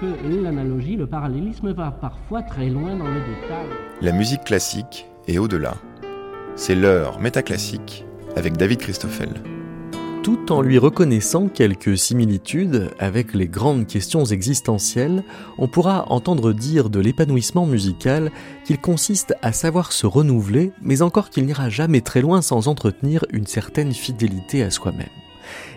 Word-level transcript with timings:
que 0.00 0.42
l'analogie, 0.42 0.96
le 0.96 1.06
parallélisme 1.06 1.72
va 1.72 1.90
parfois 1.90 2.42
très 2.42 2.68
loin 2.68 2.96
dans 2.96 3.08
le 3.08 3.20
détail. 3.20 3.66
La 4.00 4.12
musique 4.12 4.44
classique 4.44 5.06
est 5.26 5.38
au-delà. 5.38 5.74
C'est 6.56 6.74
l'heure 6.74 7.20
métaclassique 7.20 8.04
avec 8.36 8.56
David 8.56 8.78
Christoffel 8.78 9.30
tout 10.24 10.52
en 10.52 10.62
lui 10.62 10.78
reconnaissant 10.78 11.48
quelques 11.48 11.98
similitudes 11.98 12.90
avec 12.98 13.34
les 13.34 13.46
grandes 13.46 13.86
questions 13.86 14.24
existentielles, 14.24 15.22
on 15.58 15.68
pourra 15.68 16.10
entendre 16.10 16.54
dire 16.54 16.88
de 16.88 16.98
l'épanouissement 16.98 17.66
musical 17.66 18.32
qu'il 18.64 18.80
consiste 18.80 19.34
à 19.42 19.52
savoir 19.52 19.92
se 19.92 20.06
renouveler, 20.06 20.72
mais 20.80 21.02
encore 21.02 21.28
qu'il 21.28 21.44
n'ira 21.44 21.68
jamais 21.68 22.00
très 22.00 22.22
loin 22.22 22.40
sans 22.40 22.68
entretenir 22.68 23.26
une 23.34 23.46
certaine 23.46 23.92
fidélité 23.92 24.62
à 24.62 24.70
soi-même. 24.70 25.23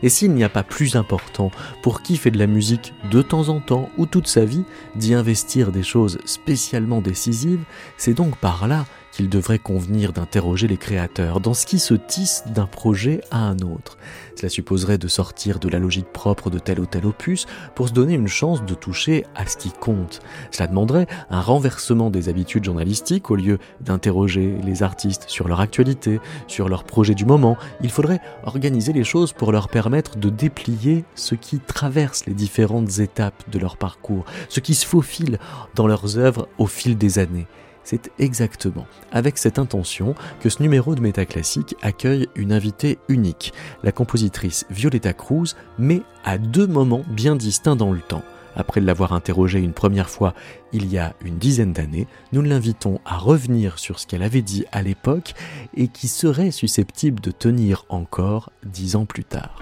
Et 0.03 0.09
s'il 0.09 0.33
n'y 0.33 0.43
a 0.43 0.49
pas 0.49 0.63
plus 0.63 0.95
important 0.95 1.51
pour 1.81 2.01
qui 2.01 2.17
fait 2.17 2.31
de 2.31 2.39
la 2.39 2.47
musique 2.47 2.93
de 3.11 3.21
temps 3.21 3.49
en 3.49 3.59
temps 3.59 3.89
ou 3.97 4.05
toute 4.05 4.27
sa 4.27 4.45
vie 4.45 4.63
d'y 4.95 5.13
investir 5.13 5.71
des 5.71 5.83
choses 5.83 6.19
spécialement 6.25 7.01
décisives, 7.01 7.63
c'est 7.97 8.13
donc 8.13 8.37
par 8.37 8.67
là 8.67 8.85
qu'il 9.11 9.29
devrait 9.29 9.59
convenir 9.59 10.13
d'interroger 10.13 10.67
les 10.67 10.77
créateurs 10.77 11.39
dans 11.39 11.53
ce 11.53 11.65
qui 11.65 11.79
se 11.79 11.93
tisse 11.93 12.43
d'un 12.53 12.67
projet 12.67 13.21
à 13.31 13.39
un 13.39 13.57
autre. 13.59 13.97
Cela 14.35 14.49
supposerait 14.49 14.97
de 14.97 15.07
sortir 15.07 15.59
de 15.59 15.69
la 15.69 15.79
logique 15.79 16.11
propre 16.13 16.49
de 16.49 16.59
tel 16.59 16.79
ou 16.79 16.85
tel 16.85 17.05
opus 17.05 17.47
pour 17.75 17.87
se 17.87 17.93
donner 17.93 18.13
une 18.13 18.27
chance 18.27 18.63
de 18.63 18.73
toucher 18.75 19.25
à 19.35 19.47
ce 19.47 19.57
qui 19.57 19.71
compte. 19.71 20.19
Cela 20.51 20.67
demanderait 20.67 21.07
un 21.29 21.41
renversement 21.41 22.09
des 22.09 22.29
habitudes 22.29 22.65
journalistiques 22.65 23.31
au 23.31 23.35
lieu 23.35 23.57
d'interroger 23.81 24.55
les 24.63 24.83
artistes 24.83 25.25
sur 25.27 25.47
leur 25.47 25.61
actualité, 25.61 26.19
sur 26.47 26.69
leur 26.69 26.83
projet 26.83 27.15
du 27.15 27.25
moment. 27.25 27.57
Il 27.81 27.89
faudrait 27.89 28.21
organiser 28.43 28.93
les 28.93 29.03
choses 29.03 29.33
pour 29.33 29.51
leur 29.51 29.69
permettre 29.69 30.17
de 30.17 30.29
déplier 30.29 31.05
ce 31.15 31.35
qui 31.35 31.59
traverse 31.59 32.25
les 32.25 32.33
différentes 32.33 32.99
étapes 32.99 33.49
de 33.49 33.59
leur 33.59 33.77
parcours, 33.77 34.25
ce 34.49 34.59
qui 34.59 34.75
se 34.75 34.85
faufile 34.85 35.39
dans 35.75 35.87
leurs 35.87 36.17
œuvres 36.17 36.47
au 36.57 36.67
fil 36.67 36.97
des 36.97 37.19
années. 37.19 37.47
C'est 37.89 38.11
exactement 38.19 38.85
avec 39.13 39.37
cette 39.37 39.59
intention 39.59 40.13
que 40.41 40.49
ce 40.49 40.61
numéro 40.61 40.93
de 40.93 40.99
Métaclassique 40.99 41.73
accueille 41.81 42.27
une 42.35 42.51
invitée 42.51 42.99
unique, 43.07 43.53
la 43.81 43.93
compositrice 43.93 44.65
Violetta 44.69 45.13
Cruz, 45.13 45.55
mais 45.79 46.01
à 46.25 46.37
deux 46.37 46.67
moments 46.67 47.05
bien 47.07 47.37
distincts 47.37 47.77
dans 47.77 47.93
le 47.93 48.01
temps. 48.01 48.25
Après 48.57 48.81
l'avoir 48.81 49.13
interrogée 49.13 49.59
une 49.59 49.71
première 49.71 50.09
fois 50.09 50.33
il 50.73 50.91
y 50.91 50.97
a 50.97 51.13
une 51.23 51.37
dizaine 51.37 51.71
d'années, 51.71 52.07
nous 52.33 52.41
l'invitons 52.41 52.99
à 53.05 53.15
revenir 53.15 53.79
sur 53.79 53.99
ce 53.99 54.05
qu'elle 54.05 54.23
avait 54.23 54.41
dit 54.41 54.65
à 54.73 54.81
l'époque 54.81 55.33
et 55.73 55.87
qui 55.87 56.09
serait 56.09 56.51
susceptible 56.51 57.21
de 57.21 57.31
tenir 57.31 57.85
encore 57.87 58.51
dix 58.65 58.97
ans 58.97 59.05
plus 59.05 59.23
tard. 59.23 59.61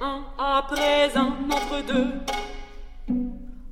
Un 0.00 0.24
après 0.38 1.10
un 1.14 1.32
entre 1.50 1.82
deux, 1.86 2.12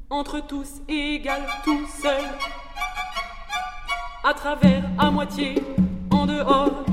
entre 0.09 0.41
tous 0.47 0.69
égal 0.89 1.43
tout 1.65 1.87
seul, 2.03 2.25
à 4.23 4.35
travers, 4.35 4.83
à 4.99 5.11
moitié, 5.11 5.55
en 6.11 6.27
dehors. 6.27 6.85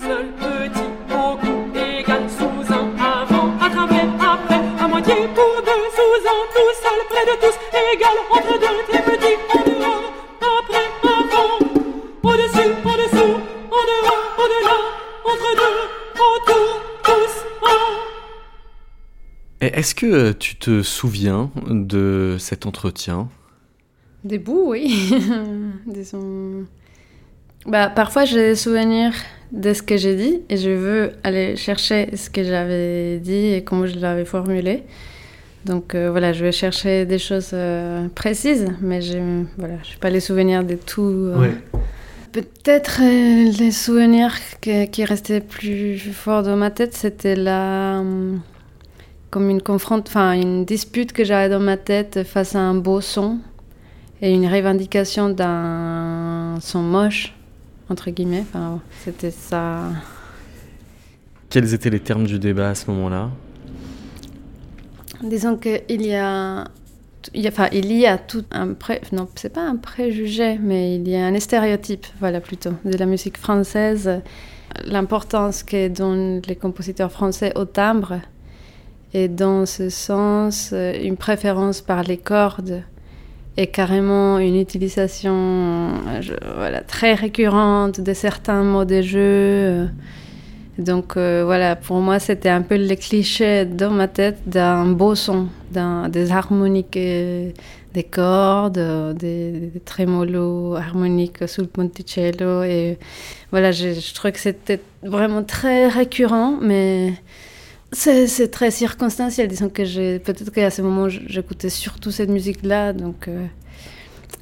Seul 0.00 0.26
petit, 0.32 0.90
beaucoup 1.08 1.78
égal 1.78 2.22
sous 2.30 2.72
un 2.72 2.86
avant, 2.98 3.48
à 3.60 3.70
travers, 3.70 4.08
après, 4.20 4.60
à 4.80 4.88
moitié 4.88 5.14
pour 5.34 5.62
deux, 5.68 5.84
sous 5.96 6.28
un 6.34 6.42
tout 6.54 6.72
seul, 6.82 6.98
près 7.08 7.24
de 7.24 7.36
tous 7.40 7.56
égal 7.92 8.16
entre 8.30 8.58
deux, 8.58 8.74
Est-ce 19.84 19.94
que 19.94 20.32
tu 20.32 20.56
te 20.56 20.80
souviens 20.80 21.50
de 21.66 22.36
cet 22.38 22.64
entretien? 22.64 23.28
Des 24.24 24.38
bouts, 24.38 24.68
oui. 24.68 25.12
bah, 27.66 27.90
parfois, 27.90 28.24
j'ai 28.24 28.38
des 28.48 28.54
souvenirs 28.54 29.12
de 29.52 29.74
ce 29.74 29.82
que 29.82 29.98
j'ai 29.98 30.16
dit 30.16 30.40
et 30.48 30.56
je 30.56 30.70
veux 30.70 31.12
aller 31.22 31.56
chercher 31.56 32.16
ce 32.16 32.30
que 32.30 32.42
j'avais 32.44 33.18
dit 33.18 33.52
et 33.52 33.62
comment 33.62 33.84
je 33.84 33.98
l'avais 33.98 34.24
formulé. 34.24 34.84
Donc 35.66 35.94
euh, 35.94 36.10
voilà, 36.10 36.32
je 36.32 36.46
vais 36.46 36.52
chercher 36.52 37.04
des 37.04 37.18
choses 37.18 37.50
euh, 37.52 38.08
précises, 38.08 38.68
mais 38.80 39.02
je 39.02 39.18
n'ai 39.18 39.44
voilà, 39.58 39.74
pas 40.00 40.08
les 40.08 40.20
souvenirs 40.20 40.64
de 40.64 40.76
tout. 40.76 41.02
Euh, 41.02 41.50
Peut-être 42.32 43.02
euh, 43.02 43.52
les 43.58 43.70
souvenirs 43.70 44.34
qui 44.62 45.04
restaient 45.04 45.42
plus 45.42 45.98
forts 45.98 46.42
dans 46.42 46.56
ma 46.56 46.70
tête, 46.70 46.94
c'était 46.94 47.36
la 47.36 47.98
hum, 48.00 48.40
comme 49.34 49.50
une 49.50 49.62
confronte, 49.62 50.06
enfin 50.06 50.34
une 50.34 50.64
dispute 50.64 51.12
que 51.12 51.24
j'avais 51.24 51.48
dans 51.48 51.58
ma 51.58 51.76
tête 51.76 52.22
face 52.22 52.54
à 52.54 52.60
un 52.60 52.76
beau 52.76 53.00
son 53.00 53.40
et 54.22 54.32
une 54.32 54.46
revendication 54.46 55.28
d'un 55.28 56.54
son 56.60 56.82
moche 56.82 57.34
entre 57.88 58.12
guillemets. 58.12 58.44
Enfin, 58.48 58.80
c'était 59.04 59.32
ça. 59.32 59.88
Quels 61.50 61.74
étaient 61.74 61.90
les 61.90 61.98
termes 61.98 62.28
du 62.28 62.38
débat 62.38 62.68
à 62.68 62.74
ce 62.76 62.88
moment-là? 62.92 63.30
Disons 65.20 65.56
qu'il 65.56 66.06
y 66.06 66.14
a 66.14 66.68
il 67.32 67.40
y 67.40 67.48
a, 67.48 67.50
enfin, 67.50 67.68
il 67.72 67.90
y 67.90 68.06
a 68.06 68.18
tout 68.18 68.44
un 68.52 68.74
pré... 68.74 69.00
non, 69.10 69.26
c'est 69.34 69.52
pas 69.52 69.62
un 69.62 69.74
préjugé, 69.74 70.60
mais 70.62 70.94
il 70.94 71.08
y 71.08 71.16
a 71.16 71.26
un 71.26 71.40
stéréotype, 71.40 72.06
voilà 72.20 72.40
plutôt, 72.40 72.74
de 72.84 72.96
la 72.96 73.06
musique 73.06 73.38
française, 73.38 74.20
l'importance 74.84 75.64
que 75.64 75.88
donnent 75.88 76.40
les 76.46 76.54
compositeurs 76.54 77.10
français 77.10 77.52
au 77.56 77.64
timbre, 77.64 78.20
et 79.14 79.28
dans 79.28 79.64
ce 79.64 79.88
sens, 79.88 80.72
une 80.72 81.16
préférence 81.16 81.80
par 81.80 82.02
les 82.02 82.18
cordes 82.18 82.82
et 83.56 83.68
carrément 83.68 84.38
une 84.38 84.56
utilisation 84.56 85.92
voilà, 86.56 86.80
très 86.80 87.14
récurrente 87.14 88.00
de 88.00 88.12
certains 88.12 88.64
mots 88.64 88.84
de 88.84 89.00
jeu. 89.00 89.88
Donc 90.78 91.16
euh, 91.16 91.42
voilà, 91.44 91.76
pour 91.76 91.98
moi, 92.00 92.18
c'était 92.18 92.48
un 92.48 92.62
peu 92.62 92.76
le 92.76 92.96
cliché 92.96 93.64
dans 93.64 93.90
ma 93.90 94.08
tête 94.08 94.38
d'un 94.46 94.86
beau 94.86 95.14
son, 95.14 95.46
des 95.70 96.32
harmoniques, 96.32 96.96
euh, 96.96 97.50
des 97.92 98.02
cordes, 98.02 98.78
euh, 98.78 99.12
des, 99.12 99.70
trémolos 99.84 100.74
harmoniques 100.74 101.46
sous 101.46 101.60
le 101.60 101.68
ponticello. 101.68 102.64
Et 102.64 102.98
voilà, 103.52 103.70
je, 103.70 103.92
je 103.92 104.14
trouve 104.14 104.32
que 104.32 104.40
c'était 104.40 104.80
vraiment 105.04 105.44
très 105.44 105.86
récurrent, 105.86 106.58
mais 106.60 107.12
c'est 107.94 108.50
très 108.50 108.70
circonstanciel. 108.70 109.48
Disons 109.48 109.68
que 109.68 110.18
peut-être 110.18 110.50
qu'à 110.50 110.70
ce 110.70 110.82
moment, 110.82 111.08
j'écoutais 111.08 111.70
surtout 111.70 112.10
cette 112.10 112.30
musique-là. 112.30 112.92
Donc, 112.92 113.28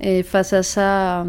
et 0.01 0.23
face 0.23 0.53
à 0.53 0.63
ça, 0.63 1.27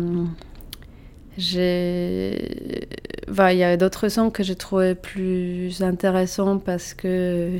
j'ai 1.37 2.87
il 3.27 3.57
y 3.57 3.63
a 3.63 3.77
d'autres 3.77 4.09
sons 4.09 4.29
que 4.29 4.43
j'ai 4.43 4.55
trouvé 4.55 4.95
plus 4.95 5.81
intéressants 5.81 6.59
parce 6.59 6.93
que 6.93 7.59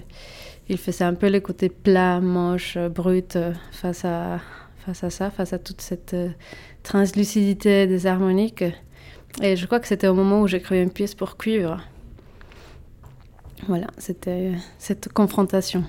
il 0.70 0.78
faisait 0.78 1.04
un 1.04 1.14
peu 1.14 1.30
le 1.30 1.40
côté 1.40 1.70
plat, 1.70 2.20
moche, 2.22 2.78
brut 2.78 3.38
face 3.72 4.06
à, 4.06 4.40
face 4.86 5.04
à 5.04 5.10
ça, 5.10 5.30
face 5.30 5.52
à 5.52 5.60
toute 5.60 5.82
cette 5.82 6.14
euh, 6.14 6.30
translucidité 6.84 7.86
des 7.86 8.08
harmoniques. 8.08 8.64
Et 9.42 9.58
je 9.58 9.66
crois 9.66 9.80
que 9.80 9.88
c'était 9.88 10.08
au 10.08 10.14
moment 10.14 10.42
où 10.42 10.48
j'écrivais 10.48 10.84
une 10.84 10.92
pièce 10.92 11.16
pour 11.16 11.38
cuivre. 11.38 11.82
Voilà, 13.68 13.88
c'était 13.98 14.54
cette 14.78 15.12
confrontation. 15.14 15.84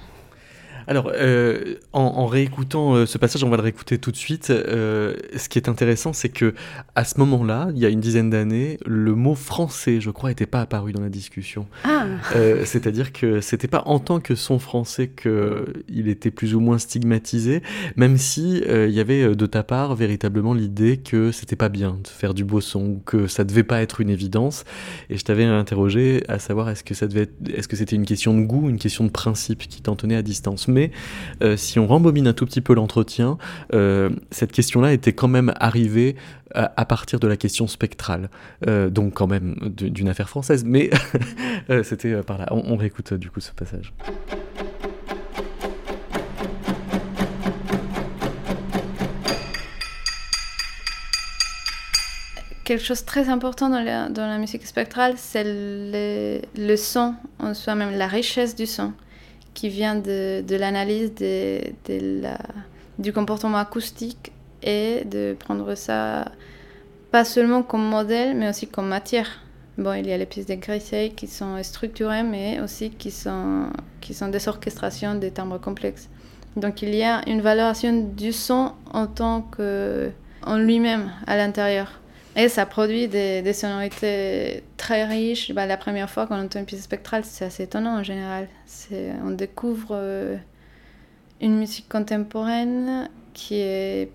Alors, 0.86 1.10
euh, 1.14 1.76
en, 1.92 2.26
réécoutant 2.26 2.94
euh, 2.94 3.06
ce 3.06 3.18
passage, 3.18 3.44
on 3.44 3.48
va 3.48 3.56
le 3.56 3.62
réécouter 3.62 3.98
tout 3.98 4.10
de 4.10 4.16
suite. 4.16 4.50
Euh, 4.50 5.14
ce 5.36 5.48
qui 5.48 5.58
est 5.58 5.68
intéressant, 5.68 6.12
c'est 6.12 6.28
que 6.28 6.54
à 6.94 7.04
ce 7.04 7.18
moment-là, 7.18 7.68
il 7.74 7.78
y 7.78 7.86
a 7.86 7.88
une 7.88 8.00
dizaine 8.00 8.30
d'années, 8.30 8.78
le 8.84 9.14
mot 9.14 9.34
français, 9.34 10.00
je 10.00 10.10
crois, 10.10 10.30
n'était 10.30 10.46
pas 10.46 10.60
apparu 10.60 10.92
dans 10.92 11.00
la 11.00 11.08
discussion. 11.08 11.66
Ah. 11.84 12.06
C'est-à-dire 12.64 13.12
que 13.12 13.40
c'était 13.40 13.68
pas 13.68 13.82
en 13.86 13.98
tant 13.98 14.20
que 14.20 14.34
son 14.34 14.58
français 14.58 15.08
qu'il 15.08 16.08
était 16.08 16.30
plus 16.30 16.54
ou 16.54 16.60
moins 16.60 16.78
stigmatisé, 16.78 17.62
même 17.96 18.16
si 18.16 18.62
il 18.66 18.90
y 18.90 19.00
avait 19.00 19.34
de 19.34 19.46
ta 19.46 19.62
part 19.62 19.94
véritablement 19.94 20.54
l'idée 20.54 20.98
que 20.98 21.32
c'était 21.32 21.56
pas 21.56 21.68
bien 21.68 21.98
de 22.02 22.08
faire 22.08 22.34
du 22.34 22.44
beau 22.44 22.60
son, 22.60 23.00
que 23.04 23.26
ça 23.26 23.44
devait 23.44 23.62
pas 23.62 23.82
être 23.82 24.00
une 24.00 24.10
évidence. 24.10 24.64
Et 25.10 25.16
je 25.16 25.24
t'avais 25.24 25.44
interrogé 25.44 26.22
à 26.28 26.38
savoir 26.38 26.68
est-ce 26.68 26.84
que 26.84 26.94
ça 26.94 27.06
devait, 27.06 27.28
est-ce 27.54 27.68
que 27.68 27.76
c'était 27.76 27.96
une 27.96 28.06
question 28.06 28.36
de 28.36 28.42
goût, 28.42 28.68
une 28.68 28.78
question 28.78 29.04
de 29.04 29.10
principe 29.10 29.60
qui 29.60 29.82
t'en 29.82 29.96
tenait 29.96 30.16
à 30.16 30.22
distance? 30.22 30.68
Mais 30.74 30.90
euh, 31.42 31.56
si 31.56 31.78
on 31.78 31.86
rembobine 31.86 32.26
un 32.26 32.32
tout 32.34 32.44
petit 32.44 32.60
peu 32.60 32.74
l'entretien, 32.74 33.38
euh, 33.72 34.10
cette 34.30 34.52
question-là 34.52 34.92
était 34.92 35.12
quand 35.12 35.28
même 35.28 35.54
arrivée 35.58 36.16
à, 36.56 36.84
partir 36.84 37.18
de 37.18 37.26
la 37.26 37.36
question 37.36 37.66
spectrale, 37.66 38.30
euh, 38.68 38.88
donc 38.88 39.14
quand 39.14 39.26
même 39.26 39.56
d'une 39.76 40.08
affaire 40.08 40.28
française, 40.28 40.62
mais 40.64 40.88
c'était 41.82 42.22
par 42.22 42.38
là. 42.38 42.46
On, 42.52 42.76
réécoute 42.76 43.14
du 43.14 43.28
coup 43.30 43.40
ce 43.40 43.50
passage. 43.50 43.92
quelque 52.64 52.82
chose 52.82 53.04
très 53.04 53.28
important 53.28 53.68
dans 53.68 53.82
la, 53.82 54.08
dans 54.08 54.26
la 54.26 54.38
musique 54.38 54.66
spectrale, 54.66 55.14
c'est 55.16 55.44
le, 55.44 56.40
le, 56.56 56.76
son 56.76 57.14
en 57.38 57.52
soi-même, 57.52 57.96
la 57.96 58.06
richesse 58.06 58.56
du 58.56 58.64
son, 58.66 58.94
qui 59.54 59.68
vient 59.68 59.94
de, 59.94 60.42
de 60.42 60.56
l'analyse 60.56 61.14
de, 61.14 61.60
de 61.86 62.20
la, 62.22 62.38
du 62.98 63.12
comportement 63.12 63.58
acoustique 63.58 64.32
et 64.62 65.04
de 65.04 65.36
prendre 65.38 65.74
ça 65.74 66.32
pas 67.10 67.24
seulement 67.24 67.62
comme 67.62 67.88
modèle, 67.88 68.36
mais 68.36 68.48
aussi 68.48 68.66
comme 68.66 68.88
matière. 68.88 69.40
Bon, 69.78 69.92
il 69.92 70.06
y 70.06 70.12
a 70.12 70.18
les 70.18 70.26
pistes 70.26 70.48
de 70.48 70.54
Grissey 70.54 71.12
qui 71.16 71.26
sont 71.26 71.62
structurées, 71.62 72.22
mais 72.22 72.60
aussi 72.60 72.90
qui 72.90 73.10
sont, 73.10 73.66
qui 74.00 74.14
sont 74.14 74.28
des 74.28 74.48
orchestrations 74.48 75.14
des 75.14 75.30
timbres 75.30 75.60
complexes. 75.60 76.08
Donc 76.56 76.82
il 76.82 76.94
y 76.94 77.02
a 77.02 77.28
une 77.28 77.40
valorisation 77.40 78.12
du 78.16 78.32
son 78.32 78.72
en 78.92 79.06
tant 79.06 79.42
que 79.42 80.10
en 80.46 80.58
lui-même 80.58 81.10
à 81.26 81.36
l'intérieur. 81.36 82.00
Et 82.36 82.48
ça 82.48 82.66
produit 82.66 83.06
des, 83.06 83.42
des 83.42 83.52
sonorités 83.52 84.64
très 84.76 85.04
riches. 85.04 85.52
Bah, 85.52 85.66
la 85.66 85.76
première 85.76 86.10
fois 86.10 86.26
qu'on 86.26 86.40
entend 86.40 86.58
une 86.58 86.66
piste 86.66 86.82
spectrale, 86.82 87.24
c'est 87.24 87.44
assez 87.44 87.62
étonnant 87.62 87.98
en 87.98 88.02
général. 88.02 88.48
On 89.24 89.30
découvre 89.30 89.90
euh, 89.92 90.36
une 91.40 91.56
musique 91.58 91.88
contemporaine 91.88 93.08
qui 93.34 93.56
est, 93.60 94.10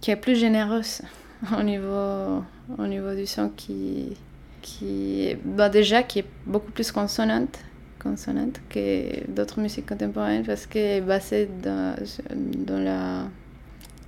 qui 0.00 0.10
est 0.10 0.16
plus 0.16 0.36
généreuse 0.36 1.02
au 1.58 1.62
niveau, 1.62 2.42
au 2.78 2.86
niveau 2.86 3.14
du 3.14 3.26
son, 3.26 3.48
qui, 3.50 4.16
qui 4.60 5.36
bah 5.44 5.68
déjà 5.68 6.02
qui 6.02 6.20
est 6.20 6.28
beaucoup 6.46 6.72
plus 6.72 6.90
consonante, 6.90 7.60
consonante 8.00 8.60
que 8.68 9.30
d'autres 9.30 9.60
musiques 9.60 9.86
contemporaines 9.86 10.44
parce 10.44 10.66
qu'elle 10.66 10.98
est 10.98 11.00
basée 11.00 11.48
dans, 11.62 11.94
dans 12.34 12.78
la, 12.80 13.28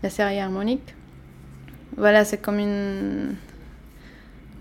la 0.02 0.10
série 0.10 0.40
harmonique. 0.40 0.94
Voilà, 1.96 2.24
c'est 2.24 2.38
comme 2.38 2.58
une. 2.58 3.36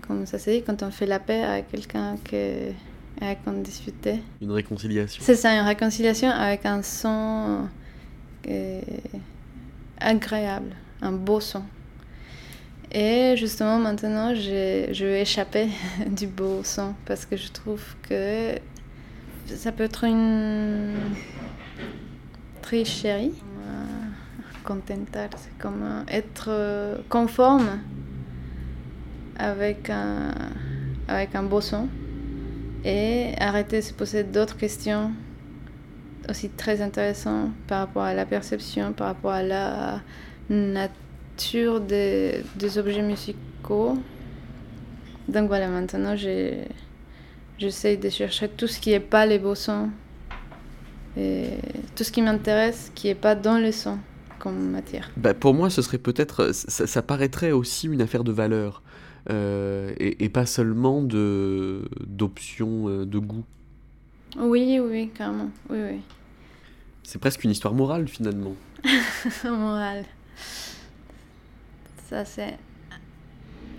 Comme 0.06 0.26
ça 0.26 0.38
se 0.38 0.50
dit, 0.50 0.62
quand 0.62 0.82
on 0.82 0.90
fait 0.90 1.06
la 1.06 1.18
paix 1.18 1.42
avec 1.42 1.70
quelqu'un 1.70 2.16
que, 2.22 2.70
avec 3.20 3.38
on 3.46 3.52
discutait. 3.52 4.20
Une 4.40 4.52
réconciliation. 4.52 5.22
C'est 5.24 5.34
ça, 5.34 5.54
une 5.54 5.66
réconciliation 5.66 6.30
avec 6.30 6.66
un 6.66 6.82
son 6.82 7.68
euh, 8.48 8.80
agréable, 9.98 10.76
un 11.00 11.12
beau 11.12 11.40
son. 11.40 11.62
Et 12.92 13.34
justement, 13.36 13.78
maintenant, 13.78 14.34
je, 14.34 14.88
je 14.92 15.04
vais 15.04 15.22
échapper 15.22 15.68
du 16.06 16.26
beau 16.26 16.60
son 16.62 16.94
parce 17.06 17.24
que 17.26 17.36
je 17.36 17.48
trouve 17.48 17.82
que 18.08 18.54
ça 19.46 19.72
peut 19.72 19.84
être 19.84 20.04
une 20.04 20.94
tricherie 22.62 23.32
contentar, 24.64 25.28
c'est 25.36 25.56
comme 25.58 26.04
être 26.08 26.46
euh, 26.48 26.96
conforme 27.08 27.78
avec 29.36 29.90
un, 29.90 30.32
avec 31.06 31.34
un 31.34 31.42
beau 31.42 31.60
son 31.60 31.88
et 32.84 33.32
arrêter 33.38 33.76
de 33.76 33.82
se 33.82 33.92
poser 33.92 34.24
d'autres 34.24 34.56
questions 34.56 35.12
aussi 36.28 36.48
très 36.48 36.80
intéressantes 36.80 37.52
par 37.66 37.80
rapport 37.80 38.02
à 38.02 38.14
la 38.14 38.26
perception, 38.26 38.92
par 38.92 39.08
rapport 39.08 39.32
à 39.32 39.42
la 39.42 40.00
nature 40.48 41.80
des, 41.80 42.42
des 42.56 42.78
objets 42.78 43.02
musicaux. 43.02 43.98
Donc 45.28 45.48
voilà, 45.48 45.68
maintenant 45.68 46.14
j'essaie 46.16 47.96
de 47.96 48.08
chercher 48.08 48.48
tout 48.48 48.66
ce 48.66 48.78
qui 48.78 48.90
n'est 48.90 49.00
pas 49.00 49.26
les 49.26 49.38
beaux 49.38 49.54
sons 49.54 49.90
et 51.16 51.50
tout 51.94 52.04
ce 52.04 52.10
qui 52.10 52.22
m'intéresse 52.22 52.90
qui 52.94 53.06
n'est 53.06 53.14
pas 53.14 53.34
dans 53.34 53.58
le 53.58 53.72
son 53.72 53.98
matière 54.52 55.10
bah, 55.16 55.34
Pour 55.34 55.54
moi, 55.54 55.70
ce 55.70 55.82
serait 55.82 55.98
peut-être. 55.98 56.52
Ça, 56.52 57.02
paraîtrait 57.02 57.52
aussi 57.52 57.86
une 57.86 58.00
affaire 58.00 58.24
de 58.24 58.32
valeur. 58.32 58.82
Euh, 59.30 59.94
et, 59.98 60.28
pas 60.28 60.44
seulement 60.44 61.00
de 61.00 61.88
d'options 62.06 62.88
euh, 62.88 63.06
de 63.06 63.18
goût. 63.18 63.44
Oui, 64.38 64.78
oui, 64.80 65.10
carrément. 65.14 65.50
Oui, 65.70 65.78
oui. 65.80 66.00
C'est 67.02 67.18
presque 67.18 67.42
une 67.44 67.50
histoire 67.50 67.72
morale 67.72 68.06
finalement. 68.06 68.54
morale. 69.44 70.04
Ça, 72.08 72.24
c'est 72.26 72.58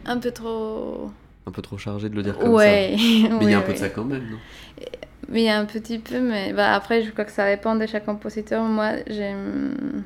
un 0.06 0.18
peu 0.18 0.32
trop. 0.32 1.12
Un 1.46 1.52
peu 1.52 1.62
trop 1.62 1.78
chargé 1.78 2.10
de 2.10 2.16
le 2.16 2.24
dire 2.24 2.40
comme 2.40 2.54
ouais. 2.54 2.96
ça. 2.98 3.36
Mais 3.40 3.46
il 3.46 3.52
y 3.52 3.54
a 3.54 3.60
un 3.60 3.62
peu 3.62 3.74
de 3.74 3.78
ça 3.78 3.90
quand 3.90 4.06
même, 4.06 4.24
non? 4.24 4.38
Mais 5.30 5.42
il 5.42 5.46
y 5.46 5.50
a 5.50 5.60
un 5.60 5.66
petit 5.66 6.00
peu, 6.00 6.20
mais 6.20 6.54
bah, 6.54 6.74
après, 6.74 7.04
je 7.04 7.12
crois 7.12 7.26
que 7.26 7.32
ça 7.32 7.50
dépend 7.50 7.76
de 7.76 7.86
chaque 7.86 8.06
compositeur. 8.06 8.64
Moi, 8.64 8.94
j'aime 9.08 10.04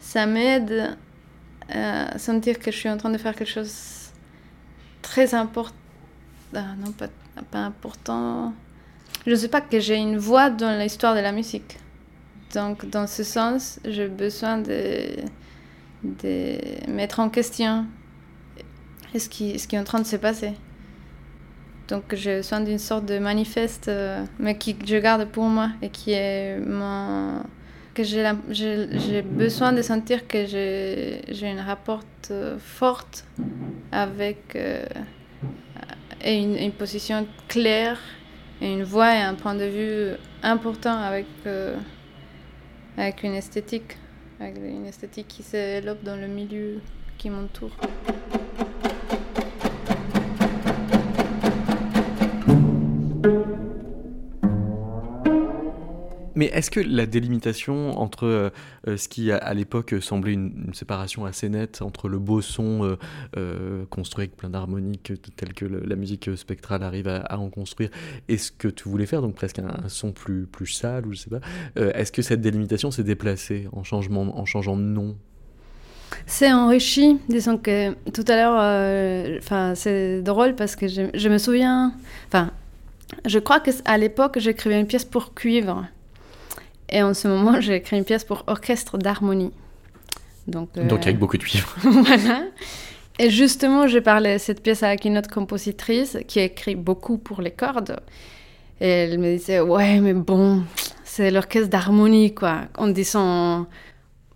ça 0.00 0.26
m'aide 0.26 0.96
à 1.68 2.18
sentir 2.18 2.58
que 2.58 2.70
je 2.70 2.76
suis 2.76 2.88
en 2.88 2.96
train 2.96 3.10
de 3.10 3.18
faire 3.18 3.34
quelque 3.34 3.50
chose 3.50 4.10
très 5.02 5.34
important. 5.34 5.76
Ah, 6.54 6.74
non, 6.78 6.92
pas, 6.92 7.58
important. 7.58 8.54
Je 9.26 9.32
ne 9.32 9.36
sais 9.36 9.48
pas 9.48 9.60
que 9.60 9.78
j'ai 9.80 9.96
une 9.96 10.16
voix 10.16 10.50
dans 10.50 10.78
l'histoire 10.78 11.14
de 11.14 11.20
la 11.20 11.32
musique. 11.32 11.78
Donc, 12.54 12.88
dans 12.88 13.06
ce 13.06 13.22
sens, 13.22 13.78
j'ai 13.84 14.08
besoin 14.08 14.58
de, 14.58 15.08
de 16.02 16.90
mettre 16.90 17.20
en 17.20 17.28
question 17.28 17.86
ce 19.16 19.28
qui, 19.28 19.58
ce 19.58 19.68
qui 19.68 19.76
est 19.76 19.78
en 19.78 19.84
train 19.84 20.00
de 20.00 20.06
se 20.06 20.16
passer. 20.16 20.52
Donc, 21.88 22.14
j'ai 22.14 22.36
besoin 22.36 22.60
d'une 22.60 22.78
sorte 22.78 23.06
de 23.06 23.18
manifeste, 23.18 23.88
euh, 23.88 24.24
mais 24.38 24.56
que 24.56 24.72
je 24.86 24.96
garde 24.96 25.26
pour 25.26 25.44
moi 25.44 25.70
et 25.80 25.88
qui 25.88 26.12
est 26.12 26.58
mon 26.60 27.42
j'ai 28.04 29.22
besoin 29.22 29.72
de 29.72 29.82
sentir 29.82 30.26
que 30.26 30.46
j'ai 30.46 31.48
un 31.48 31.62
rapport 31.62 32.02
euh, 32.30 32.58
forte 32.58 33.24
avec 33.92 34.54
euh, 34.56 34.84
et 36.22 36.36
une, 36.36 36.56
une, 36.56 36.72
position 36.72 37.26
claire 37.48 37.98
et 38.60 38.72
une 38.72 38.82
voix 38.82 39.14
et 39.14 39.20
un 39.20 39.34
point 39.34 39.54
de 39.54 39.64
vue 39.64 40.16
important 40.42 40.98
avec, 40.98 41.26
euh, 41.46 41.76
avec 42.96 43.22
une 43.22 43.34
esthétique, 43.34 43.96
avec 44.40 44.56
une 44.56 44.86
esthétique 44.86 45.28
qui 45.28 45.42
se 45.42 45.56
développe 45.56 46.02
dans 46.02 46.16
le 46.16 46.26
milieu 46.26 46.80
qui 47.16 47.30
m'entoure. 47.30 47.76
Mais 56.38 56.46
est-ce 56.54 56.70
que 56.70 56.78
la 56.78 57.06
délimitation 57.06 57.98
entre 57.98 58.24
euh, 58.24 58.50
euh, 58.86 58.96
ce 58.96 59.08
qui 59.08 59.32
à, 59.32 59.54
l'époque 59.54 59.96
semblait 60.00 60.34
une, 60.34 60.72
séparation 60.72 61.24
assez 61.24 61.48
nette 61.48 61.82
entre 61.82 62.08
le 62.08 62.20
beau 62.20 62.40
son 62.42 62.96
euh, 63.36 63.84
construit 63.90 64.22
avec 64.22 64.36
plein 64.36 64.48
d'harmoniques 64.48 65.12
tel 65.34 65.52
que 65.52 65.64
la 65.64 65.96
musique 65.96 66.30
spectrale 66.36 66.84
arrive 66.84 67.08
à, 67.08 67.40
en 67.40 67.50
construire 67.50 67.90
et 68.28 68.38
ce 68.38 68.52
que 68.52 68.68
tu 68.68 68.88
voulais 68.88 69.06
faire, 69.06 69.20
donc 69.20 69.34
presque 69.34 69.58
un, 69.58 69.88
son 69.88 70.12
plus, 70.12 70.46
plus 70.46 70.68
sale 70.68 71.08
ou 71.08 71.12
je 71.12 71.18
sais 71.18 71.30
pas, 71.30 71.40
est-ce 71.74 72.12
que 72.12 72.22
cette 72.22 72.40
délimitation 72.40 72.92
s'est 72.92 73.02
déplacée 73.02 73.66
en, 73.72 73.82
changement, 73.82 74.38
en 74.38 74.44
changeant 74.44 74.76
de 74.76 74.82
nom? 74.82 75.16
C'est 76.26 76.52
enrichi. 76.52 77.18
Disons 77.28 77.58
que 77.58 77.94
tout 78.12 78.24
à 78.28 78.36
l'heure, 78.36 79.38
enfin 79.38 79.74
c'est 79.74 80.22
drôle 80.22 80.54
parce 80.54 80.76
que 80.76 80.86
je, 80.86 81.02
je 81.14 81.28
me 81.28 81.38
souviens, 81.38 81.92
enfin, 82.28 82.52
je 83.26 83.40
crois 83.40 83.58
qu'à 83.58 83.98
l'époque, 83.98 84.38
j'écrivais 84.38 84.78
une 84.78 84.86
pièce 84.86 85.04
pour 85.04 85.34
cuivre. 85.34 85.88
Et 86.90 87.02
en 87.02 87.14
ce 87.14 87.28
moment, 87.28 87.60
j'ai 87.60 87.76
écrit 87.76 87.96
une 87.96 88.04
pièce 88.04 88.24
pour 88.24 88.44
orchestre 88.46 88.98
d'harmonie. 88.98 89.52
Donc, 90.46 90.70
euh, 90.76 90.86
Donc 90.86 91.02
avec 91.02 91.18
beaucoup 91.18 91.36
de 91.36 91.42
cuivre. 91.42 91.74
voilà. 91.82 92.42
Et 93.18 93.30
justement, 93.30 93.86
j'ai 93.86 94.00
parlé 94.00 94.34
de 94.34 94.38
cette 94.38 94.62
pièce 94.62 94.82
avec 94.82 95.04
une 95.04 95.18
autre 95.18 95.30
compositrice 95.30 96.18
qui 96.26 96.38
a 96.38 96.44
écrit 96.44 96.76
beaucoup 96.76 97.18
pour 97.18 97.42
les 97.42 97.50
cordes. 97.50 97.98
Et 98.80 98.88
elle 98.88 99.18
me 99.18 99.36
disait, 99.36 99.60
ouais, 99.60 99.98
mais 99.98 100.14
bon, 100.14 100.62
c'est 101.02 101.30
l'orchestre 101.32 101.68
d'harmonie, 101.68 102.32
quoi. 102.32 102.60
En 102.76 102.86
disant, 102.86 103.66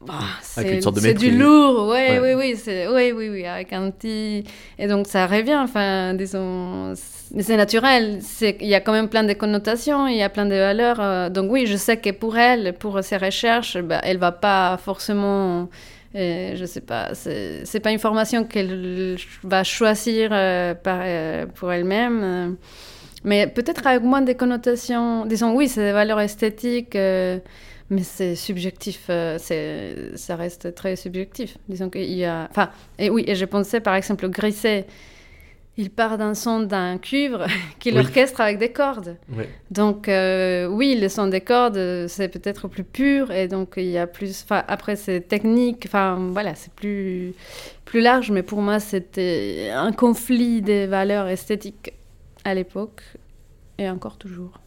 bah, 0.04 0.14
c'est 0.42 1.14
du 1.14 1.30
lourd, 1.30 1.88
ouais, 1.88 2.18
oui, 2.18 2.34
oui, 2.34 2.56
c'est, 2.56 2.88
oui, 2.88 3.12
oui, 3.12 3.28
oui, 3.28 3.46
avec 3.46 3.72
un 3.72 3.90
petit. 3.90 4.44
Et 4.78 4.88
donc 4.88 5.06
ça 5.06 5.28
revient, 5.28 5.58
enfin, 5.62 6.14
disons, 6.14 6.94
c'est 7.40 7.56
naturel. 7.56 8.20
Il 8.40 8.66
y 8.66 8.74
a 8.74 8.80
quand 8.80 8.92
même 8.92 9.08
plein 9.08 9.24
de 9.24 9.32
connotations, 9.32 10.06
il 10.06 10.16
y 10.16 10.22
a 10.22 10.28
plein 10.28 10.44
de 10.44 10.54
valeurs. 10.54 11.00
Euh, 11.00 11.30
donc 11.30 11.50
oui, 11.50 11.66
je 11.66 11.76
sais 11.76 11.96
que 11.96 12.10
pour 12.10 12.36
elle, 12.36 12.74
pour 12.74 13.02
ses 13.02 13.16
recherches, 13.16 13.78
bah, 13.78 14.00
elle 14.02 14.18
va 14.18 14.32
pas 14.32 14.76
forcément, 14.76 15.68
euh, 16.14 16.52
je 16.54 16.64
sais 16.66 16.82
pas, 16.82 17.14
c'est, 17.14 17.80
pas 17.82 17.90
une 17.90 17.98
formation 17.98 18.44
qu'elle 18.44 19.16
va 19.44 19.64
choisir 19.64 20.30
euh, 20.32 21.46
pour 21.54 21.72
elle-même, 21.72 22.56
mais 23.24 23.46
peut-être 23.46 23.86
avec 23.86 24.02
moins 24.02 24.22
de 24.22 24.32
connotations. 24.34 25.24
Disons, 25.24 25.54
oui, 25.54 25.68
c'est 25.68 25.84
des 25.84 25.92
valeurs 25.92 26.20
esthétiques. 26.20 26.98
Mais 27.90 28.04
c'est 28.04 28.36
subjectif, 28.36 29.10
ça 29.36 30.36
reste 30.36 30.74
très 30.74 30.96
subjectif. 30.96 31.58
Disons 31.68 31.90
qu'il 31.90 32.10
y 32.14 32.24
a. 32.24 32.48
Enfin, 32.50 32.70
et 32.98 33.10
oui, 33.10 33.22
et 33.26 33.34
je 33.34 33.44
pensais 33.44 33.80
par 33.80 33.94
exemple 33.94 34.28
Grisset. 34.30 34.86
Il 35.78 35.90
part 35.90 36.18
d'un 36.18 36.34
son 36.34 36.60
d'un 36.60 36.98
cuivre 36.98 37.46
qu'il 37.78 37.94
Oui. 37.94 38.00
orchestre 38.00 38.40
avec 38.42 38.58
des 38.58 38.72
cordes. 38.72 39.16
Donc 39.70 40.08
euh, 40.08 40.66
oui, 40.66 40.98
le 41.00 41.08
son 41.08 41.28
des 41.28 41.40
cordes, 41.40 42.06
c'est 42.08 42.28
peut-être 42.28 42.68
plus 42.68 42.84
pur 42.84 43.30
et 43.30 43.48
donc 43.48 43.74
il 43.78 43.86
y 43.90 43.98
a 43.98 44.06
plus. 44.06 44.44
Après 44.50 44.96
c'est 44.96 45.22
technique. 45.22 45.84
Enfin 45.86 46.28
voilà, 46.30 46.54
c'est 46.54 46.72
plus 46.72 47.34
plus 47.84 48.00
large. 48.00 48.30
Mais 48.30 48.42
pour 48.42 48.60
moi, 48.60 48.80
c'était 48.80 49.70
un 49.74 49.92
conflit 49.92 50.62
des 50.62 50.86
valeurs 50.86 51.28
esthétiques 51.28 51.92
à 52.44 52.54
l'époque 52.54 53.02
et 53.78 53.88
encore 53.88 54.18
toujours. 54.18 54.58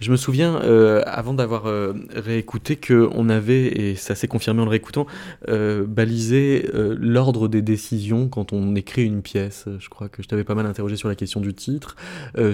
Je 0.00 0.10
me 0.10 0.16
souviens, 0.16 0.60
euh, 0.62 1.02
avant 1.06 1.34
d'avoir 1.34 1.66
euh, 1.66 1.94
réécouté, 2.14 2.76
qu'on 2.76 3.28
avait, 3.28 3.66
et 3.66 3.96
ça 3.96 4.14
s'est 4.14 4.28
confirmé 4.28 4.60
en 4.60 4.64
le 4.64 4.70
réécoutant, 4.70 5.06
euh, 5.48 5.86
balisé 5.86 6.68
euh, 6.74 6.96
l'ordre 6.98 7.48
des 7.48 7.62
décisions 7.62 8.28
quand 8.28 8.52
on 8.52 8.74
écrit 8.74 9.04
une 9.04 9.22
pièce. 9.22 9.66
Je 9.78 9.88
crois 9.88 10.08
que 10.08 10.22
je 10.22 10.28
t'avais 10.28 10.44
pas 10.44 10.54
mal 10.54 10.66
interrogé 10.66 10.96
sur 10.96 11.08
la 11.08 11.14
question 11.14 11.40
du 11.40 11.54
titre, 11.54 11.96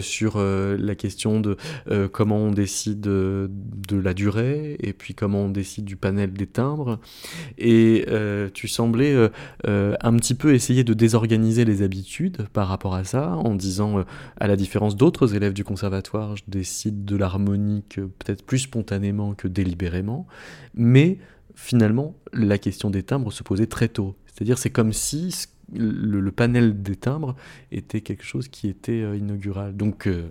sur 0.01 0.39
la 0.39 0.95
question 0.95 1.41
de 1.41 1.57
comment 2.13 2.39
on 2.39 2.51
décide 2.53 3.07
euh, 3.07 3.49
de 3.89 3.97
la 3.97 4.15
durée, 4.15 4.77
et 4.81 4.93
puis 4.93 5.15
comment 5.15 5.43
on 5.43 5.49
décide 5.49 5.85
du 5.85 5.97
panel 5.97 6.33
des 6.33 6.47
timbres. 6.47 6.99
Et 7.59 8.07
tu 8.55 8.69
semblais 8.69 9.31
un 9.65 10.17
petit 10.17 10.35
peu 10.35 10.55
essayer 10.55 10.85
de 10.85 10.95
désorganiser 10.95 11.65
les 11.65 11.83
habitudes 11.83 12.47
par 12.53 12.69
rapport 12.69 12.95
à 12.95 13.05
ça, 13.05 13.31
en 13.37 13.55
disant, 13.55 14.05
à 14.39 14.47
la 14.47 14.57
différence 14.57 14.97
d'autres 14.97 15.35
élèves 15.35 15.53
du 15.53 15.65
conservatoire, 15.65 16.37
je 16.37 16.43
décide 16.49 17.02
de 17.05 17.17
l'harmonique 17.17 17.99
euh, 17.99 18.09
peut-être 18.19 18.45
plus 18.45 18.61
spontanément 18.61 19.35
que 19.35 19.49
délibérément, 19.49 20.27
mais 20.75 21.19
finalement, 21.55 22.15
la 22.33 22.59
question 22.59 22.91
des 22.91 23.03
timbres 23.03 23.33
se 23.33 23.43
posait 23.43 23.67
très 23.67 23.89
tôt. 23.89 24.17
C'est-à-dire, 24.27 24.59
c'est 24.59 24.71
comme 24.71 24.93
si 24.93 25.35
le, 25.75 26.31
panel 26.31 26.83
des 26.83 26.97
timbres 26.97 27.37
était 27.71 28.01
quelque 28.01 28.25
chose 28.25 28.49
qui 28.49 28.69
était 28.69 29.03
euh, 29.03 29.17
inaugural. 29.17 29.77
Donc, 29.77 30.07
euh, 30.07 30.29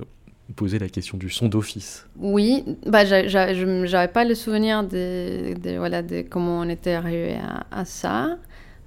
poser 0.55 0.79
la 0.79 0.89
question 0.89 1.17
du 1.17 1.29
son 1.29 1.47
d'office. 1.47 2.07
Oui, 2.17 2.63
bah, 2.85 3.05
j'a- 3.05 3.27
j'a- 3.27 3.53
je 3.53 3.65
n'avais 3.65 4.11
pas 4.11 4.25
le 4.25 4.35
souvenir 4.35 4.83
de, 4.83 5.53
de- 5.59 5.77
voilà, 5.77 6.01
de 6.01 6.23
comment 6.29 6.59
on 6.59 6.67
était 6.69 6.91
arrivé 6.93 7.35
à, 7.35 7.65
à 7.71 7.85
ça. 7.85 8.37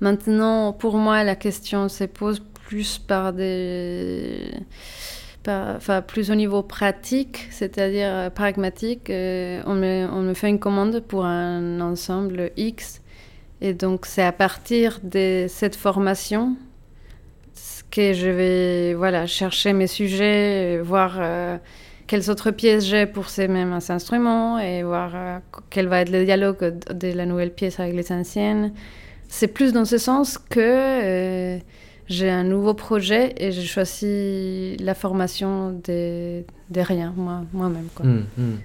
Maintenant, 0.01 0.73
pour 0.73 0.99
moi, 0.99 1.25
la 1.25 1.37
question 1.37 1.89
se 1.89 2.05
pose 2.05 2.41
plus 2.67 2.99
par 2.99 3.33
des... 3.33 4.51
Enfin, 5.47 6.01
plus 6.01 6.31
au 6.31 6.35
niveau 6.35 6.63
pratique, 6.63 7.49
c'est-à-dire 7.51 8.09
euh, 8.09 8.31
pragmatique. 8.31 9.11
Euh, 9.11 9.63
on, 9.67 9.75
me, 9.75 10.35
fait 10.35 10.49
une 10.49 10.59
commande 10.59 11.01
pour 11.01 11.27
un 11.27 11.81
ensemble 11.81 12.51
X. 12.57 13.03
Et 13.61 13.75
donc, 13.75 14.07
c'est 14.07 14.23
à 14.23 14.33
partir 14.33 15.01
de 15.03 15.47
cette 15.49 15.77
formation 15.77 16.57
que 17.91 18.13
je 18.13 18.29
vais 18.29 18.95
voilà, 18.95 19.27
chercher 19.27 19.73
mes 19.73 19.87
sujets, 19.87 20.81
voir 20.83 21.17
euh, 21.19 21.59
quelles 22.07 22.31
autres 22.31 22.51
pièces 22.51 22.85
j'ai 22.87 23.07
pour 23.07 23.29
ces 23.29 23.47
mêmes 23.47 23.79
instruments 23.89 24.59
et 24.59 24.83
voir 24.83 25.41
quel 25.71 25.89
va 25.89 26.01
être 26.01 26.11
le 26.11 26.25
dialogue 26.25 26.79
de 26.91 27.13
la 27.13 27.27
nouvelle 27.27 27.53
pièce 27.53 27.79
avec 27.81 27.95
les 27.95 28.11
anciennes. 28.13 28.73
C'est 29.29 29.49
plus 29.49 29.73
dans 29.73 29.85
ce 29.85 29.99
sens 29.99 30.39
que 30.39 31.59
j'ai 32.09 32.31
un 32.31 32.45
nouveau 32.45 32.75
projet 32.75 33.35
et 33.39 33.53
j'ai 33.53 33.63
choisi 33.65 34.77
la 34.79 34.95
formation 34.95 35.71
des, 35.73 36.45
des 36.71 36.83
rien, 36.83 37.13
moi- 37.17 37.43
moi-même. 37.53 37.89
quoi. 37.95 38.05
Hum, 38.07 38.25
hum. 38.39 38.59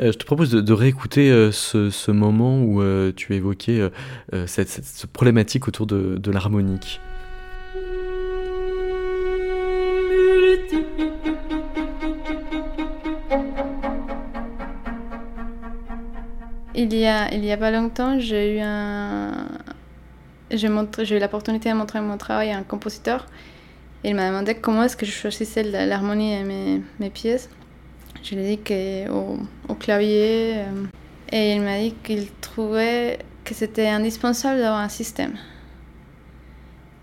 Euh, 0.00 0.10
je 0.10 0.16
te 0.18 0.24
propose 0.24 0.50
de, 0.50 0.60
de 0.62 0.72
réécouter 0.72 1.30
euh, 1.30 1.52
ce, 1.52 1.90
ce 1.90 2.10
moment 2.10 2.60
où 2.62 2.80
euh, 2.80 3.12
tu 3.14 3.34
évoquais 3.34 3.88
cette, 4.46 4.68
cette- 4.68 4.84
cette 4.84 5.10
problématique 5.10 5.68
autour 5.68 5.86
de, 5.86 6.16
de 6.16 6.30
l'harmonique. 6.30 7.00
Il 16.74 16.94
y 16.94 17.06
a, 17.06 17.32
il 17.34 17.44
y 17.44 17.52
a 17.52 17.56
pas 17.56 17.70
longtemps, 17.70 18.18
j'ai 18.18 18.56
eu 18.56 18.60
un... 18.60 19.46
J'ai 20.52 21.16
eu 21.16 21.18
l'opportunité 21.20 21.70
de 21.70 21.74
montrer 21.74 22.00
mon 22.00 22.16
travail 22.18 22.50
à 22.50 22.58
un 22.58 22.62
compositeur. 22.62 23.26
Il 24.04 24.14
m'a 24.14 24.28
demandé 24.28 24.54
comment 24.54 24.82
est-ce 24.84 24.96
que 24.96 25.06
je 25.06 25.12
choisissais 25.12 25.62
l'harmonie 25.62 26.34
et 26.34 26.42
mes, 26.44 26.82
mes 27.00 27.10
pièces. 27.10 27.48
Je 28.22 28.34
lui 28.34 28.42
ai 28.44 28.56
dit 28.56 28.62
qu'au 28.62 29.38
au 29.68 29.74
clavier. 29.74 30.54
euh, 30.56 30.84
et 31.30 31.54
il 31.54 31.62
m'a 31.62 31.78
dit 31.78 31.94
qu'il 32.04 32.30
trouvait 32.40 33.18
que 33.44 33.54
c'était 33.54 33.88
indispensable 33.88 34.58
d'avoir 34.60 34.80
un 34.80 34.88
système. 34.88 35.32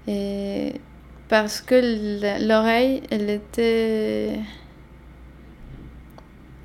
Et 0.07 0.73
parce 1.27 1.61
que 1.61 1.75
l'oreille, 2.47 3.01
elle 3.09 3.29
était... 3.29 4.39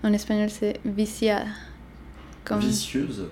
En 0.03 0.12
espagnol, 0.12 0.50
c'est 0.50 0.81
viciada. 0.85 1.47
Comme- 2.45 2.61
Vicieuse. 2.61 3.26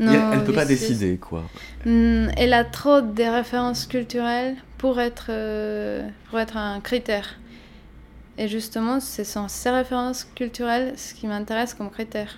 Non, 0.00 0.32
elle 0.32 0.44
peut 0.44 0.52
pas 0.52 0.64
décider, 0.64 1.16
quoi. 1.16 1.44
Hmm, 1.84 2.28
elle 2.36 2.52
a 2.52 2.64
trop 2.64 3.00
de 3.00 3.22
références 3.22 3.86
culturelles 3.86 4.56
pour 4.78 5.00
être, 5.00 5.26
euh, 5.30 6.08
pour 6.28 6.38
être 6.38 6.56
un 6.56 6.80
critère. 6.80 7.38
Et 8.36 8.48
justement, 8.48 8.98
ce 9.00 9.22
sont 9.22 9.46
ces 9.48 9.70
références 9.70 10.26
culturelles 10.34 10.94
ce 10.96 11.14
qui 11.14 11.26
m'intéresse 11.26 11.74
comme 11.74 11.90
critère. 11.90 12.36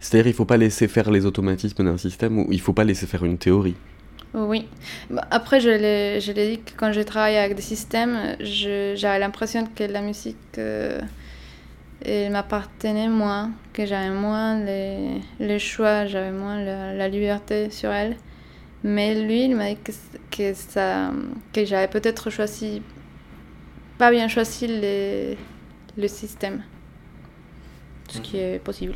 C'est-à-dire, 0.00 0.26
il 0.28 0.34
faut 0.34 0.44
pas 0.44 0.56
laisser 0.56 0.88
faire 0.88 1.10
les 1.10 1.24
automatismes 1.24 1.84
d'un 1.84 1.96
système 1.96 2.38
ou 2.40 2.46
il 2.50 2.60
faut 2.60 2.72
pas 2.72 2.84
laisser 2.84 3.06
faire 3.06 3.24
une 3.24 3.38
théorie. 3.38 3.76
Oui. 4.34 4.66
Bah, 5.08 5.26
Après, 5.30 5.60
je 5.60 5.70
l'ai 5.70 6.50
dit 6.50 6.58
que 6.58 6.72
quand 6.76 6.92
je 6.92 7.00
travaille 7.00 7.36
avec 7.36 7.56
des 7.56 7.62
systèmes, 7.62 8.36
j'avais 8.40 9.18
l'impression 9.18 9.66
que 9.74 9.84
la 9.84 10.02
musique 10.02 10.36
euh, 10.58 11.00
elle 12.04 12.32
m'appartenait 12.32 13.08
moins, 13.08 13.50
que 13.72 13.86
j'avais 13.86 14.10
moins 14.10 14.58
les, 14.64 15.20
les 15.40 15.58
choix, 15.58 16.06
j'avais 16.06 16.30
moins 16.32 16.62
la, 16.62 16.94
la 16.94 17.08
liberté 17.08 17.70
sur 17.70 17.90
elle. 17.90 18.16
Mais 18.84 19.14
lui, 19.20 19.44
il 19.44 19.56
m'a 19.56 19.70
dit 19.70 19.78
que, 19.82 19.92
que, 20.30 20.54
ça, 20.54 21.10
que 21.52 21.64
j'avais 21.64 21.88
peut-être 21.88 22.30
choisi, 22.30 22.82
pas 23.98 24.10
bien 24.10 24.28
choisi 24.28 24.66
les- 24.66 25.38
le 25.96 26.08
système. 26.08 26.62
Ce 28.08 28.20
qui 28.20 28.38
est 28.38 28.62
possible. 28.62 28.94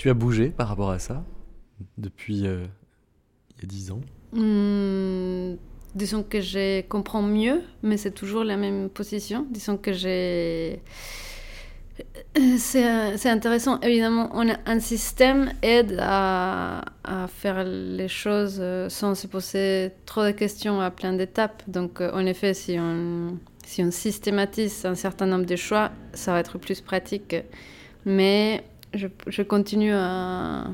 Tu 0.00 0.08
as 0.08 0.14
bougé 0.14 0.48
par 0.48 0.66
rapport 0.66 0.90
à 0.90 0.98
ça 0.98 1.26
depuis 1.98 2.46
euh, 2.46 2.64
il 3.50 3.60
y 3.60 3.64
a 3.64 3.68
dix 3.68 3.90
ans? 3.90 4.00
Hmm, 4.32 5.56
disons 5.94 6.22
que 6.22 6.40
je 6.40 6.80
comprends 6.80 7.20
mieux, 7.20 7.60
mais 7.82 7.98
c'est 7.98 8.12
toujours 8.12 8.42
la 8.42 8.56
même 8.56 8.88
position. 8.88 9.46
Disons 9.50 9.76
que 9.76 9.92
j'ai. 9.92 10.80
C'est 12.34 13.18
c'est 13.18 13.28
intéressant. 13.28 13.78
Évidemment, 13.80 14.30
on 14.32 14.48
a 14.48 14.56
un 14.64 14.80
système 14.80 15.52
aide 15.60 15.98
à, 16.00 16.82
à 17.04 17.26
faire 17.26 17.62
les 17.66 18.08
choses 18.08 18.56
euh, 18.58 18.88
sans 18.88 19.14
se 19.14 19.26
poser 19.26 19.90
trop 20.06 20.24
de 20.24 20.30
questions 20.30 20.80
à 20.80 20.90
plein 20.90 21.12
d'étapes. 21.12 21.62
Donc, 21.68 22.00
euh, 22.00 22.10
en 22.14 22.24
effet, 22.24 22.54
si 22.54 22.78
on, 22.78 23.36
si 23.66 23.82
on 23.84 23.90
systématise 23.90 24.86
un 24.86 24.94
certain 24.94 25.26
nombre 25.26 25.44
de 25.44 25.56
choix, 25.56 25.90
ça 26.14 26.32
va 26.32 26.40
être 26.40 26.56
plus 26.56 26.80
pratique. 26.80 27.36
Mais 28.06 28.64
je, 28.94 29.42
continue 29.42 29.92
à, 29.92 30.66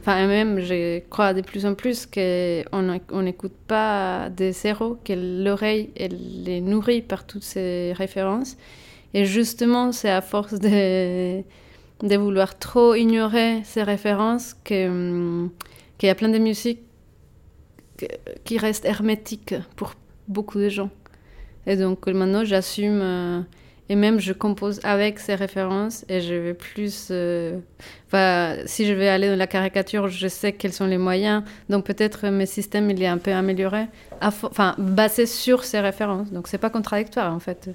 Enfin, 0.00 0.24
même, 0.28 0.60
je 0.60 1.00
crois 1.10 1.34
de 1.34 1.40
plus 1.40 1.66
en 1.66 1.74
plus 1.74 2.06
qu'on 2.06 3.22
n'écoute 3.22 3.54
pas 3.66 4.30
des 4.30 4.52
zéros, 4.52 4.96
que 5.04 5.12
l'oreille, 5.42 5.90
elle 5.96 6.48
est 6.48 6.60
nourrie 6.60 7.02
par 7.02 7.26
toutes 7.26 7.42
ces 7.42 7.92
références. 7.92 8.56
Et 9.14 9.24
justement, 9.24 9.90
c'est 9.90 10.10
à 10.10 10.20
force 10.20 10.60
de, 10.60 11.40
de 12.06 12.16
vouloir 12.16 12.56
trop 12.56 12.94
ignorer 12.94 13.62
ces 13.64 13.82
références 13.82 14.54
qu'il 14.62 15.50
y 16.04 16.08
a 16.08 16.14
plein 16.14 16.28
de 16.28 16.38
musiques 16.38 16.82
que- 17.96 18.06
qui 18.44 18.58
restent 18.58 18.84
hermétiques 18.84 19.54
pour 19.74 19.94
beaucoup 20.28 20.58
de 20.58 20.68
gens. 20.68 20.90
Et 21.66 21.76
donc 21.76 22.06
maintenant, 22.06 22.44
j'assume, 22.44 23.00
euh, 23.02 23.40
et 23.88 23.96
même 23.96 24.20
je 24.20 24.32
compose 24.32 24.80
avec 24.84 25.18
ces 25.18 25.34
références, 25.34 26.04
et 26.08 26.20
je 26.20 26.34
vais 26.34 26.54
plus... 26.54 27.08
euh, 27.10 27.58
Enfin, 28.08 28.54
si 28.66 28.86
je 28.86 28.92
vais 28.92 29.08
aller 29.08 29.28
dans 29.28 29.36
la 29.36 29.48
caricature, 29.48 30.06
je 30.06 30.28
sais 30.28 30.52
quels 30.52 30.72
sont 30.72 30.86
les 30.86 30.96
moyens. 30.96 31.42
Donc 31.68 31.84
peut-être 31.84 32.28
mes 32.28 32.46
systèmes, 32.46 32.88
il 32.88 33.02
est 33.02 33.06
un 33.08 33.18
peu 33.18 33.32
amélioré, 33.32 33.86
enfin 34.20 34.76
basé 34.78 35.26
sur 35.26 35.64
ces 35.64 35.80
références. 35.80 36.30
Donc 36.30 36.46
c'est 36.46 36.58
pas 36.58 36.70
contradictoire 36.70 37.34
en 37.34 37.40
fait. 37.40 37.68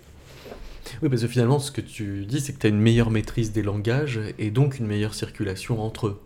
Oui, 1.01 1.10
parce 1.10 1.22
que 1.22 1.27
finalement, 1.27 1.60
ce 1.60 1.70
que 1.70 1.82
tu 1.82 2.25
dis, 2.25 2.39
c'est 2.39 2.53
que 2.53 2.60
tu 2.60 2.68
as 2.68 2.70
une 2.70 2.80
meilleure 2.80 3.12
maîtrise 3.12 3.51
des 3.51 3.62
langages 3.62 4.22
et 4.39 4.51
donc 4.51 4.80
une 4.80 4.88
meilleure 4.88 5.13
circulation 5.13 5.82
entre 5.82 6.08
eux. 6.08 6.22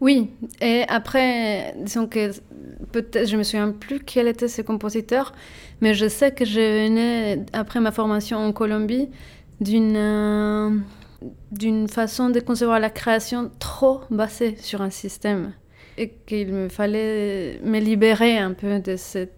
Oui, 0.00 0.30
et 0.60 0.84
après, 0.88 1.74
disons 1.78 2.06
que 2.06 2.30
peut-être, 2.92 3.28
je 3.28 3.36
me 3.36 3.42
souviens 3.42 3.72
plus 3.72 3.98
quel 4.00 4.28
était 4.28 4.46
ce 4.48 4.62
compositeur, 4.62 5.32
mais 5.80 5.94
je 5.94 6.08
sais 6.08 6.30
que 6.30 6.44
je 6.44 6.84
venais, 6.86 7.44
après 7.52 7.80
ma 7.80 7.90
formation 7.90 8.38
en 8.38 8.52
Colombie, 8.52 9.08
d'une 9.60 9.96
euh, 9.96 10.70
d'une 11.50 11.88
façon 11.88 12.30
de 12.30 12.40
concevoir 12.40 12.78
la 12.78 12.90
création 12.90 13.50
trop 13.58 14.00
basée 14.10 14.56
sur 14.60 14.82
un 14.82 14.90
système. 14.90 15.52
Et 15.96 16.10
qu'il 16.26 16.52
me 16.52 16.68
fallait 16.68 17.60
me 17.64 17.80
libérer 17.80 18.38
un 18.38 18.52
peu 18.52 18.78
de 18.78 18.96
cette. 18.96 19.34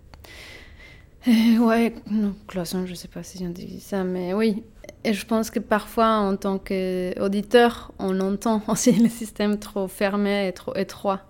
Euh, 1.26 1.58
ouais, 1.58 1.94
non, 2.10 2.34
cloison, 2.46 2.84
je 2.86 2.94
sais 2.94 3.08
pas 3.08 3.22
si 3.22 3.42
on 3.46 3.50
dit 3.50 3.80
ça, 3.80 4.04
mais 4.04 4.34
oui. 4.34 4.62
Et 5.04 5.12
je 5.12 5.26
pense 5.26 5.50
que 5.50 5.58
parfois, 5.58 6.16
en 6.18 6.36
tant 6.36 6.58
qu'auditeur, 6.58 7.92
on 7.98 8.20
entend 8.20 8.62
aussi 8.68 8.92
le 8.92 9.08
système 9.08 9.58
trop 9.58 9.88
fermé 9.88 10.48
et 10.48 10.52
trop 10.52 10.74
étroit. 10.76 11.22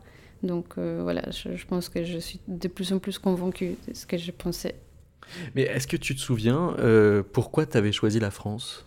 Donc 0.42 0.78
euh, 0.78 1.00
voilà, 1.02 1.22
je, 1.30 1.54
je, 1.54 1.66
pense 1.66 1.88
que 1.88 2.02
je 2.02 2.18
suis 2.18 2.40
de 2.48 2.68
plus 2.68 2.92
en 2.92 2.98
plus 2.98 3.18
convaincue 3.18 3.76
de 3.86 3.94
ce 3.94 4.06
que 4.06 4.16
je 4.16 4.30
pensais. 4.30 4.74
Mais 5.54 5.62
est-ce 5.62 5.86
que 5.86 5.96
tu 5.96 6.14
te 6.14 6.20
souviens 6.20 6.74
euh, 6.78 7.22
pourquoi 7.32 7.66
tu 7.66 7.76
avais 7.76 7.92
choisi 7.92 8.20
la 8.20 8.30
France? 8.30 8.86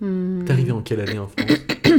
Hmm. 0.00 0.44
T'es 0.44 0.52
arrivé 0.52 0.72
en 0.72 0.82
quelle 0.82 1.00
année 1.00 1.18
en 1.18 1.28
France? 1.28 1.58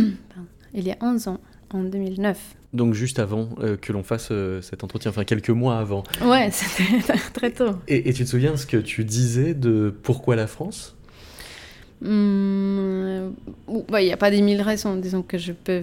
Il 0.74 0.86
y 0.86 0.92
a 0.92 0.98
11 1.02 1.30
ans, 1.30 1.40
en 1.74 1.84
2009. 1.84 2.56
Donc 2.74 2.94
juste 2.94 3.20
avant 3.20 3.50
euh, 3.60 3.78
que 3.78 3.94
l'on 3.94 4.04
fasse 4.04 4.30
euh, 4.32 4.62
cet 4.62 4.84
entretien, 4.84 5.10
enfin 5.10 5.24
quelques 5.24 5.50
mois 5.50 5.80
avant. 5.80 6.04
Ouais, 6.22 6.50
c'était 6.52 7.02
très 7.34 7.52
tôt. 7.52 7.72
Et, 7.88 8.10
et, 8.10 8.14
tu 8.14 8.26
te 8.26 8.30
souviens 8.30 8.58
ce 8.58 8.66
que 8.66 8.78
tu 8.78 9.06
disais 9.06 9.54
de 9.54 9.96
pourquoi 10.04 10.36
la 10.36 10.48
France? 10.48 10.97
Hmm, 12.02 13.32
il 13.68 14.06
n'y 14.06 14.14
a 14.14 14.18
pas 14.18 14.30
des 14.30 14.42
mille 14.42 14.62
raisons. 14.62 14.96
Disons 14.96 15.24
que 15.24 15.38
je 15.38 15.52
peux. 15.52 15.82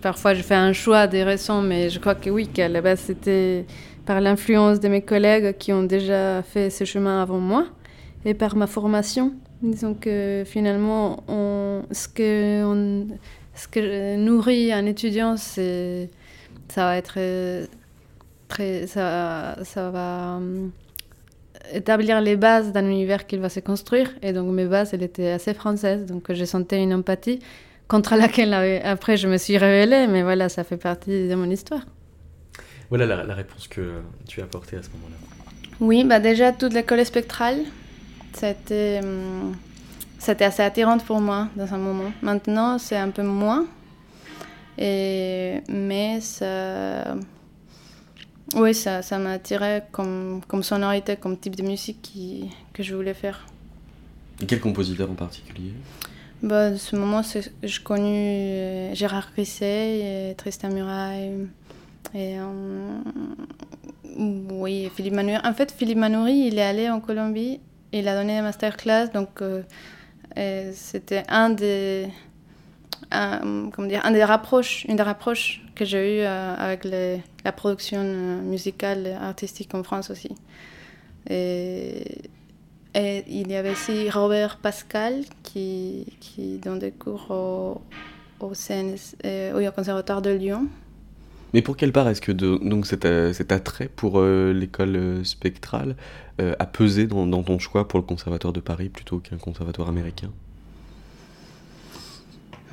Parfois, 0.00 0.34
je 0.34 0.42
fais 0.42 0.54
un 0.54 0.72
choix 0.72 1.06
des 1.06 1.22
raisons, 1.22 1.62
mais 1.62 1.90
je 1.90 2.00
crois 2.00 2.14
que 2.14 2.30
oui, 2.30 2.48
qu'à 2.48 2.68
la 2.68 2.80
base, 2.80 3.00
c'était 3.00 3.64
par 4.04 4.20
l'influence 4.20 4.80
de 4.80 4.88
mes 4.88 5.02
collègues 5.02 5.56
qui 5.58 5.72
ont 5.72 5.82
déjà 5.82 6.42
fait 6.42 6.70
ce 6.70 6.84
chemin 6.84 7.22
avant 7.22 7.38
moi 7.38 7.66
et 8.24 8.34
par 8.34 8.56
ma 8.56 8.66
formation. 8.66 9.34
Disons 9.62 9.94
que 9.94 10.42
finalement, 10.44 11.22
on, 11.28 11.82
ce, 11.92 12.08
que 12.08 12.64
on, 12.64 13.06
ce 13.54 13.68
que 13.68 14.16
nourrit 14.16 14.72
un 14.72 14.86
étudiant, 14.86 15.36
c'est. 15.36 16.10
Ça 16.68 16.84
va 16.84 16.96
être. 16.96 17.18
Très, 18.48 18.86
ça, 18.86 19.56
ça 19.64 19.90
va 19.90 20.40
établir 21.72 22.20
les 22.20 22.36
bases 22.36 22.72
d'un 22.72 22.86
univers 22.86 23.26
qu'il 23.26 23.40
va 23.40 23.48
se 23.48 23.60
construire. 23.60 24.10
Et 24.22 24.32
donc 24.32 24.52
mes 24.52 24.66
bases, 24.66 24.94
elles 24.94 25.02
étaient 25.02 25.30
assez 25.30 25.54
françaises, 25.54 26.06
donc 26.06 26.32
je 26.32 26.44
sentais 26.44 26.82
une 26.82 26.94
empathie 26.94 27.40
contre 27.88 28.16
laquelle 28.16 28.52
après 28.84 29.16
je 29.16 29.28
me 29.28 29.36
suis 29.36 29.58
révélée, 29.58 30.06
mais 30.06 30.22
voilà, 30.22 30.48
ça 30.48 30.64
fait 30.64 30.76
partie 30.76 31.28
de 31.28 31.34
mon 31.34 31.50
histoire. 31.50 31.82
Voilà 32.88 33.06
la, 33.06 33.24
la 33.24 33.34
réponse 33.34 33.68
que 33.68 34.00
tu 34.26 34.40
as 34.40 34.44
apportée 34.44 34.76
à 34.76 34.82
ce 34.82 34.88
moment-là. 34.90 35.16
Oui, 35.80 36.04
bah 36.04 36.20
déjà 36.20 36.52
toute 36.52 36.72
l'école 36.72 37.04
spectrale, 37.04 37.58
c'était 38.32 39.00
c'était 40.18 40.44
assez 40.44 40.62
attirante 40.62 41.04
pour 41.04 41.20
moi 41.20 41.48
dans 41.56 41.74
un 41.74 41.78
moment. 41.78 42.10
Maintenant, 42.22 42.78
c'est 42.78 42.96
un 42.96 43.10
peu 43.10 43.22
moins, 43.22 43.66
et 44.78 45.60
mais 45.68 46.20
ça 46.20 47.14
oui, 48.54 48.74
ça, 48.74 49.02
ça 49.02 49.18
m'a 49.18 49.32
attiré 49.32 49.82
comme, 49.92 50.40
comme 50.46 50.62
sonorité, 50.62 51.16
comme 51.16 51.36
type 51.36 51.56
de 51.56 51.62
musique 51.62 52.00
qui, 52.02 52.50
que 52.72 52.82
je 52.82 52.94
voulais 52.94 53.14
faire. 53.14 53.46
Et 54.40 54.46
quel 54.46 54.60
compositeur 54.60 55.10
en 55.10 55.14
particulier? 55.14 55.72
Bah, 56.42 56.66
À 56.66 56.76
ce 56.76 56.94
moment, 56.96 57.22
j'ai 57.62 57.82
connu 57.82 58.94
Gérard 58.94 59.30
Grisset, 59.32 60.30
et 60.30 60.34
Tristan 60.36 60.68
Muraille, 60.70 61.48
et 62.14 62.38
euh, 62.38 62.98
oui, 64.50 64.90
Philippe 64.94 65.14
Manoury. 65.14 65.38
En 65.44 65.54
fait, 65.54 65.72
Philippe 65.72 65.98
Manoury, 65.98 66.46
il 66.46 66.58
est 66.58 66.62
allé 66.62 66.88
en 66.88 67.00
Colombie, 67.00 67.60
il 67.92 68.06
a 68.08 68.14
donné 68.16 68.38
un 68.38 68.42
masterclass, 68.42 69.08
donc 69.12 69.42
euh, 69.42 69.62
c'était 70.74 71.24
un 71.28 71.50
des 71.50 72.08
comment 73.10 73.88
dire, 73.88 74.00
un 74.04 74.10
des 74.10 74.24
rapproches, 74.24 74.84
une 74.88 74.96
des 74.96 75.02
rapproches 75.02 75.62
que 75.74 75.84
j'ai 75.84 76.18
eu 76.18 76.20
euh, 76.22 76.54
avec 76.56 76.84
la 77.44 77.52
production 77.52 78.02
musicale 78.42 79.06
et 79.06 79.12
artistique 79.12 79.74
en 79.74 79.82
France 79.82 80.10
aussi. 80.10 80.34
Et, 81.28 82.20
il 82.94 83.50
y 83.50 83.54
avait 83.54 83.72
aussi 83.72 84.08
Robert 84.08 84.56
Pascal 84.56 85.24
qui, 85.42 86.06
donne 86.62 86.78
des 86.78 86.92
cours 86.92 87.30
au, 87.30 87.82
euh, 88.70 89.70
Conservatoire 89.72 90.22
de 90.22 90.30
Lyon. 90.30 90.66
Mais 91.56 91.62
pour 91.62 91.76
quelle 91.76 91.92
part 91.92 92.08
est-ce 92.08 92.20
que 92.20 92.32
donc 92.32 92.86
cet, 92.86 93.04
attrait 93.52 93.88
pour 93.88 94.18
euh, 94.18 94.52
l'école 94.52 95.24
spectrale 95.24 95.96
euh, 96.40 96.54
a 96.58 96.66
pesé 96.66 97.06
dans, 97.06 97.42
ton 97.42 97.58
choix 97.58 97.88
pour 97.88 97.98
le 97.98 98.04
Conservatoire 98.04 98.52
de 98.52 98.60
Paris 98.60 98.88
plutôt 98.88 99.20
qu'un 99.20 99.38
conservatoire 99.38 99.88
américain? 99.88 100.30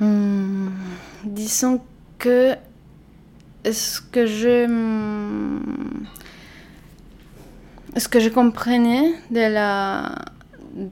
Hum, 0.00 0.72
disons 1.24 1.80
que 2.18 2.56
ce 3.64 4.00
que 4.00 4.26
je 4.26 4.66
ce 7.96 8.08
que 8.08 8.18
je 8.18 8.28
comprenais 8.28 9.12
de 9.30 9.52
la 9.52 10.14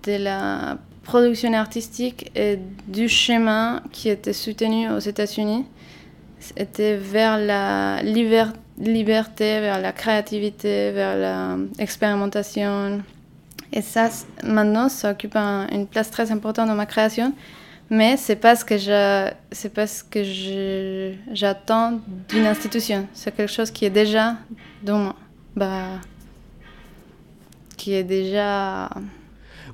de 0.05 0.17
la 0.23 0.79
production 1.03 1.53
artistique 1.53 2.31
et 2.37 2.61
du 2.87 3.09
chemin 3.09 3.83
qui 3.91 4.09
était 4.09 4.33
soutenu 4.33 4.89
aux 4.91 5.01
États-Unis 5.01 5.65
était 6.57 6.97
vers 6.97 7.39
la 7.39 8.03
liber 8.03 8.45
liberté, 8.79 9.61
vers 9.61 9.81
la 9.81 9.93
créativité, 9.93 10.93
vers 10.93 11.57
l'expérimentation. 11.79 13.03
Et 13.73 13.83
ça, 13.83 14.09
maintenant, 14.45 14.89
ça 14.89 15.11
occupe 15.11 15.37
un, 15.37 15.67
une 15.69 15.87
place 15.87 16.11
très 16.11 16.31
importante 16.33 16.69
dans 16.69 16.75
ma 16.75 16.87
création 16.87 17.33
mais 17.93 18.17
c'est 18.17 18.37
pas 18.37 18.57
ce 18.57 18.65
que 18.65 18.79
je 18.79 19.31
c'est 19.51 19.69
pas 19.69 19.87
ce 19.87 20.03
que 20.03 20.23
j'attends 21.35 22.01
d'une 22.31 22.47
institution. 22.47 23.07
C'est 23.13 23.37
quelque 23.37 23.53
chose 23.53 23.71
qui 23.71 23.85
est 23.85 23.91
déjà 23.91 24.37
dans 24.83 24.99
moi. 24.99 25.17
Bah 25.55 26.01
qui 27.77 27.93
est 27.93 28.05
déjà 28.05 28.89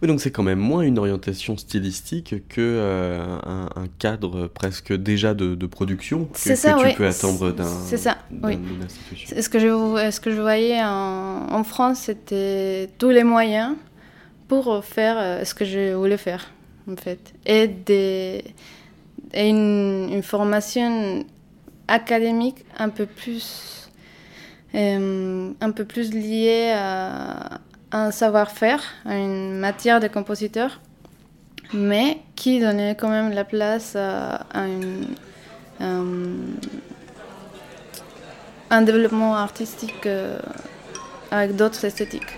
oui 0.02 0.08
donc 0.08 0.20
c'est 0.20 0.32
quand 0.32 0.42
même 0.42 0.58
moins 0.58 0.82
une 0.82 0.98
orientation 0.98 1.56
stylistique 1.56 2.48
que 2.48 2.60
euh, 2.60 3.38
un, 3.46 3.68
un, 3.76 3.86
cadre 4.00 4.48
presque 4.48 4.92
déjà 4.92 5.34
de, 5.34 5.54
de 5.54 5.66
production 5.66 6.24
que, 6.24 6.38
c'est 6.40 6.56
ça, 6.56 6.72
que 6.72 6.80
tu 6.80 6.86
oui. 6.86 6.94
peux 6.96 7.06
attendre 7.06 7.52
d'un 7.52 7.66
c'est 7.66 7.98
ça 7.98 8.18
oui. 8.42 8.58
ce 9.40 9.48
que 9.48 9.60
je 9.60 10.10
ce 10.10 10.18
que 10.18 10.32
je 10.32 10.40
voyais 10.40 10.82
en, 10.82 11.52
en 11.52 11.62
France 11.62 12.00
c'était 12.00 12.90
tous 12.98 13.10
les 13.10 13.24
moyens 13.24 13.76
pour 14.48 14.84
faire 14.84 15.46
ce 15.46 15.54
que 15.54 15.64
je 15.64 15.94
voulais 15.94 16.16
faire 16.16 16.50
en 16.90 16.96
fait, 16.96 17.34
et, 17.46 18.44
une, 19.34 20.22
formation 20.22 21.24
académique 21.86 22.64
un 22.78 22.88
peu 22.88 23.06
plus, 23.06 23.90
euh, 24.74 25.50
un 25.60 25.70
peu 25.70 25.84
plus 25.84 26.12
liée 26.12 26.72
à, 26.74 27.60
un 27.90 28.10
savoir-faire, 28.10 28.82
à 29.04 29.16
une 29.16 29.58
matière 29.58 30.00
de 30.00 30.08
compositeur, 30.08 30.80
mais 31.72 32.18
qui 32.36 32.60
donnait 32.60 32.94
quand 32.94 33.08
même 33.08 33.32
la 33.32 33.44
place 33.44 33.96
à, 33.96 34.46
un, 34.54 34.70
un 38.70 38.82
développement 38.82 39.34
artistique 39.36 40.06
euh, 40.06 40.38
avec 41.30 41.56
d'autres 41.56 41.84
esthétiques. 41.84 42.36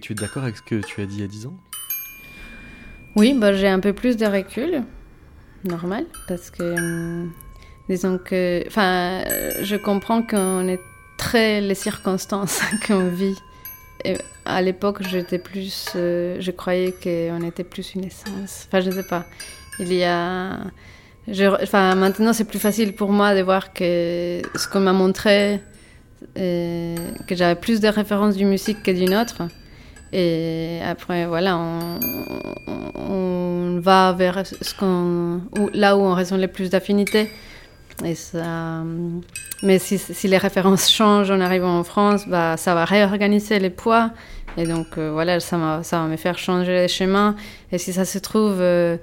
Tu 0.00 0.12
es 0.12 0.14
d'accord 0.14 0.42
avec 0.42 0.56
ce 0.56 0.62
que 0.62 0.76
tu 0.76 1.00
as 1.00 1.06
dit 1.06 1.16
il 1.16 1.20
y 1.20 1.24
a 1.24 1.28
10 1.28 1.46
ans? 1.46 1.56
Oui, 3.16 3.34
bah, 3.36 3.52
j'ai 3.52 3.68
un 3.68 3.80
peu 3.80 3.92
plus 3.92 4.16
de 4.16 4.26
recul. 4.26 4.82
normal 5.64 6.06
parce 6.28 6.50
que, 6.50 6.62
hum, 6.62 7.32
disons 7.88 8.18
que, 8.18 8.64
enfin, 8.66 9.22
euh, 9.26 9.50
je 9.62 9.76
comprends 9.76 10.22
qu'on 10.22 10.66
est 10.68 10.80
très 11.18 11.60
les 11.60 11.74
circonstances 11.74 12.60
qu'on 12.86 13.08
vit. 13.08 13.36
À 14.46 14.62
l'époque, 14.62 15.02
j'étais 15.06 15.38
plus, 15.38 15.90
euh, 15.94 16.36
je 16.40 16.50
croyais 16.50 16.92
qu'on 16.92 17.42
était 17.46 17.64
plus 17.64 17.94
une 17.94 18.04
essence. 18.04 18.66
Enfin, 18.66 18.80
je 18.80 18.90
sais 18.90 19.06
pas. 19.06 19.26
Il 19.78 19.92
y 19.92 20.04
a, 20.04 20.58
enfin, 21.62 21.94
maintenant 21.94 22.32
c'est 22.32 22.44
plus 22.44 22.58
facile 22.58 22.94
pour 22.94 23.12
moi 23.12 23.34
de 23.34 23.42
voir 23.42 23.72
que 23.74 24.40
ce 24.54 24.68
qu'on 24.68 24.80
m'a 24.80 24.94
montré, 24.94 25.60
euh, 26.38 26.96
que 27.26 27.34
j'avais 27.34 27.60
plus 27.60 27.80
de 27.80 27.88
références 27.88 28.36
d'une 28.36 28.48
musique 28.48 28.82
que 28.82 28.90
d'une 28.90 29.14
autre. 29.14 29.42
Et 30.12 30.80
après, 30.84 31.26
voilà, 31.26 31.56
on, 31.56 31.98
va 33.80 34.12
vers 34.12 34.44
ce 34.44 34.74
qu'on, 34.74 35.40
là 35.72 35.96
où 35.96 36.00
on 36.00 36.14
ressent 36.14 36.36
le 36.36 36.48
plus 36.48 36.70
d'affinités. 36.70 37.30
Et 38.04 38.14
ça, 38.14 38.82
mais 39.62 39.78
si, 39.78 40.28
les 40.28 40.38
références 40.38 40.90
changent 40.90 41.30
en 41.30 41.40
arrivant 41.40 41.78
en 41.78 41.84
France, 41.84 42.26
bah, 42.26 42.56
ça 42.56 42.74
va 42.74 42.84
réorganiser 42.84 43.58
les 43.58 43.70
poids. 43.70 44.10
Et 44.56 44.66
donc, 44.66 44.98
euh, 44.98 45.12
voilà, 45.12 45.38
ça, 45.38 45.56
va- 45.58 45.82
ça 45.82 46.00
va 46.00 46.06
me 46.06 46.16
faire 46.16 46.38
changer 46.38 46.72
les 46.72 46.88
chemins. 46.88 47.36
Et 47.70 47.78
si 47.78 47.92
ça 47.92 48.04
se 48.04 48.18
trouve, 48.18 48.56
euh, 48.60 48.96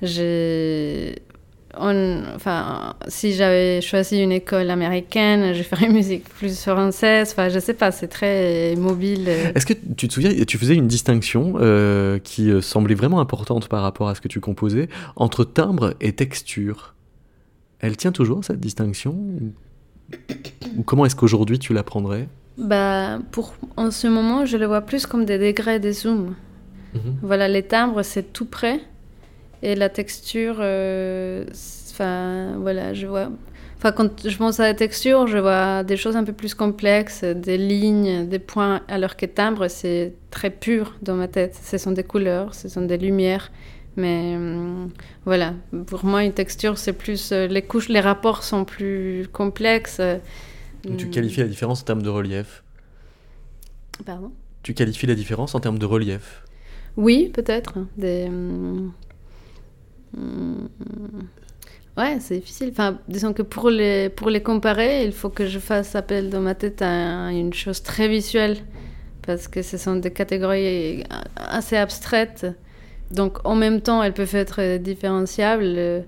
j'ai. 0.00 1.16
On- 1.78 2.22
enfin, 2.34 2.94
si 3.08 3.32
j'avais 3.32 3.80
choisi 3.80 4.20
une 4.20 4.32
école 4.32 4.70
américaine, 4.70 5.54
je 5.54 5.62
ferais 5.62 5.86
une 5.86 5.92
musique 5.92 6.28
plus 6.28 6.60
française. 6.60 7.30
Enfin, 7.32 7.48
je 7.48 7.58
sais 7.58 7.74
pas, 7.74 7.90
c'est 7.90 8.08
très 8.08 8.74
mobile. 8.76 9.28
Est-ce 9.54 9.66
que 9.66 9.74
tu 9.96 10.08
te 10.08 10.12
souviens, 10.14 10.32
tu 10.44 10.58
faisais 10.58 10.74
une 10.74 10.86
distinction 10.88 11.54
euh, 11.60 12.18
qui 12.18 12.50
euh, 12.50 12.60
semblait 12.60 12.94
vraiment 12.94 13.20
importante 13.20 13.68
par 13.68 13.82
rapport 13.82 14.08
à 14.08 14.14
ce 14.14 14.20
que 14.20 14.28
tu 14.28 14.40
composais 14.40 14.88
entre 15.16 15.44
timbre 15.44 15.94
et 16.00 16.12
texture? 16.12 16.94
Elle 17.80 17.96
tient 17.96 18.12
toujours 18.12 18.44
cette 18.44 18.60
distinction? 18.60 19.12
Ou- 20.76 20.82
comment 20.84 21.06
est-ce 21.06 21.16
qu'aujourd'hui 21.16 21.58
tu 21.58 21.72
l'apprendrais? 21.72 22.28
Bah, 22.58 23.18
pour, 23.32 23.54
en 23.76 23.90
ce 23.90 24.06
moment, 24.06 24.44
je 24.44 24.56
le 24.56 24.66
vois 24.66 24.82
plus 24.82 25.06
comme 25.06 25.24
des 25.24 25.38
degrés 25.38 25.80
de 25.80 25.90
zoom. 25.90 26.34
Voilà, 27.22 27.48
les 27.48 27.62
timbres, 27.62 28.02
c'est 28.02 28.34
tout 28.34 28.44
près. 28.44 28.80
Et 29.62 29.74
la 29.76 29.88
texture, 29.88 30.56
euh, 30.60 31.44
enfin, 31.90 32.56
voilà, 32.58 32.94
je 32.94 33.06
vois. 33.06 33.30
Enfin, 33.78 33.92
quand 33.92 34.28
je 34.28 34.36
pense 34.36 34.60
à 34.60 34.64
la 34.64 34.74
texture, 34.74 35.26
je 35.26 35.38
vois 35.38 35.82
des 35.84 35.96
choses 35.96 36.16
un 36.16 36.24
peu 36.24 36.32
plus 36.32 36.54
complexes, 36.54 37.24
des 37.24 37.58
lignes, 37.58 38.28
des 38.28 38.38
points, 38.38 38.82
alors 38.88 39.16
que 39.16 39.26
timbre, 39.26 39.68
c'est 39.68 40.14
très 40.30 40.50
pur 40.50 40.96
dans 41.02 41.14
ma 41.14 41.28
tête. 41.28 41.58
Ce 41.62 41.78
sont 41.78 41.92
des 41.92 42.04
couleurs, 42.04 42.54
ce 42.54 42.68
sont 42.68 42.82
des 42.82 42.98
lumières. 42.98 43.50
Mais 43.96 44.34
hum, 44.36 44.90
voilà, 45.24 45.54
pour 45.86 46.04
moi, 46.04 46.24
une 46.24 46.32
texture, 46.32 46.78
c'est 46.78 46.92
plus. 46.94 47.32
euh, 47.32 47.46
les 47.46 47.62
couches, 47.62 47.88
les 47.88 48.00
rapports 48.00 48.42
sont 48.42 48.64
plus 48.64 49.28
complexes. 49.32 50.00
Donc, 50.84 50.96
Tu 50.96 51.06
hum, 51.06 51.10
qualifies 51.10 51.40
la 51.40 51.48
différence 51.48 51.82
en 51.82 51.84
termes 51.84 52.02
de 52.02 52.08
relief? 52.08 52.62
Pardon? 54.04 54.32
Tu 54.62 54.74
qualifies 54.74 55.06
la 55.06 55.14
différence 55.14 55.54
en 55.54 55.60
termes 55.60 55.78
de 55.78 55.86
relief? 55.86 56.42
Oui, 56.96 57.30
peut-être. 57.32 57.78
Des... 57.96 58.26
hum, 58.28 58.32
hum, 58.32 58.92
Ouais, 61.96 62.18
c'est 62.20 62.36
difficile. 62.36 62.70
Enfin, 62.72 62.98
disons 63.08 63.34
que 63.34 63.42
pour 63.42 63.68
les, 63.68 64.08
pour 64.08 64.30
les 64.30 64.42
comparer, 64.42 65.04
il 65.04 65.12
faut 65.12 65.28
que 65.28 65.46
je 65.46 65.58
fasse 65.58 65.94
appel 65.94 66.30
dans 66.30 66.40
ma 66.40 66.54
tête 66.54 66.80
à 66.80 67.30
une 67.30 67.52
chose 67.52 67.82
très 67.82 68.08
visuelle, 68.08 68.56
parce 69.26 69.46
que 69.46 69.60
ce 69.62 69.76
sont 69.76 69.96
des 69.96 70.10
catégories 70.10 71.04
assez 71.36 71.76
abstraites. 71.76 72.46
Donc, 73.10 73.46
en 73.46 73.54
même 73.54 73.82
temps, 73.82 74.02
elles 74.02 74.14
peuvent 74.14 74.34
être 74.34 74.78
différenciables, 74.78 76.04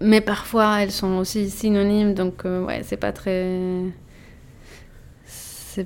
mais 0.00 0.20
parfois, 0.20 0.82
elles 0.82 0.92
sont 0.92 1.16
aussi 1.18 1.50
synonymes. 1.50 2.14
Donc, 2.14 2.44
euh, 2.44 2.64
ouais, 2.64 2.82
c'est 2.84 2.96
pas 2.96 3.12
très... 3.12 3.82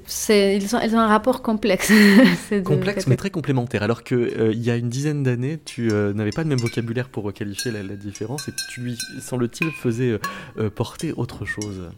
c'est- 0.07 0.57
Ils, 0.57 0.75
ont, 0.75 0.79
elles 0.81 0.95
ont 0.95 0.99
un 1.01 1.07
rapport 1.09 1.43
complexe. 1.43 1.89
Complexe 2.51 2.51
mais 2.51 2.93
catégories. 2.95 3.17
très 3.17 3.31
complémentaire. 3.31 3.83
Alors 3.83 4.05
que 4.05 4.15
euh, 4.15 4.53
y 4.55 4.71
a 4.71 4.77
une 4.77 4.89
dizaine 4.89 5.23
d'années, 5.23 5.59
tu 5.65 5.91
euh, 5.93 6.13
n'avais 6.13 6.31
pas 6.31 6.43
le 6.43 6.49
même 6.49 6.59
vocabulaire 6.59 7.09
pour 7.09 7.33
qualifier 7.33 7.71
la, 7.71 7.83
la 7.83 7.97
différence 7.97 8.49
et 8.49 8.53
tu 8.73 8.81
lui, 8.81 8.99
semble-t-il, 9.21 9.71
faisais 9.73 10.11
euh, 10.11 10.19
euh, 10.59 10.71
porter 10.71 11.13
autre 11.17 11.45
chose. 11.45 11.89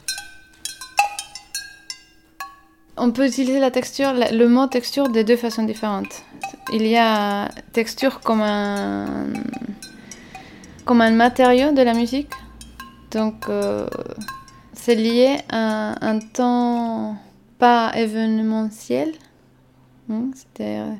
On 2.96 3.10
peut 3.10 3.26
utiliser 3.26 3.58
la 3.58 3.70
texture, 3.72 4.12
la- 4.12 4.30
le 4.30 4.48
mot 4.48 4.66
texture 4.68 5.08
de 5.08 5.22
deux 5.22 5.36
façons 5.36 5.64
différentes. 5.64 6.22
Il 6.72 6.86
y 6.86 6.96
a 6.96 7.48
texture 7.72 8.20
comme 8.20 8.40
un, 8.40 9.26
comme 10.84 11.00
un 11.00 11.10
matériau 11.10 11.72
de 11.72 11.82
la 11.82 11.92
musique. 11.92 12.30
Donc, 13.10 13.46
c'est 14.74 14.94
lié 14.94 15.38
à 15.50 15.94
un 16.06 16.18
temps 16.20 17.16
pas 17.58 17.92
événementiel. 17.96 19.12
Euh, 20.10 20.94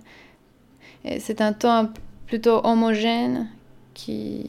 c'est 1.19 1.41
un 1.41 1.53
temps 1.53 1.91
plutôt 2.27 2.61
homogène 2.65 3.49
qui... 3.93 4.47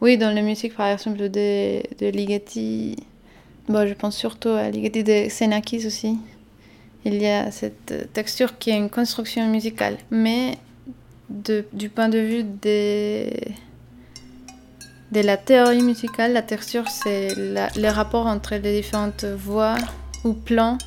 Oui, 0.00 0.18
dans 0.18 0.34
la 0.34 0.42
musique, 0.42 0.74
par 0.76 0.88
exemple, 0.88 1.28
de, 1.28 1.82
Ligeti, 2.00 2.96
Bon, 3.68 3.86
je 3.86 3.94
pense 3.94 4.16
surtout 4.16 4.48
à 4.50 4.70
Ligeti 4.70 5.04
de 5.04 5.28
Xenakis 5.28 5.86
aussi. 5.86 6.18
Il 7.04 7.14
y 7.14 7.26
a 7.26 7.50
cette 7.50 8.12
texture 8.12 8.58
qui 8.58 8.70
est 8.70 8.76
une 8.76 8.90
construction 8.90 9.46
musicale, 9.48 9.98
mais 10.10 10.58
du 11.30 11.88
point 11.88 12.08
de 12.08 12.18
vue 12.18 12.44
de 12.44 13.30
la 15.12 15.36
théorie 15.36 15.82
musicale, 15.82 16.32
la 16.32 16.42
texture, 16.42 16.88
c'est 16.88 17.34
le 17.36 17.88
rapport 17.88 18.26
entre 18.26 18.54
les 18.56 18.82
différentes 18.82 19.24
voix 19.24 19.76
ou 20.24 20.32
plans 20.32 20.78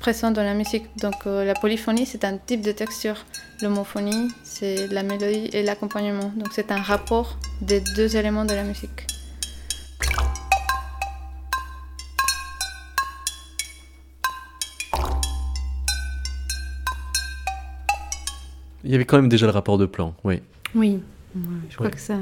présents 0.00 0.30
dans 0.30 0.42
la 0.42 0.54
musique. 0.54 0.84
Donc 1.00 1.14
euh, 1.26 1.44
la 1.44 1.54
polyphonie, 1.54 2.06
c'est 2.06 2.24
un 2.24 2.36
type 2.38 2.60
de 2.62 2.72
texture. 2.72 3.16
L'homophonie, 3.62 4.28
c'est 4.44 4.86
la 4.88 5.02
mélodie 5.02 5.50
et 5.52 5.62
l'accompagnement. 5.62 6.32
Donc 6.36 6.48
c'est 6.52 6.70
un 6.70 6.80
rapport 6.80 7.38
des 7.60 7.80
deux 7.96 8.16
éléments 8.16 8.44
de 8.44 8.54
la 8.54 8.62
musique. 8.62 9.06
Il 18.84 18.90
y 18.90 18.94
avait 18.94 19.04
quand 19.04 19.16
même 19.16 19.28
déjà 19.28 19.46
le 19.46 19.52
rapport 19.52 19.78
de 19.78 19.86
plan, 19.86 20.14
oui. 20.24 20.40
Oui, 20.74 21.00
je 21.68 21.74
crois 21.74 21.86
Ouais. 21.86 21.92
que 21.92 22.00
ça. 22.00 22.18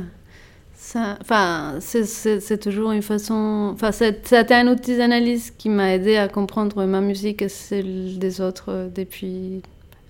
Enfin, 1.21 1.75
c'est- 1.81 2.59
toujours 2.59 2.93
une 2.93 3.03
façon. 3.03 3.71
Enfin, 3.75 3.93
c'était 3.93 4.55
un 4.55 4.69
outil 4.69 4.97
d'analyse 4.97 5.53
qui 5.57 5.69
m'a 5.69 5.95
aidé 5.95 6.17
à 6.17 6.29
comprendre 6.29 6.85
ma 6.85 7.01
musique 7.01 7.43
et 7.43 7.49
celle 7.49 8.19
des 8.19 8.41
autres 8.41 8.67
euh, 8.69 8.89
depuis 8.95 9.63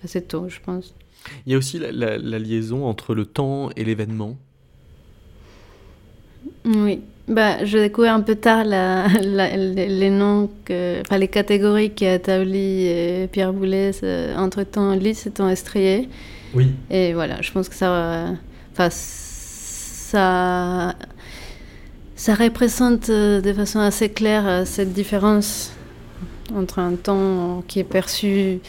assez 0.03 0.21
tôt, 0.21 0.45
je 0.49 0.59
pense. 0.63 0.93
Il 1.45 1.51
y 1.51 1.55
a 1.55 1.57
aussi 1.57 1.79
la, 1.79 1.91
la- 1.91 2.17
la 2.17 2.39
liaison 2.39 2.85
entre 2.85 3.15
le 3.15 3.25
temps 3.25 3.69
et 3.75 3.83
l'événement. 3.83 4.35
Oui. 6.65 7.01
Bah, 7.27 7.65
je 7.65 7.77
découvre 7.77 8.07
un 8.07 8.21
peu 8.21 8.35
tard 8.35 8.63
la, 8.63 9.07
les, 9.09 10.09
noms, 10.09 10.49
que, 10.63 11.01
enfin, 11.01 11.17
les 11.17 11.27
catégories 11.27 11.91
qu'a 11.93 12.15
établi 12.15 12.85
euh, 12.87 13.27
Pierre 13.27 13.51
Boulez 13.51 13.91
euh, 14.03 14.33
entre 14.37 14.63
temps 14.63 14.93
lisse 14.93 15.27
et 15.27 15.31
temps 15.31 15.49
estrié. 15.49 16.07
Oui. 16.53 16.67
Et 16.89 17.11
voilà, 17.13 17.41
je 17.41 17.51
pense 17.51 17.67
que 17.67 17.75
ça, 17.75 18.27
enfin, 18.71 18.87
ça, 20.07 20.95
ça 22.15 22.33
représente 22.33 23.09
euh, 23.09 23.41
de 23.41 23.51
façon 23.51 23.79
assez 23.79 24.09
claire 24.09 24.47
euh, 24.47 24.65
cette 24.65 24.93
différence 24.93 25.73
entre 26.55 26.79
un 26.79 26.95
temps 26.95 27.61
qui 27.67 27.79
est 27.79 27.83
perçu 27.83 28.59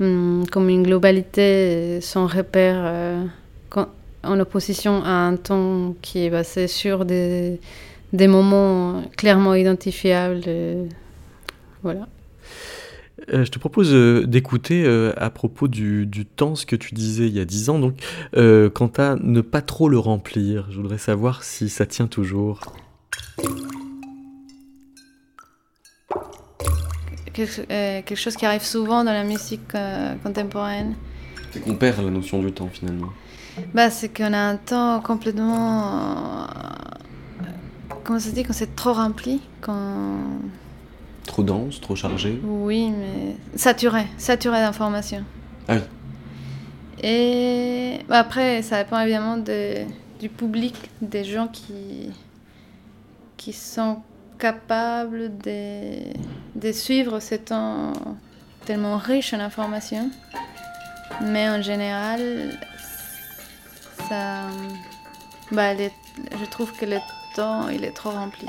hum, 0.00 0.44
comme 0.52 0.68
une 0.68 0.84
globalité 0.84 2.00
sans 2.00 2.26
repère, 2.26 2.76
euh, 2.78 3.24
en 4.22 4.38
opposition 4.38 5.02
à 5.04 5.10
un 5.10 5.36
temps 5.36 5.96
qui 6.00 6.24
est 6.24 6.30
basé 6.30 6.68
sur 6.68 7.04
des, 7.04 7.58
moments 8.12 9.02
clairement 9.16 9.54
identifiables. 9.54 10.44
voilà. 11.82 12.06
Euh, 13.32 13.44
je 13.44 13.50
te 13.50 13.58
propose 13.58 13.92
euh, 13.92 14.26
d'écouter 14.26 14.84
euh, 14.86 15.12
à 15.16 15.28
propos 15.30 15.68
du, 15.68 16.06
du 16.06 16.24
temps 16.24 16.54
ce 16.54 16.64
que 16.64 16.76
tu 16.76 16.94
disais 16.94 17.26
il 17.26 17.36
y 17.36 17.40
a 17.40 17.44
10 17.44 17.70
ans, 17.70 17.78
donc 17.78 17.94
euh, 18.36 18.70
quant 18.70 18.90
à 18.96 19.16
ne 19.16 19.40
pas 19.40 19.60
trop 19.60 19.88
le 19.88 19.98
remplir. 19.98 20.66
Je 20.70 20.76
voudrais 20.76 20.98
savoir 20.98 21.42
si 21.42 21.68
ça 21.68 21.84
tient 21.86 22.06
toujours. 22.06 22.60
Quelque, 27.32 27.60
euh, 27.70 28.02
quelque 28.02 28.16
chose 28.16 28.34
qui 28.36 28.46
arrive 28.46 28.64
souvent 28.64 29.04
dans 29.04 29.12
la 29.12 29.24
musique 29.24 29.74
euh, 29.74 30.14
contemporaine. 30.22 30.94
C'est 31.52 31.60
qu'on 31.60 31.74
perd 31.74 32.02
la 32.02 32.10
notion 32.10 32.42
du 32.42 32.52
temps 32.52 32.68
finalement. 32.72 33.08
Bah, 33.74 33.90
c'est 33.90 34.08
qu'on 34.08 34.32
a 34.32 34.38
un 34.38 34.56
temps 34.56 35.00
complètement. 35.00 36.46
comment 38.04 38.18
ça 38.18 38.30
se 38.30 38.34
dit? 38.34 38.44
Quand 38.44 38.52
c'est 38.52 38.74
trop 38.74 38.92
rempli 38.92 39.40
quand... 39.60 40.16
Trop 41.28 41.42
dense, 41.42 41.78
trop 41.80 41.94
chargé. 41.94 42.40
Oui, 42.42 42.90
mais. 42.90 43.36
Saturé, 43.54 44.06
saturé 44.16 44.58
d'informations. 44.60 45.22
Ah 45.68 45.74
oui. 45.74 45.80
Et 47.02 47.98
après, 48.08 48.62
ça 48.62 48.82
dépend 48.82 48.98
évidemment 49.00 49.36
de 49.36 49.84
du 50.18 50.28
public, 50.30 50.74
des 51.00 51.22
gens 51.22 51.46
qui, 51.46 52.10
qui 53.36 53.52
sont 53.52 53.98
capables 54.38 55.30
de, 55.38 55.98
de 56.56 56.72
suivre 56.72 57.20
ce 57.20 57.36
temps 57.36 57.92
tellement 58.64 58.96
riche 58.96 59.32
en 59.34 59.38
informations. 59.38 60.10
Mais 61.22 61.48
en 61.48 61.62
général, 61.62 62.58
ça, 64.08 64.46
bah, 65.52 65.74
les- 65.74 65.92
je 66.40 66.44
trouve 66.50 66.72
que 66.72 66.86
le 66.86 66.96
temps 67.36 67.68
il 67.68 67.84
est 67.84 67.92
trop 67.94 68.10
rempli. 68.10 68.46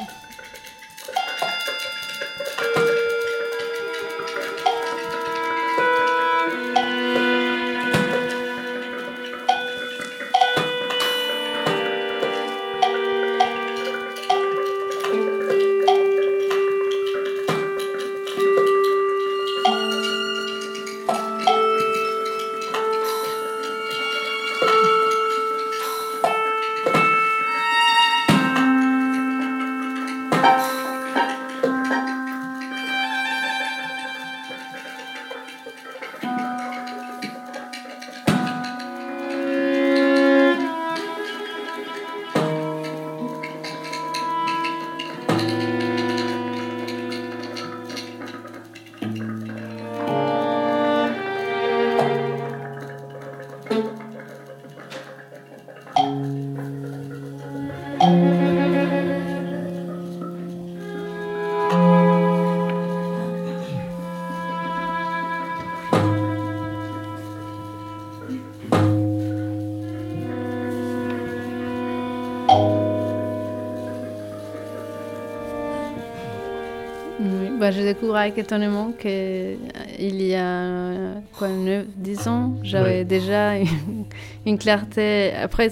Oui, 77.19 77.51
bah, 77.59 77.71
je 77.71 77.81
découvre 77.81 78.15
avec 78.15 78.37
étonnement 78.37 78.91
qu'il 78.97 80.21
y 80.21 80.35
a 80.35 80.91
quoi, 81.37 81.49
9, 81.49 81.85
10 81.97 82.27
ans, 82.29 82.53
j'avais 82.63 82.99
Ouais. 82.99 83.03
déjà 83.03 83.57
une, 83.57 83.67
une 84.45 84.57
clarté 84.57 85.31
après, 85.33 85.69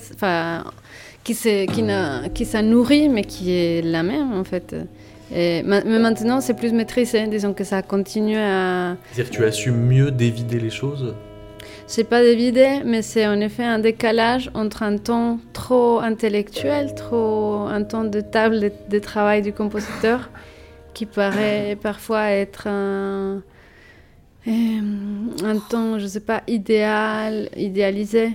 qui 1.24 1.34
qui, 1.34 1.84
qui 2.34 2.46
s'en 2.46 2.64
nourrit, 2.64 3.08
mais 3.10 3.24
qui 3.24 3.52
est 3.52 3.82
la 3.82 4.04
même 4.04 4.34
en 4.34 4.44
fait. 4.44 4.76
Et, 5.34 5.62
ma- 5.64 5.84
mais 5.84 6.00
maintenant, 6.00 6.40
c'est 6.42 6.54
plus 6.54 6.72
maîtrisé. 6.74 7.28
Disons 7.28 7.54
que 7.54 7.64
ça 7.66 7.82
continue 7.82 8.38
à. 8.38 8.96
C'est-à-dire 9.12 9.32
que 9.32 9.36
tu 9.38 9.44
assumes 9.46 9.76
mieux 9.88 10.12
d'évider 10.12 10.60
les 10.60 10.70
choses? 10.70 11.16
C'est 11.86 12.04
pas 12.06 12.22
d'évider, 12.22 12.82
mais 12.86 13.02
c'est 13.02 13.26
en 13.28 13.40
effet 13.40 13.64
un 13.64 13.80
décalage 13.80 14.50
entre 14.54 14.84
un 14.84 14.98
temps 14.98 15.40
trop 15.54 16.00
intellectuel, 16.00 16.94
trop 16.96 17.62
un 17.70 17.84
temps 17.84 18.04
de 18.04 18.20
table 18.22 18.60
de, 18.60 18.72
de 18.90 19.00
travail 19.00 19.42
du 19.42 19.54
compositeur, 19.54 20.30
qui 20.98 21.06
paraît 21.06 21.78
parfois 21.80 22.32
être 22.32 22.66
un, 22.66 23.44
euh, 24.48 24.52
un 25.44 25.60
temps, 25.70 26.00
je 26.00 26.08
sais 26.08 26.22
pas, 26.22 26.42
idéal, 26.48 27.50
idéalisé, 27.56 28.32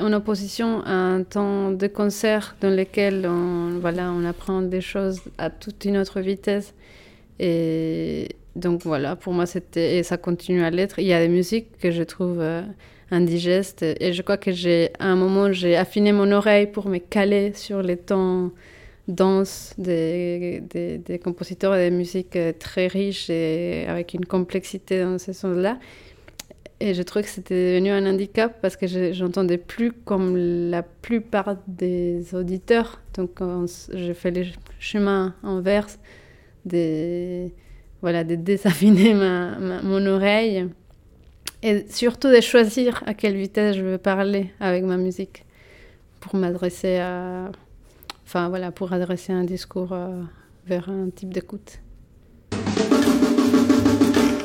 en 0.00 0.12
opposition 0.12 0.82
à 0.86 0.90
un 0.90 1.22
temps 1.22 1.70
de 1.70 1.86
concert 1.86 2.56
dans 2.60 2.74
lequel 2.74 3.28
on, 3.28 3.78
voilà, 3.78 4.10
on 4.10 4.24
apprend 4.24 4.60
des 4.60 4.80
choses 4.80 5.20
à 5.38 5.50
toute 5.50 5.84
une 5.84 5.96
autre 5.96 6.18
vitesse. 6.18 6.74
Et 7.38 8.30
donc 8.56 8.82
voilà, 8.82 9.14
pour 9.14 9.32
moi, 9.32 9.46
c'était, 9.46 9.98
et 9.98 10.02
ça 10.02 10.16
continue 10.16 10.64
à 10.64 10.70
l'être. 10.70 10.98
Il 10.98 11.06
y 11.06 11.12
a 11.12 11.20
des 11.20 11.28
musiques 11.28 11.78
que 11.78 11.92
je 11.92 12.02
trouve 12.02 12.40
euh, 12.40 12.62
indigestes, 13.12 13.84
et 13.84 14.12
je 14.12 14.22
crois 14.22 14.36
que 14.36 14.50
j'ai, 14.50 14.90
à 14.98 15.06
un 15.06 15.16
moment, 15.16 15.52
j'ai 15.52 15.76
affiné 15.76 16.10
mon 16.10 16.32
oreille 16.32 16.66
pour 16.66 16.88
me 16.88 16.98
caler 16.98 17.52
sur 17.54 17.82
les 17.82 17.98
temps 17.98 18.50
denses 19.08 19.74
des, 19.78 20.62
des, 20.70 21.18
compositeurs 21.18 21.74
et 21.76 21.90
des 21.90 21.96
musiques 21.96 22.36
euh, 22.36 22.52
très 22.58 22.86
riches 22.86 23.28
et 23.30 23.84
avec 23.88 24.14
une 24.14 24.24
complexité 24.24 25.02
dans 25.02 25.18
ces 25.18 25.32
sons-là. 25.34 25.78
Et 26.80 26.92
je 26.94 27.02
trouvais 27.02 27.22
que 27.22 27.28
c'était 27.30 27.72
devenu 27.74 27.90
un 27.90 28.04
handicap 28.06 28.60
parce 28.60 28.76
que 28.76 28.86
je- 28.86 29.12
j'entendais 29.12 29.58
plus 29.58 29.92
comme 29.92 30.36
la 30.70 30.82
plupart 30.82 31.56
des 31.68 32.34
auditeurs. 32.34 33.00
Donc, 33.14 33.40
on 33.40 33.64
s- 33.64 33.90
j'ai 33.94 34.14
fait 34.14 34.30
le 34.30 34.44
chemin 34.80 35.34
inverse 35.42 35.98
de, 36.64 37.48
voilà, 38.02 38.24
de 38.24 38.34
désaffiner 38.34 39.14
ma- 39.14 39.58
mon 39.82 40.04
oreille 40.06 40.68
et 41.62 41.86
surtout 41.90 42.28
de 42.30 42.40
choisir 42.40 43.02
à 43.06 43.14
quelle 43.14 43.36
vitesse 43.36 43.76
je 43.76 43.82
veux 43.82 43.98
parler 43.98 44.50
avec 44.60 44.84
ma 44.84 44.96
musique 44.96 45.44
pour 46.20 46.34
m'adresser 46.36 46.96
à. 46.98 47.50
Enfin, 48.36 48.48
voilà, 48.48 48.72
pour 48.72 48.92
adresser 48.92 49.32
un 49.32 49.44
discours 49.44 49.92
euh, 49.92 50.20
vers 50.66 50.88
un 50.88 51.08
type 51.10 51.32
d'écoute. 51.32 51.78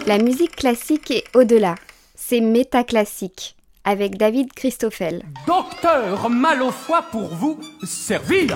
La 0.06 0.20
musique 0.20 0.56
classique 0.56 1.10
est 1.10 1.24
au-delà. 1.36 1.74
C'est 2.14 2.40
métaclassique 2.40 3.56
avec 3.84 4.16
David 4.16 4.54
Christoffel. 4.54 5.24
Docteur 5.48 6.30
mal 6.30 6.62
au 6.62 6.70
foie 6.70 7.02
pour 7.02 7.30
vous 7.34 7.60
servir. 7.82 8.56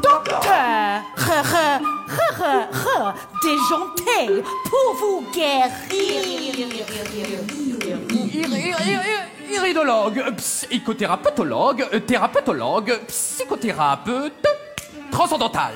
Docteur, 0.00 0.62
déjanté 3.42 4.44
pour 4.70 4.94
vous 4.94 5.24
guérir. 5.34 6.60
Ir- 9.50 9.54
ir- 9.54 9.56
ir- 9.56 9.62
Iridologue, 9.62 10.36
psychothérapeutologue, 10.36 11.88
thérapeutologue, 12.06 13.00
psychothérapeute, 13.08 14.46
transcendantal. 15.10 15.72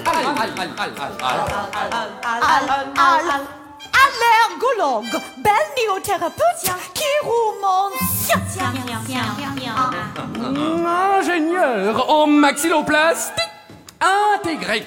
Al- 2.97 3.47
Allergologue, 4.05 5.21
balnéothérapeute, 5.39 6.71
chiromancien. 6.95 8.41
Ingénieur 11.21 12.11
en 12.11 12.27
maxilloplastie 12.27 13.43
intégré. 14.35 14.85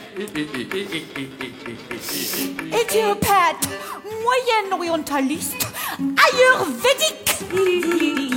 Éthiopathe, 2.71 3.67
moyen-orientaliste, 4.23 5.67
ayurvédique. 6.00 8.37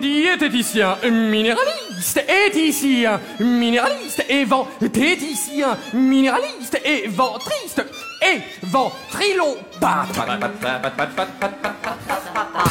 Diététicien, 0.00 0.96
minéraliste, 1.10 2.24
éthicien, 2.46 3.20
minéraliste, 3.38 4.24
et 4.28 4.44
ventéticien, 4.44 5.78
minéraliste, 5.92 6.80
et 6.84 7.06
ventriste, 7.08 7.84
et 8.22 8.40
ventrilopath. 8.62 10.08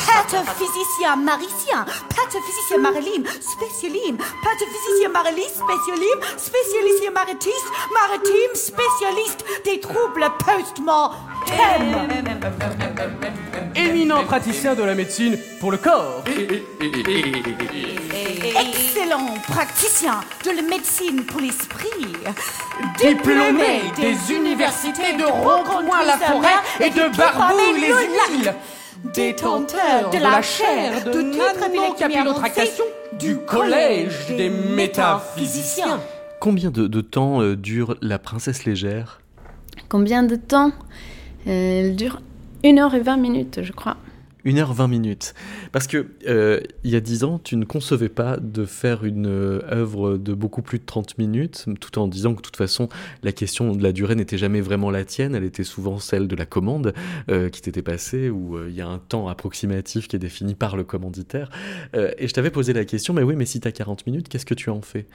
Pathophysicien 0.08 1.16
maricien, 1.18 1.86
pathophysicien 2.10 2.78
mariline, 2.80 3.26
spécialine, 3.42 4.18
pathophysicien 4.44 5.10
marilis, 5.10 5.54
spécialine, 5.54 6.20
spécialicien 6.38 7.12
maritis, 7.12 7.64
maritime, 7.94 8.54
spécialiste 8.54 9.46
des 9.66 9.80
troubles 9.80 10.30
post-mortem. 10.40 11.18
Éminent 13.76 14.24
praticien 14.26 14.74
de 14.76 14.84
la 14.84 14.96
médecine 14.96 15.38
pour 15.60 15.72
le 15.72 15.78
corps. 15.78 16.24
Excellent 18.60 19.36
praticien 19.48 20.20
de 20.44 20.52
la 20.52 20.62
médecine 20.62 21.24
pour 21.26 21.40
l'esprit. 21.40 22.16
Diplômé 22.98 23.84
des 23.96 24.34
universités 24.34 25.14
de 25.14 25.26
Roncoin-la-Forêt 25.44 26.86
et 26.86 26.90
de 26.90 27.18
Barbouille-les-Îles. 27.18 28.54
Détenteur 29.14 30.10
de 30.12 30.18
la 30.18 30.42
chaire 30.42 31.04
de 31.06 31.22
nanocapillotractation 31.22 32.84
du 33.20 33.38
Collège 33.38 34.28
des 34.36 34.50
métaphysiciens. 34.50 36.00
Combien 36.40 36.72
de, 36.72 36.88
de 36.88 37.02
temps 37.02 37.42
euh, 37.42 37.56
dure 37.56 37.96
La 38.02 38.20
Princesse 38.20 38.66
Légère? 38.66 39.22
Combien 39.90 40.24
de 40.24 40.36
temps? 40.36 40.72
Euh, 41.48 41.82
Elle 41.82 41.96
dure 41.96 42.20
1 42.66 42.78
heure 42.78 42.96
et 42.96 43.00
20 43.00 43.18
minutes, 43.18 43.60
je 43.64 43.72
crois. 43.72 43.98
1h20 44.48 44.90
minutes. 44.90 45.34
Parce 45.72 45.88
que 45.88 46.08
euh, 46.28 46.60
il 46.84 46.92
y 46.92 46.96
a 46.96 47.00
10 47.00 47.24
ans, 47.24 47.40
tu 47.44 47.56
ne 47.58 47.66
concevais 47.66 48.10
pas 48.10 48.38
de 48.38 48.66
faire 48.66 49.04
une 49.04 49.28
euh, 49.28 49.62
œuvre 49.72 50.18
de 50.18 50.34
beaucoup 50.34 50.62
plus 50.62 50.80
de 50.80 50.86
30 50.86 51.18
minutes, 51.18 51.66
tout 51.80 52.00
en 52.00 52.08
disant 52.08 52.32
que 52.32 52.38
de 52.38 52.42
toute 52.44 52.58
façon, 52.58 52.90
la 53.24 53.32
question 53.32 53.74
de 53.74 53.84
la 53.84 53.92
durée 53.92 54.16
n'était 54.16 54.38
jamais 54.38 54.62
vraiment 54.62 54.90
la 54.90 55.04
tienne, 55.06 55.36
elle 55.36 55.44
était 55.44 55.64
souvent 55.64 56.00
celle 56.00 56.28
de 56.28 56.36
la 56.36 56.46
commande 56.46 56.94
euh, 57.30 57.50
qui 57.50 57.62
t'était 57.62 57.82
passée, 57.82 58.30
où 58.30 58.58
il 58.68 58.74
y 58.74 58.82
a 58.82 58.88
un 58.88 59.00
temps 59.00 59.28
approximatif 59.28 60.08
qui 60.08 60.16
est 60.16 60.20
défini 60.20 60.56
par 60.56 60.78
le 60.78 60.84
commanditaire. 60.84 61.50
et 61.94 62.28
je 62.28 62.34
t'avais 62.34 62.52
posé 62.52 62.74
la 62.74 62.86
question, 62.86 63.14
mais 63.14 63.24
oui, 63.24 63.36
mais 63.36 63.46
si 63.46 63.60
tu 63.60 63.68
as 63.68 63.72
40 63.72 64.06
minutes, 64.06 64.30
qu'est-ce 64.30 64.46
que 64.46 64.54
tu 64.54 64.70
en 64.70 64.82
fais? 64.82 65.08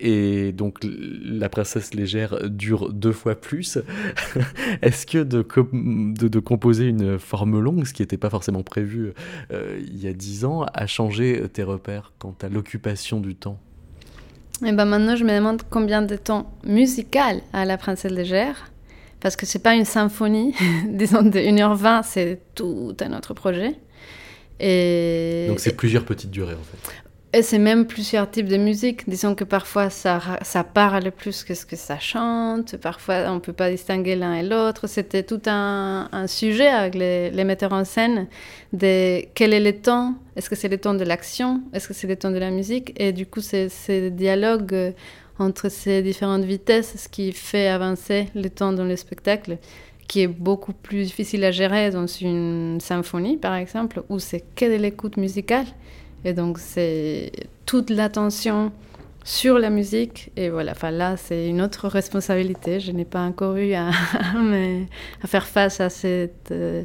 Et 0.00 0.52
donc, 0.52 0.78
la 0.82 1.48
princesse 1.48 1.94
légère 1.94 2.48
dure 2.48 2.92
deux 2.92 3.12
fois 3.12 3.34
plus. 3.34 3.78
Est-ce 4.82 5.06
que 5.06 5.18
de, 5.18 5.44
de, 6.28 6.40
composer 6.40 6.86
une 6.86 7.18
forme 7.18 7.60
longue, 7.60 7.86
ce 7.86 7.92
qui 7.92 8.02
n'était 8.02 8.16
pas 8.20 8.30
forcément 8.30 8.62
prévu 8.62 9.12
euh, 9.52 9.80
il 9.80 10.02
y 10.02 10.06
a 10.06 10.12
dix 10.12 10.44
ans, 10.44 10.64
a 10.72 10.86
changé 10.86 11.42
tes 11.52 11.62
repères 11.62 12.12
quant 12.18 12.34
à 12.42 12.48
l'occupation 12.48 13.20
du 13.20 13.34
temps? 13.34 13.58
Et 14.62 14.68
eh 14.68 14.72
ben 14.72 14.84
maintenant, 14.84 15.16
je 15.16 15.24
me 15.24 15.34
demande 15.34 15.62
combien 15.70 16.02
de 16.02 16.16
temps 16.16 16.52
musical 16.64 17.40
à 17.54 17.64
la 17.64 17.78
Princesse 17.78 18.12
Légère, 18.12 18.70
parce 19.20 19.34
que 19.34 19.46
c'est 19.46 19.58
pas 19.58 19.74
une 19.74 19.86
symphonie, 19.86 20.54
disons 20.88 21.22
de 21.22 21.38
1h20, 21.38 22.02
c'est 22.04 22.40
tout 22.54 22.94
un 23.00 23.16
autre 23.16 23.32
projet. 23.32 23.76
Et... 24.60 25.46
Donc 25.48 25.60
c'est 25.60 25.74
plusieurs 25.74 26.04
petites 26.04 26.30
durées 26.30 26.54
en 26.54 26.62
fait. 26.62 26.92
Et 27.32 27.42
c'est 27.42 27.58
même 27.58 27.86
plusieurs 27.86 28.28
types 28.28 28.48
de 28.48 28.56
musique. 28.56 29.08
Disons 29.08 29.36
que 29.36 29.44
parfois 29.44 29.88
ça, 29.88 30.20
ça 30.42 30.64
parle 30.64 31.12
plus 31.12 31.44
que 31.44 31.54
ce 31.54 31.64
que 31.64 31.76
ça 31.76 32.00
chante. 32.00 32.76
Parfois 32.76 33.26
on 33.28 33.34
ne 33.34 33.38
peut 33.38 33.52
pas 33.52 33.70
distinguer 33.70 34.16
l'un 34.16 34.34
et 34.34 34.42
l'autre. 34.42 34.88
C'était 34.88 35.22
tout 35.22 35.40
un, 35.46 36.08
sujet 36.26 36.66
avec 36.66 36.96
les, 36.96 37.30
les, 37.30 37.44
metteurs 37.44 37.72
en 37.72 37.84
scène 37.84 38.26
de 38.72 39.22
quel 39.34 39.52
est 39.54 39.60
le 39.60 39.80
temps. 39.80 40.16
Est-ce 40.34 40.50
que 40.50 40.56
c'est 40.56 40.68
le 40.68 40.78
temps 40.78 40.94
de 40.94 41.04
l'action? 41.04 41.62
Est-ce 41.72 41.86
que 41.86 41.94
c'est 41.94 42.08
le 42.08 42.16
temps 42.16 42.32
de 42.32 42.38
la 42.38 42.50
musique? 42.50 42.92
Et 43.00 43.12
du 43.12 43.26
coup, 43.26 43.40
c'est 43.40 43.68
ces 43.68 44.10
dialogues 44.10 44.74
euh, 44.74 44.92
entre 45.38 45.68
ces 45.68 46.02
différentes 46.02 46.44
vitesses, 46.44 46.96
ce 46.96 47.08
qui 47.08 47.30
fait 47.32 47.68
avancer 47.68 48.26
le 48.34 48.50
temps 48.50 48.72
dans 48.72 48.84
le 48.84 48.96
spectacle, 48.96 49.58
qui 50.08 50.22
est 50.22 50.26
beaucoup 50.26 50.72
plus 50.72 51.04
difficile 51.04 51.44
à 51.44 51.52
gérer 51.52 51.90
dans 51.90 52.08
une 52.08 52.78
symphonie, 52.80 53.36
par 53.36 53.54
exemple, 53.54 54.02
où 54.08 54.18
c'est 54.18 54.42
que 54.56 54.64
de 54.64 54.82
l'écoute 54.82 55.16
musicale. 55.16 55.66
Et 56.24 56.32
donc, 56.32 56.58
c'est 56.58 57.32
toute 57.66 57.90
l'attention 57.90 58.72
sur 59.24 59.58
la 59.58 59.70
musique. 59.70 60.30
Et 60.36 60.50
voilà, 60.50 60.72
enfin 60.72 60.90
là, 60.90 61.16
c'est 61.16 61.48
une 61.48 61.62
autre 61.62 61.88
responsabilité. 61.88 62.80
Je 62.80 62.92
n'ai 62.92 63.04
pas 63.04 63.20
encore 63.20 63.56
eu 63.56 63.74
à, 63.74 63.90
faire 65.26 65.46
face 65.46 65.80
à 65.80 65.88
cette. 65.90 66.50
Euh, 66.50 66.82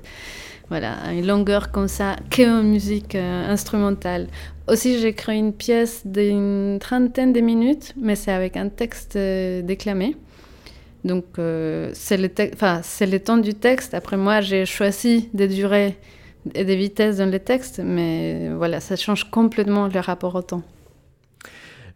voilà, 0.69 0.95
une 1.11 1.27
longueur 1.27 1.71
comme 1.71 1.87
ça, 1.87 2.15
qu'en 2.35 2.63
musique 2.63 3.13
euh, 3.13 3.51
instrumentale. 3.51 4.27
Aussi, 4.67 4.99
j'ai 4.99 5.13
créé 5.13 5.37
une 5.37 5.53
pièce 5.53 6.01
d'une 6.05 6.79
trentaine 6.79 7.33
de 7.33 7.39
minutes, 7.39 7.93
mais 8.01 8.15
c'est 8.15 8.31
avec 8.31 8.57
un 8.57 8.69
texte 8.69 9.15
euh, 9.15 9.61
déclamé. 9.61 10.15
Donc, 11.03 11.25
c'est 11.93 12.17
le, 12.17 13.17
temps 13.19 13.37
du 13.37 13.53
texte. 13.53 13.93
Après, 13.93 14.17
moi, 14.17 14.41
j'ai 14.41 14.65
choisi 14.65 15.29
de 15.35 15.45
durer 15.45 15.99
et 16.53 16.65
des 16.65 16.75
vitesses 16.75 17.17
dans 17.17 17.29
les 17.29 17.39
textes, 17.39 17.79
mais 17.83 18.49
voilà, 18.55 18.79
ça 18.79 18.95
change 18.95 19.29
complètement 19.29 19.87
le 19.87 19.99
rapport 19.99 20.35
au 20.35 20.41
temps. 20.41 20.63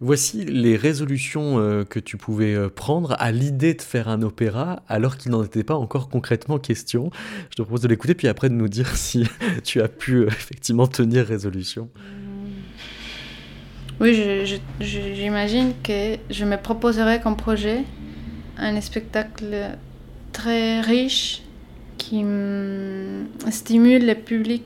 Voici 0.01 0.45
les 0.45 0.77
résolutions 0.77 1.59
euh, 1.59 1.83
que 1.83 1.99
tu 1.99 2.15
pouvais 2.15 2.53
euh, 2.53 2.69
prendre 2.69 3.17
à 3.19 3.33
l'idée 3.33 3.73
de 3.73 3.81
faire 3.81 4.07
un 4.07 4.21
opéra 4.21 4.81
alors 4.87 5.17
qu'il 5.17 5.31
n'en 5.31 5.43
était 5.43 5.65
pas 5.65 5.75
encore 5.75 6.07
concrètement 6.07 6.57
question. 6.57 7.11
Je 7.49 7.57
te 7.57 7.61
propose 7.63 7.81
de 7.81 7.89
l'écouter 7.89 8.13
puis 8.13 8.29
après 8.29 8.47
de 8.47 8.53
nous 8.53 8.69
dire 8.69 8.87
si 8.95 9.25
tu 9.65 9.81
as 9.81 9.89
pu 9.89 10.15
euh, 10.15 10.27
effectivement 10.27 10.87
tenir 10.87 11.25
résolution. 11.25 11.89
Oui, 13.99 14.47
j'imagine 14.79 15.73
que 15.83 16.15
je 16.29 16.45
me 16.45 16.55
proposerais 16.55 17.19
comme 17.19 17.35
projet 17.35 17.83
un 18.57 18.79
spectacle 18.79 19.75
très 20.31 20.79
riche 20.79 21.41
qui 22.09 22.25
stimule 23.51 24.03
le 24.07 24.15
public 24.15 24.63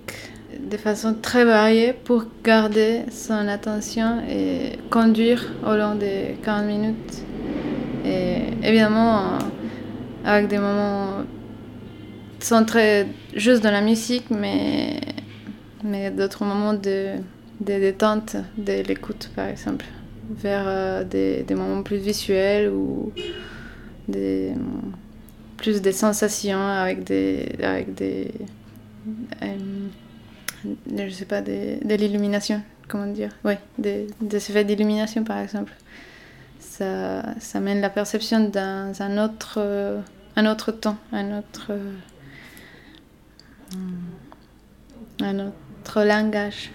de 0.71 0.77
façon 0.77 1.13
très 1.21 1.43
variée 1.43 1.91
pour 1.91 2.23
garder 2.41 3.01
son 3.11 3.47
attention 3.49 4.21
et 4.29 4.79
conduire 4.89 5.51
au 5.67 5.75
long 5.75 5.95
des 5.95 6.37
40 6.41 6.65
minutes. 6.65 7.23
Et 8.05 8.37
évidemment, 8.63 9.39
avec 10.23 10.47
des 10.47 10.57
moments 10.57 11.23
centrés 12.39 13.07
juste 13.35 13.61
dans 13.61 13.71
la 13.71 13.81
musique, 13.81 14.29
mais, 14.29 15.01
mais 15.83 16.11
d'autres 16.11 16.45
moments 16.45 16.73
de, 16.73 17.15
de 17.59 17.79
détente 17.79 18.37
de 18.57 18.83
l'écoute, 18.87 19.31
par 19.35 19.47
exemple, 19.47 19.85
vers 20.31 20.63
euh, 20.65 21.03
des, 21.03 21.43
des 21.43 21.55
moments 21.55 21.83
plus 21.83 21.97
visuels 21.97 22.69
ou 22.69 23.11
des 24.07 24.53
plus 25.63 25.81
des 25.81 25.93
sensations 25.93 26.59
avec 26.59 27.05
des 27.05 27.55
avec 27.63 27.95
des 27.95 28.31
euh, 29.41 29.87
je 31.07 31.09
sais 31.09 31.25
pas 31.25 31.41
des, 31.41 31.77
de 31.77 31.95
l'illumination 31.95 32.61
comment 32.89 33.07
dire? 33.07 33.31
Oui 33.45 33.53
des, 33.77 34.07
des 34.19 34.37
effets 34.37 34.65
d'illumination 34.65 35.23
par 35.23 35.39
exemple. 35.39 35.71
Ça 36.59 37.23
ça 37.39 37.61
mène 37.61 37.79
la 37.79 37.89
perception 37.89 38.49
dans 38.49 38.93
un 39.01 39.23
autre 39.23 40.01
un 40.35 40.45
autre 40.51 40.73
temps 40.73 40.97
un 41.13 41.37
autre 41.39 41.71
un 45.21 45.39
autre 45.39 46.03
langage. 46.03 46.71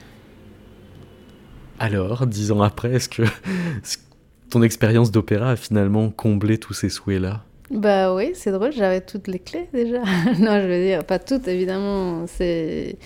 Alors 1.79 2.27
dix 2.27 2.53
ans 2.53 2.63
après 2.63 2.93
est-ce 2.95 3.11
que 3.11 3.23
ton 4.49 4.63
expérience 4.63 5.11
d'opéra 5.11 5.51
a 5.51 5.57
finalement 5.57 6.09
comblé 6.09 6.57
tous 6.57 6.73
ces 6.73 6.89
souhaits 6.89 7.21
là 7.21 7.45
bah 7.71 8.15
oui, 8.15 8.31
c'est 8.35 8.51
drôle, 8.51 8.73
j'avais 8.73 9.03
toutes 9.03 9.29
les 9.29 9.39
clés 9.39 9.69
déjà. 9.73 9.99
non, 10.39 10.61
je 10.61 10.67
veux 10.67 10.85
dire, 10.85 11.05
pas 11.05 11.19
toutes 11.19 11.49
évidemment. 11.49 12.27
C'est... 12.27 12.97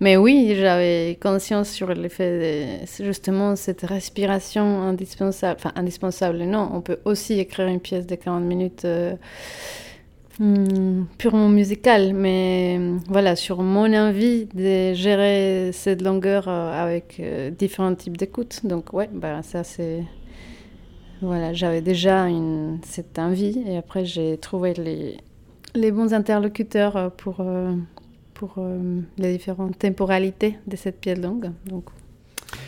Mais 0.00 0.16
oui, 0.16 0.54
j'avais 0.58 1.18
conscience 1.20 1.70
sur 1.70 1.92
l'effet 1.92 2.80
de 2.80 3.04
justement 3.04 3.56
cette 3.56 3.82
respiration 3.82 4.82
indispensable. 4.82 5.56
Enfin, 5.58 5.72
indispensable, 5.74 6.38
non, 6.44 6.70
on 6.72 6.80
peut 6.80 6.98
aussi 7.04 7.38
écrire 7.38 7.66
une 7.68 7.80
pièce 7.80 8.06
de 8.06 8.14
40 8.14 8.42
minutes 8.44 8.84
euh, 8.86 9.14
hmm, 10.38 11.04
purement 11.18 11.48
musicale, 11.48 12.14
mais 12.14 12.78
voilà, 13.08 13.36
sur 13.36 13.62
mon 13.62 13.92
envie 13.94 14.46
de 14.54 14.94
gérer 14.94 15.70
cette 15.72 16.02
longueur 16.02 16.48
euh, 16.48 16.72
avec 16.72 17.16
euh, 17.20 17.50
différents 17.50 17.94
types 17.94 18.16
d'écoute. 18.16 18.60
Donc, 18.64 18.92
ouais, 18.94 19.08
bah, 19.12 19.42
ça 19.42 19.64
c'est 19.64 20.02
voilà, 21.22 21.52
j'avais 21.52 21.82
déjà 21.82 22.26
cette 22.82 23.18
envie 23.18 23.62
et 23.66 23.76
après 23.76 24.04
j'ai 24.04 24.38
trouvé 24.38 24.72
les, 24.74 25.18
les 25.74 25.92
bons 25.92 26.14
interlocuteurs 26.14 26.96
euh, 26.96 27.08
pour, 27.10 27.36
euh, 27.40 27.74
pour 28.34 28.54
euh, 28.58 29.00
les 29.18 29.36
différentes 29.36 29.78
temporalités 29.78 30.58
de 30.66 30.76
cette 30.76 31.00
pièce 31.00 31.18
longue. 31.18 31.50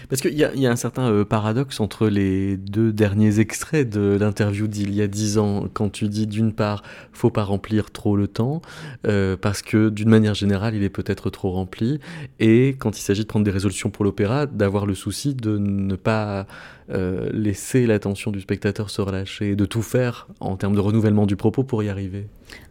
Parce 0.09 0.21
qu'il 0.23 0.35
y, 0.35 0.61
y, 0.61 0.66
a 0.66 0.71
un 0.71 0.77
certain 0.77 1.11
euh, 1.11 1.25
paradoxe 1.25 1.81
entre 1.81 2.09
les 2.09 2.57
deux 2.57 2.92
derniers 2.92 3.40
extraits 3.40 3.88
de 3.88 4.16
l'interview 4.18 4.66
d'il 4.66 4.95
y 4.95 5.03
a 5.03 5.07
dix 5.07 5.38
ans, 5.38 5.68
quand 5.73 5.90
tu 5.90 6.09
dis 6.09 6.27
d'une 6.27 6.53
part, 6.53 6.83
faut 7.12 7.31
pas 7.31 7.45
remplir 7.45 7.90
trop 7.90 8.16
le 8.16 8.29
temps, 8.29 8.62
euh, 9.07 9.37
parce 9.37 9.62
que 9.62 9.88
d'une 9.88 10.09
manière 10.09 10.35
générale, 10.35 10.75
il 10.75 10.83
est 10.83 10.90
peut-être 10.90 11.31
trop 11.31 11.51
rempli, 11.51 12.01
et 12.40 12.77
quand 12.79 12.99
il 12.99 13.03
s'agit 13.03 13.23
de 13.23 13.27
prendre 13.27 13.45
des 13.45 13.51
résolutions 13.51 13.90
pour 13.90 14.05
l'opéra, 14.05 14.47
d'avoir 14.47 14.87
le 14.87 14.95
souci 14.95 15.35
de 15.35 15.59
ne 15.59 15.97
pas 15.97 16.47
euh, 16.90 17.31
laisser 17.33 17.87
l'attention 17.87 18.31
du 18.31 18.40
spectateur 18.40 18.90
se 18.90 19.01
relâcher, 19.01 19.57
de 19.57 19.64
tout 19.64 19.83
faire 19.83 20.29
en 20.40 20.57
termes 20.57 20.75
de 20.75 20.81
renouvellement 20.81 21.27
du 21.27 21.37
propos 21.37 21.64
pour 21.64 21.83
y 21.83 21.88
arriver. 21.88 22.27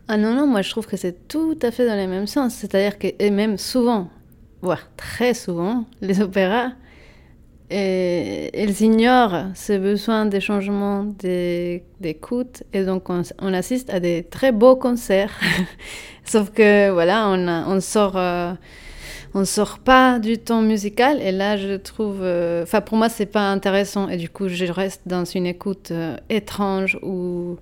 Ah 0.08 0.18
non, 0.18 0.36
non, 0.36 0.48
moi 0.48 0.62
je 0.62 0.70
trouve 0.70 0.86
que 0.86 0.98
c'est 0.98 1.28
tout 1.28 1.58
à 1.62 1.72
fait 1.72 1.88
dans 1.88 1.96
le 1.96 2.08
même 2.08 2.28
sens, 2.28 2.54
c'est-à-dire 2.54 3.00
que, 3.00 3.08
et 3.20 3.32
même 3.32 3.58
souvent, 3.58 4.10
voire 4.62 4.90
très 4.98 5.34
souvent, 5.34 5.86
les 6.02 6.22
opéras 6.22 6.74
et 7.72 8.50
elles 8.54 8.82
ignorent 8.82 9.46
ce 9.56 9.78
besoin 9.78 10.26
de 10.26 10.40
changement 10.40 11.06
d'écoute 12.00 12.64
et 12.74 12.84
donc 12.84 13.10
on, 13.10 13.54
assiste 13.54 13.90
à 13.90 14.00
des 14.00 14.24
très 14.24 14.52
beaux 14.52 14.76
concerts. 14.76 15.40
Sauf 16.26 16.52
que 16.52 16.92
voilà, 16.92 17.30
on, 17.30 17.48
on 17.48 17.80
sort, 17.80 18.18
euh, 18.18 18.54
on 19.34 19.46
sort 19.46 19.80
pas 19.80 20.20
du 20.20 20.38
ton 20.38 20.62
musical 20.62 21.22
et 21.22 21.32
là 21.32 21.56
je 21.56 21.78
trouve, 21.78 22.20
euh, 22.22 22.64
enfin 22.64 22.82
pour 22.82 22.98
moi 22.98 23.08
c'est 23.08 23.26
pas 23.26 23.50
intéressant 23.50 24.10
et 24.10 24.18
du 24.18 24.30
coup 24.30 24.50
je 24.50 24.66
reste 24.66 25.04
dans 25.06 25.24
une 25.24 25.48
écoute 25.48 25.92
euh, 25.92 26.18
étrange 26.30 27.00
où 27.02 27.58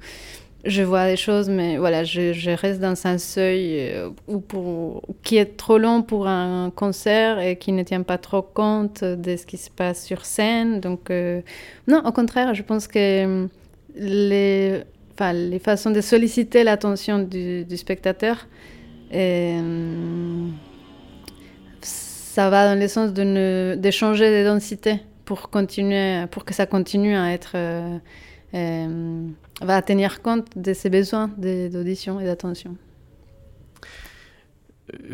je 0.66 0.82
vois 0.84 1.08
des 1.08 1.16
choses, 1.16 1.50
mais 1.50 1.78
voilà, 1.78 2.04
je, 2.04 2.50
reste 2.56 2.82
dans 2.82 2.96
un 3.08 3.18
seuil 3.18 3.92
euh, 3.92 4.10
pour, 4.48 5.02
qui 5.24 5.38
est 5.38 5.58
trop 5.58 5.78
long 5.78 6.02
pour 6.02 6.28
un 6.28 6.70
concert 6.76 7.40
et 7.40 7.56
qui 7.56 7.72
ne 7.72 7.84
tient 7.84 8.02
pas 8.02 8.18
trop 8.18 8.42
compte 8.42 9.04
de 9.04 9.38
ce 9.38 9.46
qui 9.46 9.58
se 9.58 9.70
passe 9.70 10.06
sur 10.06 10.26
scène. 10.26 10.82
Donc, 10.82 11.10
euh, 11.12 11.42
non, 11.88 12.02
au 12.06 12.12
contraire, 12.12 12.54
je 12.56 12.64
pense 12.64 12.88
que 12.88 12.98
euh, 13.00 13.48
les, 13.96 14.84
enfin, 15.14 15.32
les 15.32 15.60
façons 15.60 15.92
de 15.92 16.02
solliciter 16.02 16.64
l'attention 16.64 17.20
du, 17.20 17.66
spectateur 17.78 18.48
ça 21.82 22.50
va 22.52 22.74
dans 22.74 22.80
le 22.80 22.88
sens 22.88 23.12
de, 23.12 23.76
de 23.76 23.92
changer 23.92 24.44
de 24.44 24.48
densité 24.48 25.02
pour, 25.26 25.50
continuer, 25.50 26.26
pour 26.30 26.46
que 26.46 26.54
ça 26.54 26.68
continue 26.68 27.16
à 27.16 27.32
être. 27.34 27.56
Va 29.62 29.82
tenir 29.82 30.22
compte 30.22 30.58
de 30.58 30.74
ses 30.74 30.90
besoins 30.90 31.30
d'audition 31.38 32.20
et 32.20 32.26
d'attention. 32.26 32.76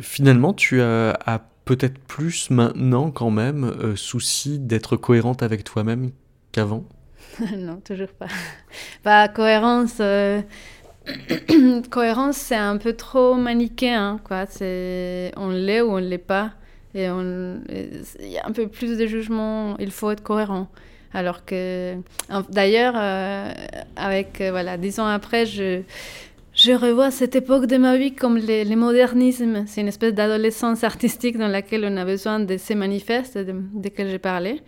Finalement, 0.01 0.53
tu 0.53 0.81
as, 0.81 1.17
as 1.25 1.41
peut-être 1.65 1.99
plus 1.99 2.49
maintenant 2.49 3.11
quand 3.11 3.31
même 3.31 3.65
euh, 3.65 3.95
souci 3.95 4.59
d'être 4.59 4.95
cohérente 4.95 5.43
avec 5.43 5.63
toi-même 5.63 6.11
qu'avant? 6.51 6.85
Non, 7.57 7.81
toujours 7.81 8.09
pas. 8.09 8.27
Bah, 9.03 9.27
cohérence, 9.27 9.97
euh, 9.99 10.41
cohérence, 11.89 12.37
c'est 12.37 12.55
un 12.55 12.77
peu 12.77 12.93
trop 12.93 13.35
manichéen, 13.35 14.19
quoi. 14.23 14.45
C'est 14.45 15.31
on 15.35 15.49
l'est 15.49 15.81
ou 15.81 15.91
on 15.91 15.99
ne 15.99 16.07
l'est 16.07 16.17
pas, 16.17 16.53
et 16.93 17.05
il 17.07 18.31
y 18.31 18.37
a 18.37 18.47
un 18.47 18.51
peu 18.51 18.67
plus 18.67 18.97
de 18.97 19.05
jugement. 19.05 19.75
Il 19.79 19.91
faut 19.91 20.11
être 20.11 20.23
cohérent. 20.23 20.69
Alors 21.15 21.45
que, 21.45 21.95
d'ailleurs, 22.49 22.93
euh, 22.95 23.51
avec 23.95 24.41
voilà, 24.41 24.77
dix 24.77 24.99
ans 24.99 25.07
après, 25.07 25.45
je 25.45 25.81
je 26.55 26.71
revois 26.71 27.11
cette 27.11 27.35
époque 27.35 27.65
de 27.65 27.75
ma 27.75 27.97
vie 27.97 28.15
comme 28.15 28.37
le, 28.37 28.75
modernisme. 28.75 29.65
C'est 29.67 29.81
une 29.81 29.89
espèce 29.89 30.13
d'adolescence 30.13 30.85
artistique 30.85 31.37
dans 31.37 31.49
laquelle 31.49 31.85
on 31.85 31.97
a 31.97 32.05
besoin 32.05 32.39
de 32.39 32.55
ces 32.55 32.75
manifestes 32.75 33.37
desquels 33.73 34.09
j'ai 34.09 34.19
parlé. 34.19 34.61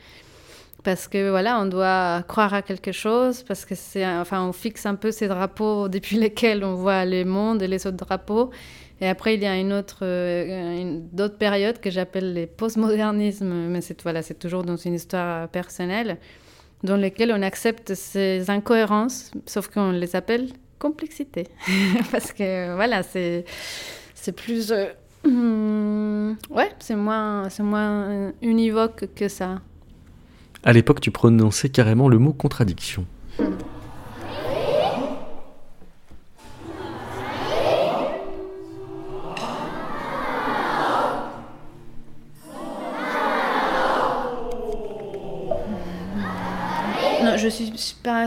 Parce 0.84 1.08
que 1.08 1.30
voilà, 1.30 1.62
on 1.62 1.66
doit 1.66 2.24
croire 2.28 2.54
à 2.54 2.62
quelque 2.62 2.91
chose, 2.91 3.41
parce 3.43 3.64
que 3.64 3.74
c'est, 3.74 4.06
enfin, 4.06 4.45
on 4.45 4.52
fixe 4.52 4.86
un 4.86 4.95
peu 4.95 5.12
ces 5.12 5.30
drapeaux 5.30 5.88
depuis 5.95 6.18
lesquels 6.18 6.66
on 6.66 6.76
voit 6.76 7.06
le 7.06 7.24
monde 7.24 7.62
et 7.62 7.68
les 7.70 7.88
autres 7.88 8.06
drapeaux. 8.06 8.52
Et 9.00 9.08
après, 9.08 9.36
il 9.36 9.43
y 9.43 9.45
a 9.45 9.56
une 9.58 9.74
autre, 9.74 10.00
euh, 10.02 10.82
une, 10.82 11.08
d'autres 11.10 11.38
périodes 11.38 11.80
que 11.80 11.91
j'appelle 11.91 12.34
les 12.34 12.48
postmodernismes, 12.48 13.68
mais 13.68 13.82
c'est 13.82 14.02
voilà, 14.02 14.22
c'est 14.22 14.39
toujours 14.39 14.64
dans 14.64 14.76
une 14.76 14.95
histoire 14.95 15.48
personnelle, 15.50 16.18
dans 16.84 16.95
lesquelles 16.95 17.32
on 17.32 17.41
accepte 17.43 17.93
ces 17.93 18.50
incohérences, 18.50 19.32
sauf 19.45 19.68
qu'on 19.68 19.91
les 19.91 20.16
appelle 20.16 20.50
complexité. 20.80 21.48
Parce 22.12 22.34
que 22.34 22.76
voilà, 22.76 23.04
c'est, 23.04 23.45
c'est 24.16 24.32
plus. 24.32 24.72
Euh, 24.72 24.88
hmm, 25.26 26.36
ouais, 26.50 26.72
c'est 26.80 26.95
moins, 26.95 27.50
c'est 27.50 27.64
moins 27.64 28.32
univoque 28.41 29.06
que 29.16 29.28
ça. 29.28 29.62
À 30.64 30.74
l'époque, 30.74 31.02
tu 31.02 31.12
prononçais 31.12 31.70
carrément 31.70 32.10
le 32.10 32.18
mot 32.18 32.34
contradiction. 32.34 33.06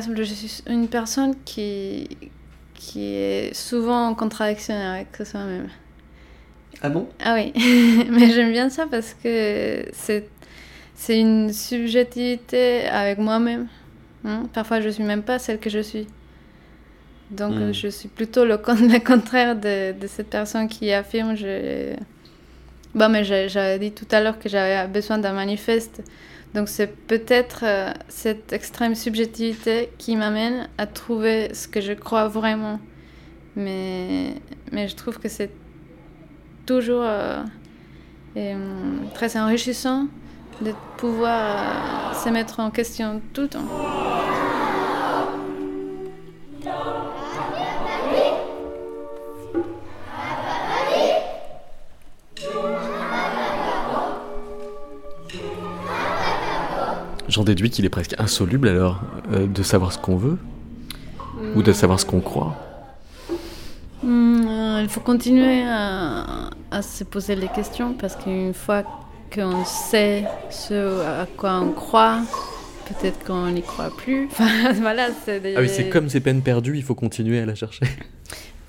Exemple, 0.00 0.22
je 0.22 0.34
suis 0.34 0.62
une 0.66 0.88
personne 0.88 1.34
qui, 1.44 2.08
qui 2.74 3.06
est 3.06 3.54
souvent 3.54 4.08
en 4.08 4.14
contradiction 4.14 4.74
avec 4.74 5.08
soi-même. 5.24 5.68
Ah 6.82 6.88
bon? 6.88 7.08
Ah 7.22 7.34
oui, 7.34 7.52
mais 8.10 8.30
j'aime 8.30 8.52
bien 8.52 8.70
ça 8.70 8.86
parce 8.90 9.14
que 9.14 9.84
c'est, 9.92 10.28
c'est 10.94 11.18
une 11.20 11.52
subjectivité 11.52 12.86
avec 12.86 13.18
moi-même. 13.18 13.68
Hein. 14.24 14.44
Parfois, 14.52 14.80
je 14.80 14.88
suis 14.88 15.02
même 15.04 15.22
pas 15.22 15.38
celle 15.38 15.58
que 15.58 15.70
je 15.70 15.80
suis. 15.80 16.06
Donc, 17.30 17.54
hmm. 17.54 17.72
je 17.72 17.88
suis 17.88 18.08
plutôt 18.08 18.44
le, 18.44 18.56
le 18.66 18.98
contraire 18.98 19.56
de, 19.56 19.92
de, 19.92 20.06
cette 20.06 20.30
personne 20.30 20.68
qui 20.68 20.92
affirme. 20.92 21.36
Je... 21.36 21.94
Bon, 22.94 23.08
mais 23.08 23.24
j'avais 23.24 23.78
dit 23.78 23.92
tout 23.92 24.08
à 24.10 24.20
l'heure 24.20 24.38
que 24.38 24.48
j'avais 24.48 24.88
besoin 24.88 25.18
d'un 25.18 25.32
manifeste. 25.32 26.02
Donc 26.54 26.68
c'est 26.68 26.88
peut-être 27.06 27.60
euh, 27.62 27.92
cette 28.08 28.52
extrême 28.52 28.94
subjectivité 28.94 29.90
qui 29.98 30.16
m'amène 30.16 30.68
à 30.78 30.86
trouver 30.86 31.54
ce 31.54 31.68
que 31.68 31.80
je 31.80 31.92
crois 31.92 32.26
vraiment. 32.26 32.80
Mais, 33.56 34.34
mais 34.72 34.88
je 34.88 34.96
trouve 34.96 35.18
que 35.18 35.28
c'est 35.28 35.50
toujours 36.66 37.04
euh, 37.04 37.42
hum, 38.36 39.08
très 39.14 39.36
enrichissant 39.36 40.06
de 40.60 40.72
pouvoir 40.96 42.12
euh, 42.12 42.14
se 42.14 42.28
mettre 42.28 42.60
en 42.60 42.70
question 42.70 43.20
tout 43.32 43.42
le 43.42 43.48
temps. 43.48 43.66
J'en 57.30 57.44
déduis 57.44 57.70
qu'il 57.70 57.84
est 57.84 57.90
presque 57.90 58.16
insoluble 58.18 58.66
alors 58.66 59.00
euh, 59.32 59.46
de 59.46 59.62
savoir 59.62 59.92
ce 59.92 59.98
qu'on 59.98 60.16
veut 60.16 60.36
ou 61.54 61.62
de 61.62 61.72
savoir 61.72 62.00
ce 62.00 62.04
qu'on 62.04 62.20
croit. 62.20 62.56
Hmm, 64.02 64.46
euh, 64.48 64.80
il 64.82 64.88
faut 64.88 65.00
continuer 65.00 65.62
à, 65.62 66.50
se 66.82 67.04
poser 67.04 67.36
les 67.36 67.48
questions 67.48 67.94
parce 67.94 68.16
qu'une 68.16 68.52
fois 68.52 68.82
qu'on 69.32 69.64
sait 69.64 70.24
ce 70.50 71.02
à 71.02 71.26
quoi 71.36 71.60
on 71.60 71.70
croit, 71.70 72.20
peut-être 72.86 73.24
qu'on 73.24 73.50
n'y 73.50 73.62
croit 73.62 73.96
plus. 73.96 74.28
voilà, 74.80 75.08
Ah 75.26 75.60
oui, 75.60 75.68
c'est 75.68 75.88
comme 75.88 76.08
ces 76.08 76.20
peines 76.20 76.42
perdues, 76.42 76.76
il 76.76 76.82
faut 76.82 76.96
continuer 76.96 77.38
à 77.38 77.46
la 77.46 77.54
chercher. 77.54 77.86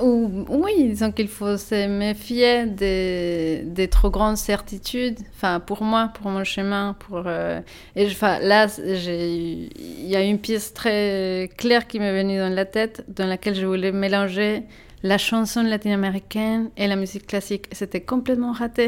Oui, 0.02 0.90
disons 0.90 1.12
qu'il 1.12 1.28
faut 1.28 1.58
se 1.58 1.88
méfier 1.88 2.66
des, 2.66 3.88
trop 3.90 4.10
grandes 4.10 4.38
certitudes. 4.38 5.20
Enfin, 5.36 5.60
pour 5.60 5.84
moi, 5.84 6.12
pour 6.14 6.30
mon 6.30 6.44
chemin, 6.44 6.96
pour 7.00 7.24
euh, 7.26 7.60
et 7.96 8.08
enfin, 8.08 8.40
là, 8.40 8.68
il 8.80 10.08
y 10.08 10.16
a 10.16 10.24
une 10.24 10.40
pièce 10.40 10.74
très 10.74 11.50
claire 11.58 11.88
qui 11.88 12.00
m'est 12.00 12.14
venue 12.14 12.38
dans 12.38 12.54
la 12.54 12.66
tête, 12.66 13.04
dans 13.08 13.28
laquelle 13.28 13.56
je 13.56 13.66
voulais 13.66 13.92
mélanger 13.92 14.64
la 15.04 15.18
chanson 15.18 15.64
latino-américaine 15.64 16.70
et 16.78 16.88
la 16.88 16.96
musique 16.96 17.28
classique. 17.28 17.68
C'était 17.72 18.02
complètement 18.02 18.52
raté 18.52 18.88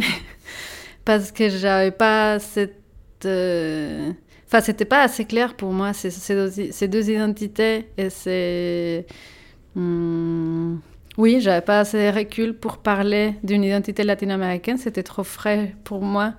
parce 1.05 1.32
que 1.32 1.49
j'avais 1.49 1.91
pas 1.91 2.39
cette 2.39 2.82
euh, 3.26 4.11
Enfin, 4.53 4.61
c'était 4.61 4.86
pas 4.86 5.01
assez 5.01 5.26
clair 5.26 5.55
pour 5.55 5.72
moi 5.72 5.93
ces, 5.93 6.11
ces, 6.11 6.88
deux, 6.88 7.09
identités 7.09 7.88
et 7.97 8.11
c'est. 8.11 9.07
Hmm, 9.74 10.76
oui, 11.18 11.39
j'avais 11.41 11.61
pas 11.61 11.80
assez 11.80 12.11
de 12.11 12.16
recul 12.16 12.55
pour 12.55 12.78
parler 12.78 13.36
d'une 13.43 13.64
identité 13.64 14.03
latino-américaine, 14.03 14.78
c'était 14.78 15.03
trop 15.03 15.24
frais 15.24 15.76
pour 15.84 16.01
moi. 16.01 16.34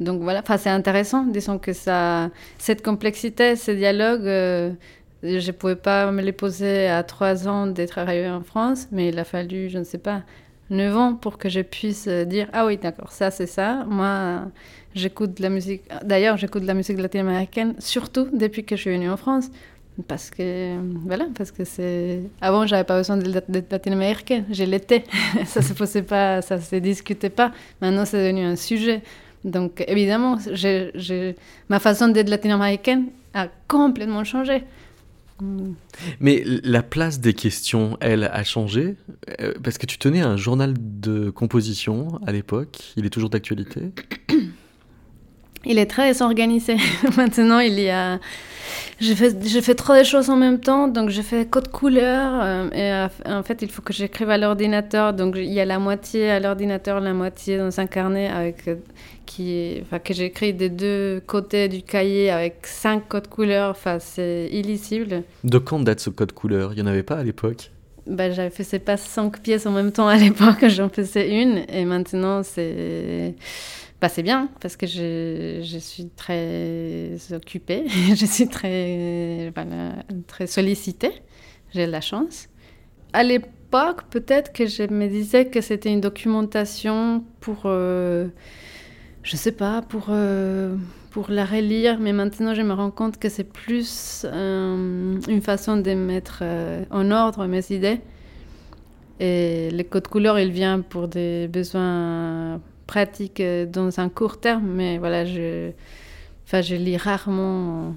Donc 0.00 0.22
voilà, 0.22 0.40
enfin, 0.40 0.58
c'est 0.58 0.70
intéressant, 0.70 1.24
disons 1.24 1.58
que 1.58 1.72
ça, 1.72 2.30
cette 2.58 2.84
complexité, 2.84 3.56
ce 3.56 3.70
dialogue, 3.70 4.26
euh, 4.26 4.70
je 5.22 5.44
ne 5.44 5.52
pouvais 5.52 5.76
pas 5.76 6.10
me 6.12 6.22
les 6.22 6.32
poser 6.32 6.86
à 6.88 7.02
trois 7.02 7.48
ans 7.48 7.66
d'être 7.66 7.98
arrivée 7.98 8.28
en 8.30 8.42
France, 8.42 8.86
mais 8.92 9.08
il 9.08 9.18
a 9.18 9.24
fallu, 9.24 9.68
je 9.70 9.78
ne 9.78 9.84
sais 9.84 9.98
pas, 9.98 10.22
neuf 10.70 10.96
ans 10.96 11.14
pour 11.14 11.38
que 11.38 11.48
je 11.48 11.60
puisse 11.60 12.06
dire 12.06 12.48
Ah 12.52 12.66
oui, 12.66 12.76
d'accord, 12.76 13.12
ça 13.12 13.30
c'est 13.30 13.46
ça. 13.46 13.84
Moi, 13.88 14.42
j'écoute 14.94 15.36
de 15.38 15.42
la 15.42 15.48
musique. 15.48 15.82
D'ailleurs, 16.04 16.36
j'écoute 16.36 16.62
de 16.62 16.68
la 16.68 16.74
musique 16.74 16.98
latino-américaine, 16.98 17.74
surtout 17.78 18.28
depuis 18.32 18.64
que 18.64 18.76
je 18.76 18.82
suis 18.82 18.92
venue 18.92 19.10
en 19.10 19.16
France 19.16 19.50
parce 20.06 20.30
que 20.30 20.76
voilà 21.04 21.26
parce 21.34 21.50
que 21.50 21.64
c'est 21.64 22.22
avant 22.40 22.66
j'avais 22.66 22.84
pas 22.84 22.96
besoin 22.96 23.16
d'être 23.16 23.70
latino-américaine 23.70 24.44
je 24.50 24.64
l'étais. 24.64 25.04
Ça 25.46 25.62
se 25.62 25.72
posait 25.72 26.02
pas 26.02 26.42
ça 26.42 26.60
se 26.60 26.76
discutait 26.76 27.30
pas. 27.30 27.52
Maintenant 27.80 28.04
c'est 28.04 28.18
devenu 28.18 28.44
un 28.44 28.56
sujet. 28.56 29.02
Donc 29.44 29.84
évidemment 29.86 30.38
ma 31.68 31.78
façon 31.80 32.08
d'être 32.08 32.28
latino-américaine 32.28 33.06
a 33.34 33.48
complètement 33.66 34.24
changé. 34.24 34.64
Mais 36.20 36.42
la 36.64 36.82
place 36.82 37.20
des 37.20 37.32
questions, 37.32 37.96
elle, 38.00 38.24
a 38.24 38.42
changé? 38.42 38.96
Euh, 39.40 39.54
Parce 39.62 39.78
que 39.78 39.86
tu 39.86 39.96
tenais 39.98 40.20
un 40.20 40.36
journal 40.36 40.74
de 40.76 41.30
composition 41.30 42.20
à 42.26 42.32
l'époque, 42.32 42.92
il 42.96 43.06
est 43.06 43.10
toujours 43.10 43.30
d'actualité? 43.30 43.92
Il 45.64 45.76
est 45.78 45.86
très 45.86 46.22
organisé. 46.22 46.76
Maintenant, 47.16 47.58
il 47.58 47.80
y 47.80 47.90
a 47.90 48.20
je 49.00 49.60
fais 49.60 49.74
trop 49.74 49.96
de 49.96 50.02
choses 50.02 50.30
en 50.30 50.36
même 50.36 50.60
temps, 50.60 50.88
donc 50.88 51.10
je 51.10 51.22
fais 51.22 51.46
code 51.46 51.68
couleur. 51.68 52.40
Euh, 52.42 52.70
et 52.72 52.92
euh, 52.92 53.38
en 53.38 53.42
fait, 53.42 53.62
il 53.62 53.70
faut 53.70 53.82
que 53.82 53.92
j'écrive 53.92 54.30
à 54.30 54.38
l'ordinateur. 54.38 55.12
Donc 55.12 55.34
il 55.36 55.52
y 55.52 55.60
a 55.60 55.64
la 55.64 55.78
moitié 55.78 56.30
à 56.30 56.40
l'ordinateur, 56.40 57.00
la 57.00 57.14
moitié 57.14 57.58
dans 57.58 57.78
un 57.80 57.86
carnet 57.86 58.28
avec, 58.28 58.68
euh, 58.68 58.76
qui 59.26 59.78
enfin, 59.82 59.98
que 59.98 60.14
j'écris 60.14 60.52
des 60.52 60.68
deux 60.68 61.22
côtés 61.26 61.68
du 61.68 61.82
cahier 61.82 62.30
avec 62.30 62.66
cinq 62.66 63.08
codes 63.08 63.28
couleurs. 63.28 63.70
Enfin, 63.70 63.98
c'est 64.00 64.48
illisible. 64.52 65.22
De 65.44 65.58
quand 65.58 65.80
date 65.80 66.00
ce 66.00 66.10
code 66.10 66.32
couleur? 66.32 66.72
Il 66.72 66.76
n'y 66.76 66.82
en 66.82 66.86
avait 66.86 67.02
pas 67.02 67.16
à 67.16 67.22
l'époque? 67.22 67.70
Bah, 68.08 68.30
j'avais 68.30 68.50
fait 68.50 68.78
pas 68.78 68.96
cinq 68.96 69.42
pièces 69.42 69.66
en 69.66 69.70
même 69.70 69.92
temps 69.92 70.08
à 70.08 70.16
l'époque, 70.16 70.64
j'en 70.68 70.88
faisais 70.88 71.42
une 71.42 71.64
et 71.68 71.84
maintenant 71.84 72.42
c'est 72.42 73.34
bah, 74.00 74.08
c'est 74.08 74.22
bien 74.22 74.48
parce 74.60 74.76
que 74.76 74.86
je, 74.86 75.78
suis 75.80 76.08
très 76.08 77.16
occupée, 77.32 77.84
je 78.14 78.26
suis 78.26 78.48
très, 78.48 79.52
très 80.26 80.46
sollicitée, 80.46 81.12
j'ai 81.74 81.86
la 81.86 82.00
chance. 82.00 82.48
À 83.12 83.24
l'époque, 83.24 84.04
peut-être 84.10 84.52
que 84.52 84.66
je 84.66 84.84
me 84.84 85.08
disais 85.08 85.46
que 85.46 85.60
c'était 85.60 85.90
une 85.90 86.00
documentation 86.00 87.24
pour, 87.40 87.62
euh, 87.64 88.28
je 89.24 89.36
sais 89.36 89.52
pas, 89.52 89.82
pour, 89.82 90.06
euh, 90.10 90.76
pour 91.10 91.30
la 91.30 91.44
relire, 91.44 91.98
mais 91.98 92.12
maintenant 92.12 92.54
je 92.54 92.62
me 92.62 92.72
rends 92.72 92.92
compte 92.92 93.18
que 93.18 93.28
c'est 93.28 93.50
plus 93.50 94.24
euh, 94.24 95.18
une 95.26 95.42
façon 95.42 95.76
de 95.76 95.94
mettre 95.94 96.40
euh, 96.42 96.84
en 96.90 97.10
ordre 97.10 97.46
mes 97.46 97.72
idées. 97.72 98.00
Et 99.18 99.70
le 99.72 99.82
code 99.82 100.06
couleur, 100.06 100.38
il 100.38 100.52
vient 100.52 100.80
pour 100.80 101.08
des 101.08 101.48
besoins 101.48 102.60
pratiques 102.88 103.42
dans 103.70 104.00
un 104.00 104.08
court 104.08 104.40
terme, 104.40 104.66
mais 104.66 104.98
voilà, 104.98 105.24
je, 105.24 105.70
enfin, 106.44 106.62
je 106.62 106.74
lis 106.74 106.96
rarement. 106.96 107.94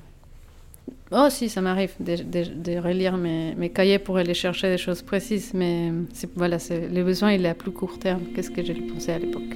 Oh 1.11 1.27
si, 1.29 1.49
ça 1.49 1.61
m'arrive 1.61 1.93
de, 1.99 2.77
relire 2.79 3.17
mes, 3.17 3.69
cahiers 3.69 3.99
pour 3.99 4.17
aller 4.17 4.35
chercher 4.35 4.69
des 4.69 4.77
choses 4.77 5.01
précises, 5.01 5.53
mais 5.55 5.91
voilà, 6.35 6.57
le 6.69 7.03
besoin 7.03 7.31
il 7.31 7.45
est 7.45 7.49
à 7.49 7.55
plus 7.55 7.71
court 7.71 7.97
terme 7.97 8.23
que 8.35 8.41
ce 8.41 8.51
que 8.51 8.63
j'ai 8.63 8.75
pensé 8.75 9.11
à 9.11 9.19
l'époque. 9.19 9.55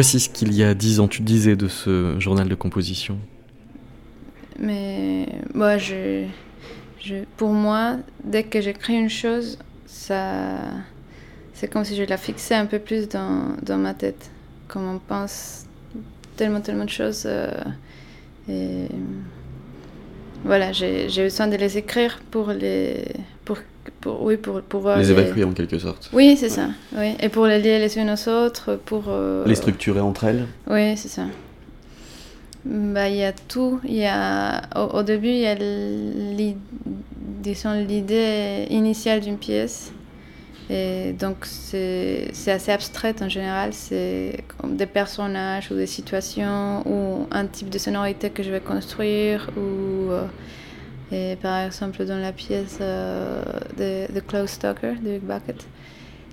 Voici 0.00 0.18
ce 0.18 0.30
qu'il 0.30 0.54
y 0.54 0.64
a 0.64 0.72
dix 0.72 0.98
ans, 0.98 1.08
tu 1.08 1.20
disais 1.20 1.56
de 1.56 1.68
ce 1.68 2.18
journal 2.18 2.48
de 2.48 2.54
composition. 2.54 3.18
Mais 4.58 5.26
moi, 5.52 5.76
je, 5.76 6.24
pour 7.36 7.50
moi, 7.50 7.98
dès 8.24 8.44
que 8.44 8.62
j'écris 8.62 8.94
une 8.94 9.10
chose, 9.10 9.58
ça, 9.84 10.56
c'est 11.52 11.68
comme 11.68 11.84
si 11.84 11.96
je 11.96 12.04
la 12.04 12.16
fixais 12.16 12.54
un 12.54 12.64
peu 12.64 12.78
plus 12.78 13.10
dans, 13.10 13.54
dans 13.62 13.76
ma 13.76 13.92
tête. 13.92 14.30
Comme 14.68 14.88
on 14.88 14.98
pense 15.00 15.66
tellement, 16.34 16.62
tellement 16.62 16.86
de 16.86 16.88
choses. 16.88 17.24
euh, 17.26 17.52
et 18.48 18.86
voilà, 20.46 20.72
j'ai 20.72 21.08
besoin 21.24 21.46
de 21.46 21.56
les 21.56 21.76
écrire 21.76 22.20
pour 22.30 22.52
les. 22.52 23.04
Pour, 24.00 24.22
oui, 24.22 24.36
pour 24.38 24.62
pouvoir. 24.62 24.98
Les 24.98 25.10
évacuer 25.10 25.44
en 25.44 25.52
quelque 25.52 25.78
sorte. 25.78 26.08
Oui, 26.12 26.36
c'est 26.36 26.48
ça. 26.48 26.68
Oui. 26.96 27.14
Et 27.20 27.28
pour 27.28 27.46
les 27.46 27.58
lier 27.60 27.78
les 27.78 27.98
unes 27.98 28.10
aux 28.10 28.28
autres, 28.28 28.78
pour. 28.86 29.04
euh, 29.08 29.44
Les 29.46 29.54
structurer 29.54 30.00
entre 30.00 30.24
elles. 30.24 30.46
oui, 30.68 30.96
c'est 30.96 31.08
ça. 31.08 31.24
Bah, 32.64 33.08
il 33.08 33.16
y 33.16 33.24
a 33.24 33.32
tout. 33.32 33.80
Il 33.84 33.94
y 33.94 34.06
a, 34.06 34.62
au, 34.76 34.98
au 34.98 35.02
début, 35.02 35.28
il 35.28 35.38
y 35.38 35.46
a 35.46 35.54
l'idée 37.86 38.66
initiale 38.70 39.20
d'une 39.20 39.38
pièce. 39.38 39.92
Et 40.72 41.12
donc, 41.18 41.38
c'est 41.46 42.28
c'est 42.32 42.52
assez 42.52 42.70
abstrait 42.70 43.14
en 43.22 43.28
général. 43.28 43.70
C'est 43.72 44.44
comme 44.56 44.76
des 44.76 44.86
personnages 44.86 45.70
ou 45.72 45.74
des 45.74 45.86
situations 45.86 46.82
ou 46.86 47.26
un 47.32 47.46
type 47.46 47.70
de 47.70 47.78
sonorité 47.78 48.30
que 48.30 48.42
je 48.42 48.50
vais 48.52 48.60
construire. 48.60 49.50
Ou, 49.56 50.10
euh, 50.12 50.24
et 51.12 51.36
par 51.36 51.64
exemple, 51.66 52.04
dans 52.04 52.18
la 52.18 52.32
pièce 52.32 52.78
euh, 52.80 53.42
de, 53.76 54.12
de 54.12 54.20
Klaus 54.20 54.50
Stalker, 54.50 54.94
de 54.94 55.18
Big 55.18 55.22
Bucket, 55.22 55.66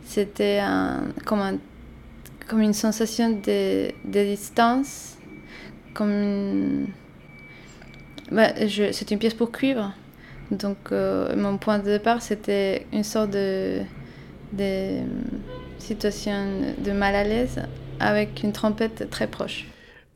c'était 0.06 0.60
un, 0.60 1.06
comme, 1.26 1.40
un, 1.40 1.58
comme 2.48 2.62
une 2.62 2.74
sensation 2.74 3.30
de, 3.32 3.90
de 4.06 4.24
distance 4.24 5.18
comme. 5.94 6.88
Bah, 8.32 8.50
c'est 8.68 9.12
une 9.12 9.20
pièce 9.20 9.34
pour 9.34 9.52
cuivre. 9.52 9.94
Donc, 10.52 10.78
euh, 10.92 11.36
mon 11.36 11.58
point 11.58 11.80
de 11.80 11.86
départ, 11.86 12.22
c'était 12.22 12.86
une 12.94 13.04
sorte 13.04 13.32
de, 13.32 13.82
de 14.54 15.00
situation 15.80 16.74
de 16.78 16.92
mal 16.92 17.16
à 17.16 17.24
l'aise 17.24 17.62
avec 18.00 18.44
une 18.44 18.54
trompette 18.54 19.10
très 19.10 19.28
proche. 19.28 19.66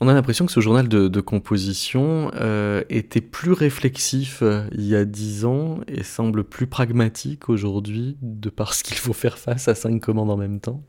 On 0.03 0.07
a 0.07 0.15
l'impression 0.15 0.47
que 0.47 0.51
ce 0.51 0.61
journal 0.61 0.87
de, 0.87 1.21
composition 1.21 2.31
euh, 2.33 2.81
était 2.89 3.21
plus 3.21 3.51
réflexif 3.51 4.39
euh, 4.41 4.63
il 4.71 4.87
y 4.87 4.95
a 4.95 5.05
dix 5.05 5.45
ans 5.45 5.77
et 5.87 6.01
semble 6.01 6.43
plus 6.43 6.65
pragmatique 6.65 7.49
aujourd'hui, 7.49 8.17
de 8.23 8.49
par 8.49 8.73
ce 8.73 8.83
qu'il 8.83 8.97
faut 8.97 9.13
faire 9.13 9.37
face 9.37 9.67
à 9.67 9.75
cinq 9.75 10.01
commandes 10.01 10.31
en 10.31 10.37
même 10.37 10.59
temps. 10.59 10.81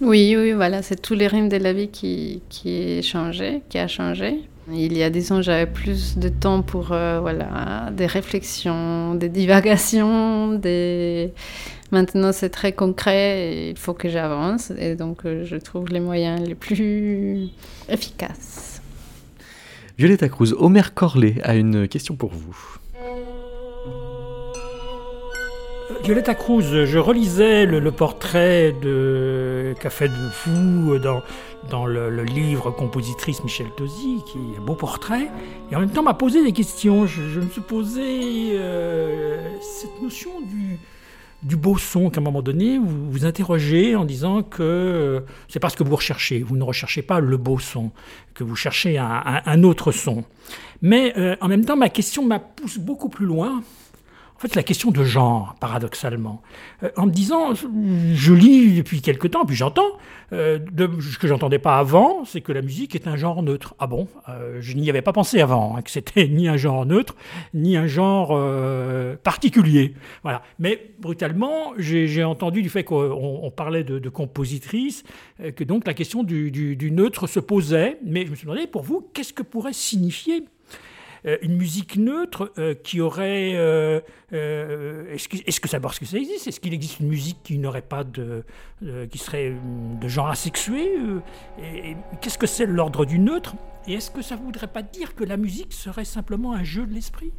Oui, 0.00 0.36
oui, 0.38 0.52
voilà, 0.52 0.82
c'est 0.82 1.02
tous 1.02 1.14
les 1.14 1.26
rythmes 1.26 1.48
de 1.48 1.56
la 1.56 1.72
vie 1.72 1.88
qui, 1.88 2.40
qui 2.48 2.70
est 2.70 3.02
changé, 3.02 3.62
qui 3.68 3.78
a 3.78 3.88
changé. 3.88 4.48
Il 4.72 4.96
y 4.96 5.02
a 5.02 5.10
dix 5.10 5.32
ans, 5.32 5.42
j'avais 5.42 5.66
plus 5.66 6.16
de 6.16 6.28
temps 6.28 6.62
pour 6.62 6.92
euh, 6.92 7.18
voilà, 7.20 7.90
des 7.92 8.06
réflexions, 8.06 9.16
des 9.16 9.28
divagations, 9.28 10.54
des... 10.54 11.32
Maintenant, 11.92 12.32
c'est 12.32 12.50
très 12.50 12.72
concret 12.72 13.52
et 13.52 13.70
il 13.70 13.78
faut 13.78 13.94
que 13.94 14.08
j'avance. 14.08 14.72
Et 14.78 14.96
donc, 14.96 15.24
euh, 15.24 15.44
je 15.44 15.56
trouve 15.56 15.88
les 15.88 16.00
moyens 16.00 16.40
les 16.46 16.54
plus 16.54 17.48
efficaces. 17.88 18.82
Violetta 19.98 20.28
Cruz, 20.28 20.52
Omer 20.58 20.94
Corlet 20.94 21.36
a 21.42 21.54
une 21.54 21.88
question 21.88 22.16
pour 22.16 22.30
vous. 22.30 22.78
Violetta 26.04 26.34
Cruz, 26.34 26.84
je 26.84 26.98
relisais 26.98 27.66
le, 27.66 27.80
le 27.80 27.90
portrait 27.90 28.74
de 28.82 29.74
qu'a 29.80 29.90
fait 29.90 30.08
de 30.08 30.14
vous 30.44 30.98
dans, 30.98 31.22
dans 31.70 31.86
le, 31.86 32.10
le 32.10 32.22
livre 32.24 32.70
Compositrice 32.70 33.42
Michel 33.42 33.66
Tosi, 33.76 34.20
qui 34.26 34.38
est 34.38 34.58
un 34.58 34.64
beau 34.64 34.74
portrait, 34.74 35.28
et 35.70 35.76
en 35.76 35.80
même 35.80 35.90
temps 35.90 36.02
m'a 36.02 36.14
posé 36.14 36.44
des 36.44 36.52
questions. 36.52 37.06
Je, 37.06 37.22
je 37.28 37.40
me 37.40 37.48
suis 37.48 37.60
posé 37.60 38.52
euh, 38.52 39.36
cette 39.60 40.02
notion 40.02 40.30
du, 40.42 40.78
du 41.42 41.56
beau 41.56 41.76
son 41.78 42.10
qu'à 42.10 42.20
un 42.20 42.24
moment 42.24 42.42
donné, 42.42 42.78
vous 42.78 43.10
vous 43.10 43.24
interrogez 43.24 43.94
en 43.94 44.04
disant 44.04 44.42
que 44.42 44.62
euh, 44.62 45.20
c'est 45.48 45.60
pas 45.60 45.68
ce 45.68 45.76
que 45.76 45.84
vous 45.84 45.96
recherchez. 45.96 46.40
Vous 46.42 46.56
ne 46.56 46.62
recherchez 46.64 47.02
pas 47.02 47.20
le 47.20 47.36
beau 47.36 47.58
son, 47.58 47.90
que 48.34 48.42
vous 48.44 48.56
cherchez 48.56 48.98
un, 48.98 49.22
un- 49.44 49.62
autre 49.62 49.92
son. 49.92 50.24
Mais 50.82 51.12
euh, 51.16 51.36
en 51.40 51.48
même 51.48 51.64
temps, 51.64 51.76
ma 51.76 51.88
question 51.88 52.24
m'a 52.26 52.38
poussé 52.38 52.80
beaucoup 52.80 53.08
plus 53.08 53.26
loin. 53.26 53.62
En 54.36 54.38
fait, 54.38 54.54
la 54.54 54.62
question 54.62 54.90
de 54.90 55.02
genre, 55.02 55.54
paradoxalement. 55.60 56.42
Euh, 56.82 56.90
en 56.98 57.06
me 57.06 57.10
disant, 57.10 57.54
je 57.54 58.34
lis 58.34 58.74
depuis 58.76 59.00
quelque 59.00 59.26
temps, 59.26 59.46
puis 59.46 59.56
j'entends, 59.56 59.88
euh, 60.34 60.58
ce 61.00 61.16
que 61.18 61.26
j'entendais 61.26 61.58
pas 61.58 61.78
avant, 61.78 62.26
c'est 62.26 62.42
que 62.42 62.52
la 62.52 62.60
musique 62.60 62.94
est 62.94 63.08
un 63.08 63.16
genre 63.16 63.42
neutre. 63.42 63.74
Ah 63.78 63.86
bon 63.86 64.08
Euh, 64.28 64.58
Je 64.60 64.74
n'y 64.76 64.90
avais 64.90 65.00
pas 65.00 65.14
pensé 65.14 65.40
avant, 65.40 65.74
hein, 65.76 65.80
que 65.80 65.90
c'était 65.90 66.28
ni 66.28 66.48
un 66.48 66.58
genre 66.58 66.84
neutre, 66.84 67.16
ni 67.54 67.78
un 67.78 67.86
genre 67.86 68.38
particulier. 69.22 69.94
Voilà. 70.22 70.42
Mais 70.58 70.90
brutalement, 71.00 71.72
j'ai 71.78 72.22
entendu 72.24 72.60
du 72.62 72.68
fait 72.68 72.84
qu'on 72.84 73.40
on 73.42 73.50
parlait 73.50 73.84
de, 73.84 74.08
compositrice, 74.10 75.02
que 75.56 75.64
donc 75.64 75.86
la 75.86 75.94
question 75.94 76.22
du, 76.22 76.50
du- 76.50 76.90
neutre 76.90 77.26
se 77.26 77.40
posait. 77.40 77.98
Mais 78.04 78.26
je 78.26 78.30
me 78.30 78.36
suis 78.36 78.46
demandé, 78.46 78.66
pour 78.66 78.82
vous, 78.82 79.08
qu'est-ce 79.14 79.32
que 79.32 79.42
pourrait 79.42 79.72
signifier 79.72 80.44
une 81.42 81.56
musique 81.56 81.96
neutre 81.96 82.52
euh, 82.58 82.74
qui 82.74 83.00
aurait. 83.00 83.52
euh, 83.54 84.00
euh, 84.32 85.12
est-ce 85.14 85.28
que, 85.28 85.68
ça, 85.68 85.78
que 85.80 86.04
ça 86.04 86.16
existe? 86.18 86.46
Est-ce 86.46 86.60
qu'il 86.60 86.74
existe 86.74 87.00
une 87.00 87.08
musique 87.08 87.38
qui 87.42 87.58
n'aurait 87.58 87.82
pas 87.82 88.04
de. 88.04 88.44
euh, 88.84 89.06
qui 89.06 89.18
serait 89.18 89.50
euh, 89.50 89.54
de 90.00 90.08
genre 90.08 90.28
asexué 90.28 90.96
euh, 90.98 91.20
qu'est-ce 92.20 92.38
que 92.38 92.46
c'est 92.46 92.66
l'ordre 92.66 93.04
du 93.04 93.18
neutre? 93.18 93.56
Et 93.88 93.94
est-ce 93.94 94.10
que 94.10 94.22
ça 94.22 94.36
voudrait 94.36 94.66
pas 94.66 94.82
dire 94.82 95.14
que 95.14 95.24
la 95.24 95.36
musique 95.36 95.72
serait 95.72 96.04
simplement 96.04 96.52
un 96.52 96.64
jeu 96.64 96.86
de 96.86 96.94
l'esprit? 96.94 97.32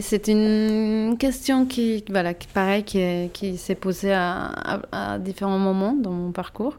C'est 0.00 0.28
une 0.28 1.16
question 1.18 1.66
qui, 1.66 2.04
voilà, 2.10 2.34
qui 2.34 2.46
pareil, 2.48 2.84
qui, 2.84 3.56
s'est 3.56 3.74
posée 3.74 4.12
à, 4.12 5.18
différents 5.18 5.58
moments 5.58 5.94
dans 5.94 6.10
mon 6.12 6.32
parcours. 6.32 6.78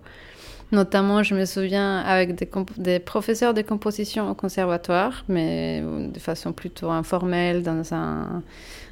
Notamment, 0.71 1.21
je 1.21 1.35
me 1.35 1.45
souviens 1.45 1.99
avec 1.99 2.35
des, 2.77 2.99
professeurs 2.99 3.53
de 3.53 3.61
composition 3.61 4.29
au 4.31 4.35
conservatoire, 4.35 5.25
mais 5.27 5.81
de 5.81 6.19
façon 6.19 6.53
plutôt 6.53 6.89
informelle, 6.89 7.61
dans 7.61 7.93
un, 7.93 8.41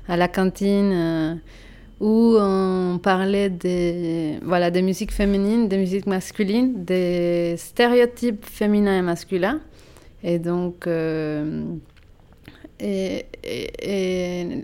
à 0.10 0.18
la 0.18 0.28
cantine, 0.28 0.92
euh, 0.94 1.36
où 2.02 2.36
on 2.38 3.00
parlait 3.02 3.50
des, 3.50 4.40
voilà, 4.44 4.72
des 4.72 4.82
musiques 4.82 5.14
féminines, 5.14 5.70
des 5.70 5.78
musiques 5.78 6.08
masculines, 6.08 6.84
des 6.84 7.56
stéréotypes 7.58 8.46
féminins 8.46 9.00
et 9.00 9.02
masculins. 9.02 9.62
Et 10.22 10.38
donc, 10.38 10.86
euh, 10.88 11.64
et, 12.82 13.26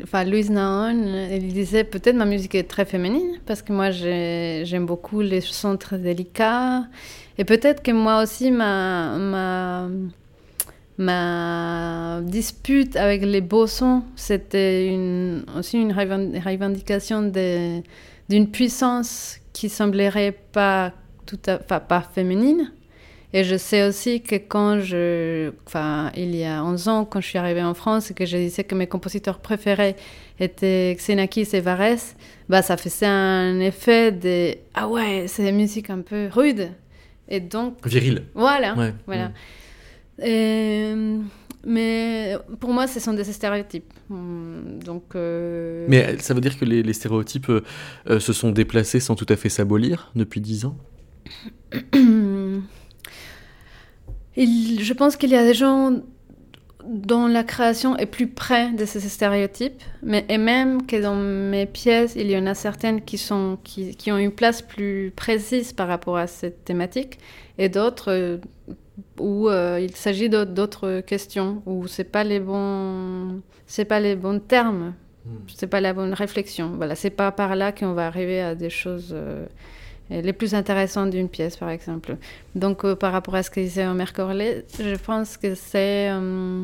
enfin, 0.04 0.24
Louise 0.24 0.50
Naon, 0.50 1.04
elle 1.30 1.48
disait 1.48 1.84
peut-être 1.84 2.16
ma 2.16 2.26
musique 2.26 2.56
est 2.56 2.64
très 2.64 2.86
féminine 2.86 3.40
parce 3.46 3.62
que 3.62 3.74
moi 3.74 3.92
j'aime 3.92 4.86
beaucoup 4.86 5.22
les 5.22 5.42
sons 5.42 5.76
très 5.78 5.98
délicats 5.98 6.86
et 7.38 7.44
peut-être 7.44 7.84
que 7.84 7.92
moi 7.92 8.24
aussi 8.24 8.52
ma, 8.52 9.18
ma, 9.18 9.90
ma 10.98 12.22
dispute 12.22 12.96
avec 12.96 13.24
les 13.24 13.42
beaux 13.42 13.68
sons 13.68 14.04
c'était 14.16 14.98
aussi 15.58 15.82
une 15.82 15.92
revendication 15.92 17.32
d'une 18.30 18.48
puissance 18.50 19.40
qui 19.52 19.68
semblerait 19.68 20.38
pas 20.54 20.94
tout 21.26 21.40
à, 21.48 21.60
enfin, 21.62 21.82
pas 21.82 22.02
féminine 22.02 22.72
et 23.36 23.44
je 23.44 23.58
sais 23.58 23.86
aussi 23.86 24.22
que 24.22 24.36
quand 24.36 24.80
je. 24.80 25.52
Enfin, 25.68 26.10
il 26.16 26.34
y 26.34 26.46
a 26.46 26.64
11 26.64 26.88
ans, 26.88 27.04
quand 27.04 27.20
je 27.20 27.28
suis 27.28 27.38
arrivée 27.38 27.64
en 27.64 27.74
France 27.74 28.10
et 28.10 28.14
que 28.14 28.26
je 28.26 28.38
disais 28.38 28.64
que 28.64 28.76
mes 28.76 28.88
compositeurs 28.88 29.40
préférés 29.40 29.98
étaient 30.40 30.96
Xenakis 30.98 31.50
et 31.52 31.60
Varese, 31.60 32.16
bah, 32.48 32.62
ça 32.62 32.78
faisait 32.78 33.08
un 33.08 33.60
effet 33.60 34.14
de. 34.14 34.56
Ah 34.74 34.88
ouais, 34.88 35.26
c'est 35.28 35.50
une 35.50 35.58
musique 35.58 35.90
un 35.90 36.00
peu 36.00 36.30
rude. 36.32 36.70
Et 37.28 37.42
donc. 37.42 37.86
Viril. 37.86 38.24
Voilà. 38.36 38.74
Ouais. 38.74 38.94
voilà. 39.06 39.28
Mm. 39.28 40.24
Et, 40.24 40.96
mais 41.66 42.38
pour 42.62 42.72
moi, 42.72 42.88
ce 42.88 43.02
sont 43.02 43.12
des 43.12 43.26
stéréotypes. 43.26 43.94
Donc, 44.10 45.14
euh... 45.14 45.86
Mais 45.90 46.18
ça 46.20 46.34
veut 46.34 46.40
dire 46.40 46.58
que 46.58 46.64
les, 46.64 46.84
les 46.84 46.94
stéréotypes 46.94 47.50
euh, 47.50 48.20
se 48.22 48.32
sont 48.32 48.52
déplacés 48.52 49.02
sans 49.02 49.16
tout 49.16 49.26
à 49.28 49.36
fait 49.36 49.50
s'abolir 49.50 50.10
depuis 50.16 50.40
10 50.40 50.66
ans? 50.68 50.78
Il, 54.38 54.84
je 54.84 54.94
pense 54.94 55.16
qu'il 55.16 55.30
y 55.30 55.36
a 55.36 55.44
des 55.44 55.54
gens 55.54 56.02
dont 56.86 57.28
la 57.28 57.44
création 57.44 57.98
est 57.98 58.06
plus 58.06 58.28
près 58.28 58.72
de 58.72 58.86
ces 58.86 59.00
stéréotypes, 59.02 59.82
mais 60.04 60.26
et 60.30 60.38
même 60.38 60.86
que 60.86 61.02
dans 61.02 61.16
mes 61.16 61.66
pièces, 61.66 62.14
il 62.16 62.30
y 62.30 62.38
en 62.38 62.46
a 62.46 62.54
certaines 62.54 63.02
qui, 63.02 63.18
sont, 63.18 63.58
qui, 63.64 63.96
qui 63.96 64.12
ont 64.12 64.18
une 64.18 64.32
place 64.32 64.62
plus 64.62 65.12
précise 65.16 65.74
par 65.74 65.88
rapport 65.88 66.18
à 66.18 66.28
cette 66.28 66.64
thématique, 66.64 67.18
et 67.58 67.70
d'autres 67.70 68.12
euh, 68.12 68.38
où 69.20 69.50
euh, 69.50 69.80
il 69.82 69.96
s'agit 69.96 70.30
d'autres 70.30 71.02
questions, 71.02 71.62
où 71.66 71.88
c'est 71.88 72.04
pas 72.04 72.24
les 72.24 72.40
bons, 72.40 73.42
c'est 73.66 73.86
pas 73.86 74.00
les 74.00 74.16
bons 74.16 74.40
termes, 74.40 74.94
hmm. 75.26 75.36
c'est 75.56 75.68
pas 75.68 75.82
la 75.82 75.94
bonne 75.94 76.14
réflexion. 76.14 76.74
Voilà, 76.76 76.96
c'est 76.96 77.10
pas 77.10 77.32
par 77.32 77.56
là 77.56 77.72
qu'on 77.72 77.94
va 77.94 78.08
arriver 78.08 78.42
à 78.42 78.56
des 78.56 78.70
choses. 78.70 79.12
Euh, 79.14 79.46
les 80.10 80.34
plus 80.34 80.54
intéressantes 80.54 81.10
d'une 81.10 81.30
pièce, 81.30 81.58
par 81.58 81.70
exemple. 81.70 82.18
Donc, 82.54 82.86
euh, 82.86 82.96
par 82.96 83.12
rapport 83.12 83.36
à 83.36 83.44
ce 83.44 83.50
que 83.50 83.60
disait 83.60 83.88
Omer 83.88 84.14
Corlet, 84.14 84.66
je 84.80 84.96
pense 84.96 85.38
que 85.38 85.56
c'est... 85.56 86.10
Euh, 86.10 86.64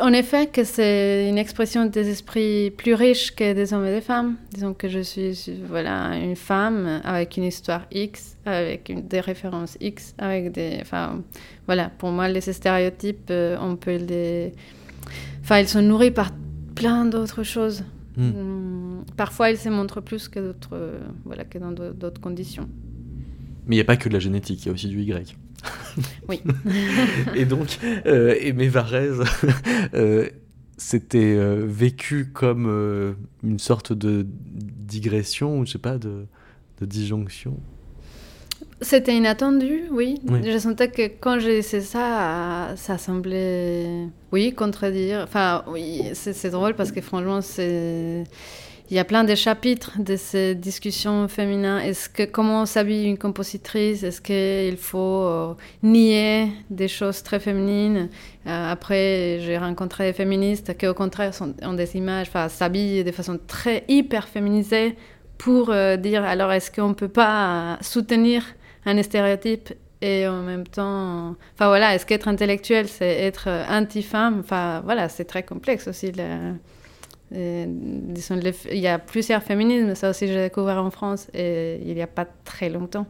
en 0.00 0.12
effet, 0.12 0.46
que 0.46 0.64
c'est 0.64 1.28
une 1.28 1.36
expression 1.36 1.84
des 1.84 2.08
esprits 2.08 2.70
plus 2.70 2.94
riches 2.94 3.34
que 3.34 3.52
des 3.52 3.74
hommes 3.74 3.84
et 3.84 3.90
des 3.90 4.00
femmes. 4.00 4.36
Disons 4.50 4.72
que 4.72 4.88
je 4.88 5.00
suis 5.00 5.60
voilà, 5.68 6.16
une 6.16 6.36
femme 6.36 7.02
avec 7.04 7.36
une 7.36 7.44
histoire 7.44 7.82
X, 7.90 8.36
avec 8.46 9.08
des 9.08 9.20
références 9.20 9.76
X, 9.80 10.14
avec 10.18 10.52
des... 10.52 10.78
Enfin, 10.80 11.22
voilà, 11.66 11.90
pour 11.98 12.10
moi, 12.10 12.28
les 12.28 12.40
stéréotypes, 12.40 13.28
euh, 13.30 13.58
on 13.60 13.76
peut 13.76 13.96
les... 13.96 14.52
Enfin, 15.42 15.58
ils 15.58 15.68
sont 15.68 15.82
nourris 15.82 16.10
par 16.10 16.30
plein 16.74 17.04
d'autres 17.04 17.42
choses. 17.42 17.84
Hmm. 18.16 19.02
Parfois, 19.16 19.50
il 19.50 19.58
se 19.58 19.68
montre 19.68 20.00
plus 20.00 20.28
que, 20.28 20.54
euh, 20.72 21.00
voilà, 21.24 21.44
que 21.44 21.58
dans 21.58 21.72
d'autres 21.72 22.20
conditions. 22.20 22.68
Mais 23.66 23.76
il 23.76 23.78
n'y 23.78 23.82
a 23.82 23.84
pas 23.84 23.96
que 23.96 24.08
de 24.08 24.14
la 24.14 24.20
génétique, 24.20 24.62
il 24.62 24.66
y 24.66 24.70
a 24.70 24.72
aussi 24.72 24.88
du 24.88 25.02
Y. 25.02 25.36
oui. 26.28 26.40
et 27.34 27.44
donc, 27.44 27.78
euh, 28.06 28.34
Aimé 28.40 28.68
Varese, 28.68 29.22
euh, 29.94 30.28
c'était 30.76 31.36
euh, 31.36 31.64
vécu 31.66 32.30
comme 32.32 32.66
euh, 32.68 33.14
une 33.42 33.58
sorte 33.58 33.92
de 33.92 34.26
digression, 34.26 35.58
ou 35.58 35.66
je 35.66 35.72
sais 35.72 35.78
pas, 35.78 35.98
de, 35.98 36.26
de 36.80 36.86
disjonction 36.86 37.58
c'était 38.80 39.16
inattendu, 39.16 39.84
oui. 39.90 40.20
oui. 40.28 40.40
Je 40.44 40.58
sentais 40.58 40.88
que 40.90 41.08
quand 41.20 41.38
j'ai 41.38 41.60
dit 41.60 41.82
ça, 41.82 42.74
ça 42.76 42.98
semblait, 42.98 44.08
oui, 44.32 44.52
contredire. 44.52 45.20
Enfin, 45.24 45.64
oui, 45.68 46.02
c'est 46.14 46.50
drôle 46.50 46.74
parce 46.74 46.92
que 46.92 47.00
franchement, 47.00 47.40
c'est 47.40 48.24
il 48.88 48.96
y 48.96 49.00
a 49.00 49.04
plein 49.04 49.24
de 49.24 49.34
chapitres 49.34 49.92
de 49.98 50.14
ces 50.14 50.54
discussions 50.54 51.26
féminines. 51.26 51.80
Est-ce 51.82 52.08
que 52.08 52.22
comment 52.22 52.66
s'habille 52.66 53.06
une 53.06 53.18
compositrice? 53.18 54.04
Est-ce 54.04 54.20
qu'il 54.20 54.76
faut 54.76 55.24
euh, 55.24 55.54
nier 55.82 56.52
des 56.70 56.86
choses 56.86 57.22
très 57.24 57.40
féminines? 57.40 58.08
Euh, 58.46 58.72
Après, 58.72 59.40
j'ai 59.40 59.58
rencontré 59.58 60.04
des 60.04 60.12
féministes 60.12 60.76
qui, 60.78 60.86
au 60.86 60.94
contraire, 60.94 61.34
sont, 61.34 61.52
ont 61.62 61.72
des 61.72 61.96
images, 61.96 62.28
enfin, 62.28 62.48
s'habillent 62.48 63.02
de 63.02 63.10
façon 63.10 63.40
très 63.48 63.84
hyper 63.88 64.28
féminisée 64.28 64.96
pour 65.36 65.70
euh, 65.70 65.96
dire 65.96 66.24
alors 66.24 66.52
est-ce 66.52 66.70
qu'on 66.70 66.94
peut 66.94 67.08
pas 67.08 67.78
soutenir 67.80 68.44
un 68.86 69.02
stéréotype 69.02 69.74
et 70.00 70.26
en 70.26 70.42
même 70.42 70.66
temps, 70.66 71.36
enfin 71.54 71.68
voilà, 71.68 71.94
est-ce 71.94 72.06
qu'être 72.06 72.28
intellectuel, 72.28 72.88
c'est 72.88 73.22
être 73.22 73.48
anti-femme? 73.68 74.40
Enfin 74.40 74.80
voilà, 74.84 75.08
c'est 75.08 75.24
très 75.24 75.42
complexe 75.42 75.88
aussi. 75.88 76.12
Le, 76.12 76.54
et, 77.34 77.64
disons, 77.68 78.36
le, 78.36 78.52
il 78.72 78.78
y 78.78 78.86
a 78.86 78.98
plusieurs 78.98 79.42
féminismes, 79.42 79.94
ça 79.94 80.10
aussi 80.10 80.28
j'ai 80.28 80.42
découvert 80.44 80.82
en 80.82 80.90
France 80.90 81.28
et 81.34 81.80
il 81.84 81.94
n'y 81.94 82.02
a 82.02 82.06
pas 82.06 82.26
très 82.44 82.68
longtemps. 82.68 83.06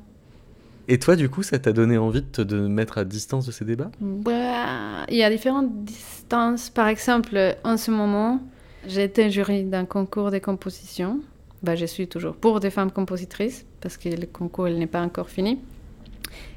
Et 0.89 0.99
toi, 0.99 1.16
du 1.16 1.29
coup, 1.29 1.43
ça 1.43 1.59
t'a 1.59 1.72
donné 1.72 1.99
envie 1.99 2.22
de 2.22 2.45
te 2.45 2.55
mettre 2.55 2.99
à 2.99 3.05
distance 3.05 3.45
de 3.47 3.53
ces 3.53 3.64
débats? 3.64 3.91
Bah, 4.01 5.05
Il 5.09 5.16
y 5.16 5.24
a 5.24 5.31
différentes 5.31 5.85
distances. 5.85 6.70
Par 6.70 6.87
exemple, 6.87 7.57
en 7.64 7.77
ce 7.77 7.91
moment, 7.91 8.41
j'ai 8.87 9.03
été 9.03 9.29
jury 9.31 9.64
d'un 9.64 9.85
concours 9.85 10.31
de 10.31 10.39
composition. 10.39 11.20
Bah, 11.67 11.75
je 11.75 11.85
suis 11.85 12.07
toujours 12.07 12.37
pour 12.37 12.61
des 12.61 12.71
femmes 12.71 12.93
compositrices 12.93 13.67
parce 13.81 13.97
que 13.97 14.09
le 14.09 14.27
concours 14.27 14.69
n'est 14.69 14.87
pas 14.87 15.03
encore 15.03 15.29
fini. 15.29 15.59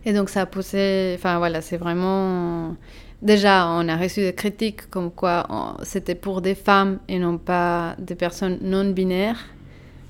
Et 0.05 0.13
donc 0.13 0.29
ça 0.29 0.41
a 0.41 0.45
poussé, 0.45 1.15
enfin 1.17 1.39
voilà, 1.39 1.61
c'est 1.61 1.77
vraiment... 1.77 2.75
Déjà, 3.23 3.67
on 3.69 3.87
a 3.89 3.97
reçu 3.97 4.19
des 4.19 4.33
critiques 4.33 4.87
comme 4.91 5.09
quoi 5.09 5.47
c'était 5.81 6.13
pour 6.13 6.41
des 6.41 6.53
femmes 6.53 6.99
et 7.07 7.17
non 7.17 7.39
pas 7.39 7.95
des 7.97 8.13
personnes 8.13 8.59
non 8.61 8.91
binaires. 8.91 9.47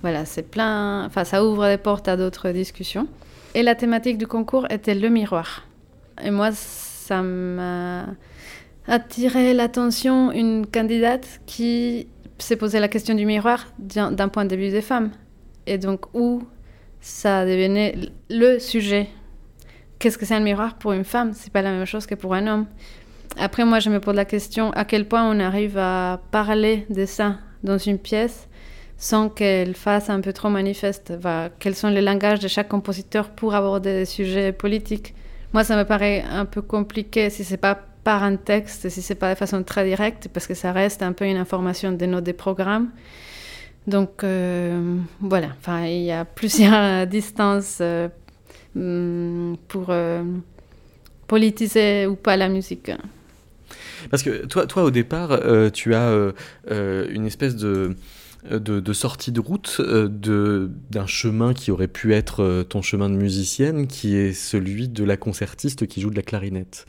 Voilà, 0.02 0.26
c'est 0.26 0.44
plein, 0.44 1.06
enfin 1.06 1.24
ça 1.24 1.46
ouvre 1.46 1.66
des 1.70 1.78
portes 1.78 2.10
à 2.10 2.18
d'autres 2.18 2.50
discussions. 2.50 3.08
Et 3.56 3.64
la 3.64 3.76
thématique 3.76 4.18
du 4.18 4.28
concours 4.28 4.66
était 4.70 4.96
le 4.96 5.08
miroir. 5.08 5.66
Et 6.22 6.30
moi, 6.30 6.50
ça 6.52 7.22
m'a 7.22 8.06
attiré 8.86 9.54
l'attention 9.54 10.34
une 10.34 10.68
candidate 10.68 11.40
qui 11.46 12.08
s'est 12.46 12.56
posé 12.56 12.80
la 12.80 12.88
question 12.88 13.16
du 13.16 13.26
miroir 13.26 13.68
d'un 13.80 14.30
point 14.30 14.46
de 14.46 14.56
vue 14.56 14.70
des 14.70 14.82
femmes. 14.82 15.12
Et 15.68 15.78
donc, 15.78 16.14
où 16.14 16.44
ça 17.02 17.46
devenait 17.46 17.96
le 18.30 18.60
sujet? 18.60 19.08
Qu'est-ce 20.00 20.18
que 20.18 20.26
c'est 20.26 20.36
un 20.36 20.40
miroir 20.40 20.78
pour 20.78 20.94
une 20.94 21.04
femme? 21.04 21.34
C'est 21.34 21.52
pas 21.52 21.62
la 21.62 21.72
même 21.72 21.86
chose 21.86 22.06
que 22.06 22.16
pour 22.16 22.34
un 22.34 22.48
homme. 22.48 22.66
Après, 23.38 23.66
moi, 23.66 23.80
je 23.80 23.90
me 23.90 24.00
pose 24.00 24.16
la 24.16 24.26
question 24.26 24.72
à 24.72 24.86
quel 24.86 25.08
point 25.08 25.30
on 25.30 25.40
arrive 25.40 25.78
à 25.78 26.22
parler 26.32 26.86
de 26.90 27.06
ça 27.06 27.38
dans 27.64 27.78
une 27.78 28.00
pièce 28.00 28.48
sans 28.98 29.30
qu'elle 29.30 29.76
fasse 29.76 30.10
un 30.10 30.20
peu 30.20 30.34
trop 30.34 30.50
manifeste? 30.50 31.14
Quels 31.60 31.76
sont 31.76 31.90
les 31.90 32.02
langages 32.02 32.40
de 32.40 32.48
chaque 32.48 32.68
compositeur 32.68 33.30
pour 33.30 33.56
aborder 33.56 33.94
des 33.94 34.06
sujets 34.06 34.52
politiques? 34.52 35.14
Moi, 35.54 35.64
ça 35.64 35.78
me 35.78 35.84
paraît 35.84 36.24
un 36.30 36.46
peu 36.46 36.62
compliqué 36.62 37.30
si 37.30 37.44
c'est 37.44 37.58
pas 37.58 37.80
par 38.10 38.24
un 38.24 38.38
texte, 38.38 38.90
si 38.90 39.04
c'est 39.04 39.14
pas 39.14 39.36
de 39.36 39.38
façon 39.38 39.62
très 39.62 39.86
directe, 39.86 40.30
parce 40.34 40.48
que 40.48 40.56
ça 40.56 40.72
reste 40.72 41.04
un 41.04 41.14
peu 41.14 41.26
une 41.26 41.38
information 41.38 41.92
de 41.92 42.06
nos 42.08 42.22
des 42.22 42.34
programmes. 42.34 42.90
Donc 43.86 44.24
euh, 44.24 44.98
voilà, 45.20 45.50
enfin, 45.60 45.86
il 45.86 46.06
y 46.06 46.12
a 46.12 46.26
plusieurs 46.26 47.06
distances 47.18 47.78
euh, 47.82 48.08
mm, 48.74 49.58
pour 49.68 49.90
euh, 49.90 50.24
politiser 51.28 52.08
ou 52.08 52.16
pas 52.16 52.36
la 52.36 52.50
musique. 52.50 52.92
Parce 54.10 54.24
que 54.24 54.48
toi, 54.48 54.66
toi 54.66 54.86
au 54.86 54.90
départ, 54.90 55.40
tu 55.72 55.94
as 55.94 56.34
une 56.68 57.28
espèce 57.28 57.56
de 57.56 57.96
de, 58.50 58.94
sortie 58.94 59.32
de 59.32 59.40
route 59.40 59.82
de, 59.82 60.72
d'un 60.90 61.06
chemin 61.06 61.54
qui 61.54 61.72
aurait 61.72 61.88
pu 61.88 62.14
être 62.14 62.64
ton 62.70 62.82
chemin 62.82 63.10
de 63.10 63.16
musicienne, 63.16 63.88
qui 63.88 64.16
est 64.16 64.34
celui 64.34 64.88
de 64.88 65.04
la 65.04 65.18
concertiste 65.18 65.88
qui 65.88 66.02
joue 66.02 66.10
de 66.10 66.16
la 66.16 66.22
clarinette. 66.22 66.86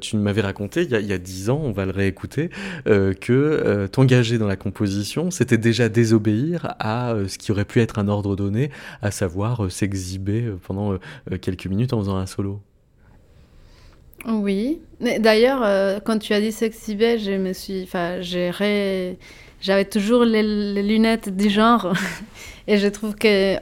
tu 0.00 0.16
m'avais 0.16 0.42
raconté 0.42 0.82
il 0.82 0.90
y, 0.90 1.12
a, 1.12 1.18
dix 1.18 1.50
ans, 1.50 1.60
on 1.62 1.72
va 1.72 1.86
le 1.86 1.92
réécouter, 1.92 2.50
que 2.84 3.86
t'engager 3.90 4.38
dans 4.38 4.46
la 4.46 4.56
composition, 4.56 5.30
c'était 5.30 5.58
déjà 5.58 5.88
désobéir 5.88 6.74
à 6.78 7.14
ce 7.26 7.38
qui 7.38 7.52
aurait 7.52 7.64
pu 7.64 7.80
être 7.80 7.98
un 7.98 8.08
ordre 8.08 8.36
donné, 8.36 8.70
à 9.02 9.10
savoir 9.10 9.70
s'exhiber 9.70 10.52
pendant 10.66 10.98
quelques 11.40 11.66
minutes 11.66 11.92
en 11.92 12.00
faisant 12.00 12.16
un 12.16 12.26
solo. 12.26 12.60
Oui. 14.26 14.80
D'ailleurs, 15.00 15.62
euh, 15.62 16.00
quand 16.04 16.18
tu 16.18 16.32
as 16.32 16.40
dit 16.40 16.54
beige, 16.96 17.24
je 17.24 17.32
me 17.32 17.52
suis, 17.52 17.82
enfin, 17.82 18.20
j'ai 18.20 18.50
j'avais 19.60 19.84
toujours 19.84 20.24
les, 20.24 20.82
lunettes 20.82 21.34
du 21.34 21.50
genre, 21.50 21.92
et 22.68 22.78
je 22.78 22.86
trouve 22.88 23.14
que, 23.14 23.56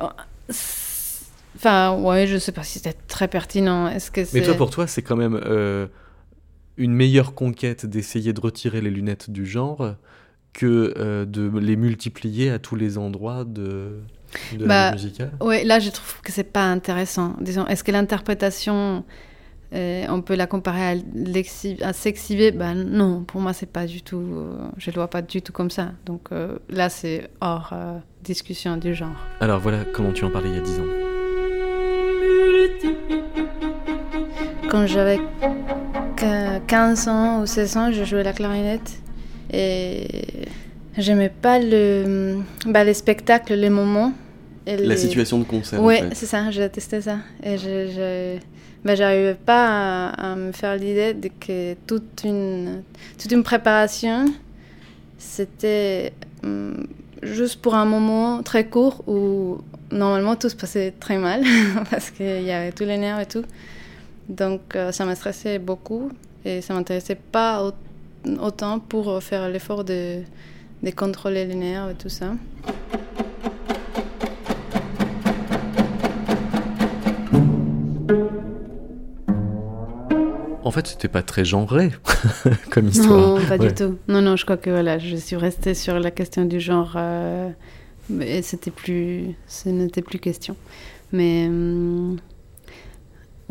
enfin, 1.56 1.96
ouais, 1.98 2.26
je 2.26 2.38
sais 2.38 2.52
pas 2.52 2.62
si 2.62 2.78
c'était 2.78 2.96
très 3.08 3.28
pertinent. 3.28 3.88
Est-ce 3.88 4.10
que 4.10 4.20
Mais 4.32 4.42
toi, 4.42 4.54
pour 4.54 4.70
toi, 4.70 4.86
c'est 4.86 5.02
quand 5.02 5.16
même 5.16 5.40
euh, 5.44 5.86
une 6.76 6.92
meilleure 6.92 7.34
conquête 7.34 7.86
d'essayer 7.86 8.32
de 8.32 8.40
retirer 8.40 8.80
les 8.80 8.90
lunettes 8.90 9.30
du 9.30 9.46
genre 9.46 9.94
que 10.52 10.94
euh, 10.96 11.24
de 11.24 11.50
les 11.58 11.76
multiplier 11.76 12.50
à 12.50 12.58
tous 12.58 12.76
les 12.76 12.96
endroits 12.98 13.44
de. 13.44 13.98
De 14.52 14.66
bah, 14.66 14.86
la 14.86 14.92
musicale? 14.92 15.32
Oui, 15.40 15.64
là 15.64 15.78
je 15.78 15.90
trouve 15.90 16.20
que 16.22 16.32
c'est 16.32 16.42
pas 16.42 16.64
intéressant. 16.64 17.36
Disons, 17.40 17.66
est-ce 17.66 17.84
que 17.84 17.92
l'interprétation 17.92 19.04
euh, 19.72 20.04
on 20.08 20.20
peut 20.22 20.36
la 20.36 20.46
comparer 20.46 20.82
à, 20.82 21.88
à 21.88 21.92
s'exhiber 21.92 22.52
Ben 22.52 22.74
non, 22.74 23.24
pour 23.24 23.40
moi, 23.40 23.52
c'est 23.52 23.70
pas 23.70 23.86
du 23.86 24.02
tout. 24.02 24.18
Euh, 24.18 24.56
je 24.76 24.90
le 24.90 24.94
vois 24.94 25.08
pas 25.08 25.22
du 25.22 25.42
tout 25.42 25.52
comme 25.52 25.70
ça. 25.70 25.92
Donc 26.06 26.28
euh, 26.30 26.58
là, 26.68 26.88
c'est 26.88 27.28
hors 27.40 27.74
discussion 28.22 28.76
du 28.76 28.94
genre. 28.94 29.16
Alors 29.40 29.60
voilà 29.60 29.84
comment 29.92 30.12
tu 30.12 30.24
en 30.24 30.30
parlais 30.30 30.48
il 30.48 30.54
y 30.54 30.58
a 30.58 30.60
10 30.60 30.80
ans. 30.80 30.84
Quand 34.70 34.86
j'avais 34.86 35.20
15 36.66 37.08
ans 37.08 37.42
ou 37.42 37.46
16 37.46 37.76
ans, 37.76 37.92
je 37.92 38.04
jouais 38.04 38.22
la 38.22 38.32
clarinette. 38.32 39.00
Et 39.52 40.06
j'aimais 40.96 41.28
pas 41.30 41.58
le, 41.58 42.38
bah, 42.66 42.84
les 42.84 42.94
spectacles, 42.94 43.54
les 43.54 43.70
moments. 43.70 44.12
la 44.66 44.96
situation 44.96 45.38
de 45.38 45.44
concert. 45.44 45.82
Oui, 45.82 45.96
en 45.96 46.08
fait. 46.08 46.14
c'est 46.14 46.26
ça, 46.26 46.50
j'ai 46.50 46.68
testé 46.70 47.00
ça. 47.00 47.18
Et 47.42 47.58
je 47.58 48.38
j'arrivais 48.86 49.34
pas 49.34 50.08
à, 50.08 50.36
me 50.36 50.52
faire 50.52 50.76
l'idée 50.76 51.16
que 51.40 51.74
toute 51.86 52.22
une, 52.24 52.82
toute 53.18 53.32
une 53.32 53.42
préparation, 53.42 54.26
c'était 55.18 56.12
hum, 56.42 56.86
juste 57.22 57.62
pour 57.62 57.74
un 57.74 57.86
moment 57.86 58.42
très 58.42 58.66
court 58.66 59.02
où 59.08 59.58
normalement 59.90 60.36
tout 60.36 60.48
se 60.48 60.56
passait 60.56 60.92
très 61.00 61.16
mal 61.16 61.42
parce 61.90 62.10
qu'il 62.10 62.42
y 62.42 62.50
avait 62.50 62.72
tous 62.72 62.84
les 62.84 62.98
nerfs 62.98 63.20
et 63.20 63.26
tout. 63.26 63.44
Donc 64.28 64.76
euh, 64.76 64.92
ça 64.92 65.04
me 65.06 65.14
stressait 65.14 65.58
beaucoup 65.58 66.10
et 66.44 66.60
ça 66.60 66.74
m'intéressait 66.74 67.14
pas 67.14 67.72
autant 68.38 68.78
pour 68.80 69.22
faire 69.22 69.48
l'effort 69.48 69.84
de, 69.84 70.20
de 70.82 70.90
contrôler 70.90 71.46
les 71.46 71.54
nerfs 71.54 71.90
et 71.90 71.94
tout 71.94 72.10
ça. 72.10 72.34
En 80.64 80.70
fait, 80.70 80.86
c'était 80.86 81.08
pas 81.08 81.22
très 81.22 81.44
genré 81.44 81.90
comme 82.70 82.88
histoire. 82.88 83.38
Non, 83.38 83.46
pas 83.46 83.58
du 83.58 83.72
tout. 83.72 83.98
Non, 84.08 84.22
non, 84.22 84.36
je 84.36 84.44
crois 84.44 84.56
que 84.56 84.70
voilà, 84.70 84.98
je 84.98 85.14
suis 85.14 85.36
restée 85.36 85.74
sur 85.74 86.00
la 86.00 86.10
question 86.10 86.46
du 86.46 86.58
genre. 86.58 86.94
Euh, 86.96 87.50
et 88.20 88.40
c'était 88.42 88.70
plus, 88.70 89.34
ce 89.46 89.68
n'était 89.68 90.02
plus 90.02 90.18
question. 90.18 90.56
Mais 91.12 91.46
hum, 91.46 92.18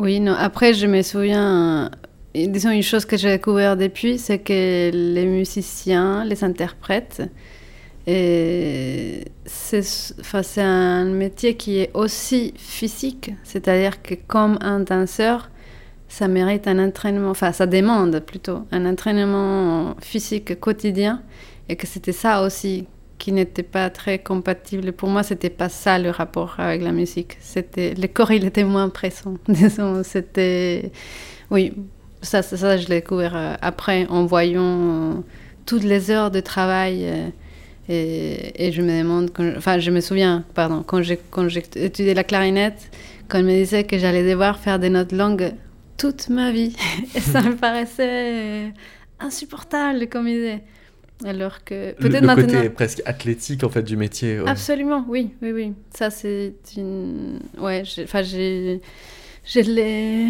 oui, 0.00 0.18
non. 0.18 0.34
Après, 0.34 0.74
je 0.74 0.86
me 0.86 1.02
souviens. 1.02 1.90
disons 2.34 2.70
une 2.70 2.82
chose 2.82 3.04
que 3.04 3.16
j'ai 3.16 3.30
découvert 3.30 3.76
depuis, 3.76 4.18
c'est 4.18 4.40
que 4.40 4.90
les 4.92 5.24
musiciens, 5.24 6.24
les 6.24 6.42
interprètes, 6.42 7.22
et 8.06 9.24
c'est, 9.46 9.82
c'est 9.82 10.60
un 10.60 11.04
métier 11.06 11.56
qui 11.56 11.78
est 11.78 11.90
aussi 11.94 12.52
physique, 12.56 13.32
c'est-à-dire 13.44 14.02
que 14.02 14.14
comme 14.14 14.58
un 14.60 14.80
danseur, 14.80 15.48
ça 16.14 16.28
mérite 16.28 16.68
un 16.68 16.78
entraînement, 16.78 17.30
enfin 17.30 17.50
ça 17.50 17.66
demande 17.66 18.20
plutôt 18.20 18.60
un 18.70 18.86
entraînement 18.86 19.96
physique 20.00 20.60
quotidien 20.60 21.20
et 21.68 21.74
que 21.74 21.88
c'était 21.88 22.12
ça 22.12 22.42
aussi 22.42 22.86
qui 23.18 23.32
n'était 23.32 23.64
pas 23.64 23.90
très 23.90 24.20
compatible. 24.20 24.92
Pour 24.92 25.08
moi, 25.08 25.24
c'était 25.24 25.50
pas 25.50 25.68
ça 25.68 25.98
le 25.98 26.10
rapport 26.10 26.54
avec 26.58 26.82
la 26.82 26.92
musique. 26.92 27.36
C'était 27.40 27.94
le 27.94 28.06
corps, 28.06 28.30
il 28.30 28.44
était 28.44 28.62
moins 28.62 28.90
pressant. 28.90 29.34
C'était 30.04 30.92
oui, 31.50 31.72
ça, 32.22 32.42
ça, 32.42 32.76
je 32.76 32.88
l'ai 32.88 33.00
découvert 33.00 33.34
euh, 33.34 33.54
après 33.60 34.06
en 34.08 34.24
voyant 34.24 34.62
euh, 34.62 35.14
toutes 35.66 35.84
les 35.84 36.12
heures 36.12 36.30
de 36.30 36.40
travail. 36.40 37.06
Euh, 37.06 37.28
et, 37.88 38.70
je 38.72 38.82
me 38.82 39.02
demande, 39.02 39.30
enfin, 39.56 39.78
je 39.80 39.90
me 39.90 40.00
souviens, 40.00 40.44
pardon, 40.54 40.84
quand 40.86 41.02
j'ai 41.02 41.18
quand 41.30 41.48
j'ai 41.48 41.64
étudié 41.74 42.14
la 42.14 42.24
clarinette, 42.24 42.90
quand 43.28 43.40
on 43.40 43.42
me 43.42 43.50
disait 43.50 43.84
que 43.84 43.98
j'allais 43.98 44.28
devoir 44.28 44.58
faire 44.58 44.78
des 44.78 44.90
notes 44.90 45.12
longues 45.12 45.52
toute 45.96 46.28
ma 46.28 46.50
vie. 46.52 46.74
Et 47.14 47.20
ça 47.20 47.42
me 47.42 47.56
paraissait 47.56 48.72
insupportable 49.20 50.08
comme 50.08 50.28
idée. 50.28 50.60
Alors 51.24 51.62
que 51.64 51.92
peut-être 51.92 52.22
le, 52.22 52.28
le 52.28 52.34
côté 52.34 52.70
presque 52.70 53.00
athlétique 53.06 53.62
en 53.62 53.68
fait 53.68 53.82
du 53.82 53.96
métier. 53.96 54.40
Absolument, 54.46 55.04
oui, 55.08 55.30
oui, 55.42 55.52
oui. 55.52 55.72
Ça 55.90 56.10
c'est 56.10 56.54
une, 56.76 57.38
ouais, 57.58 57.84
enfin 58.02 58.22
j'ai, 58.22 58.80
je 59.46 59.60
l'ai, 59.60 60.26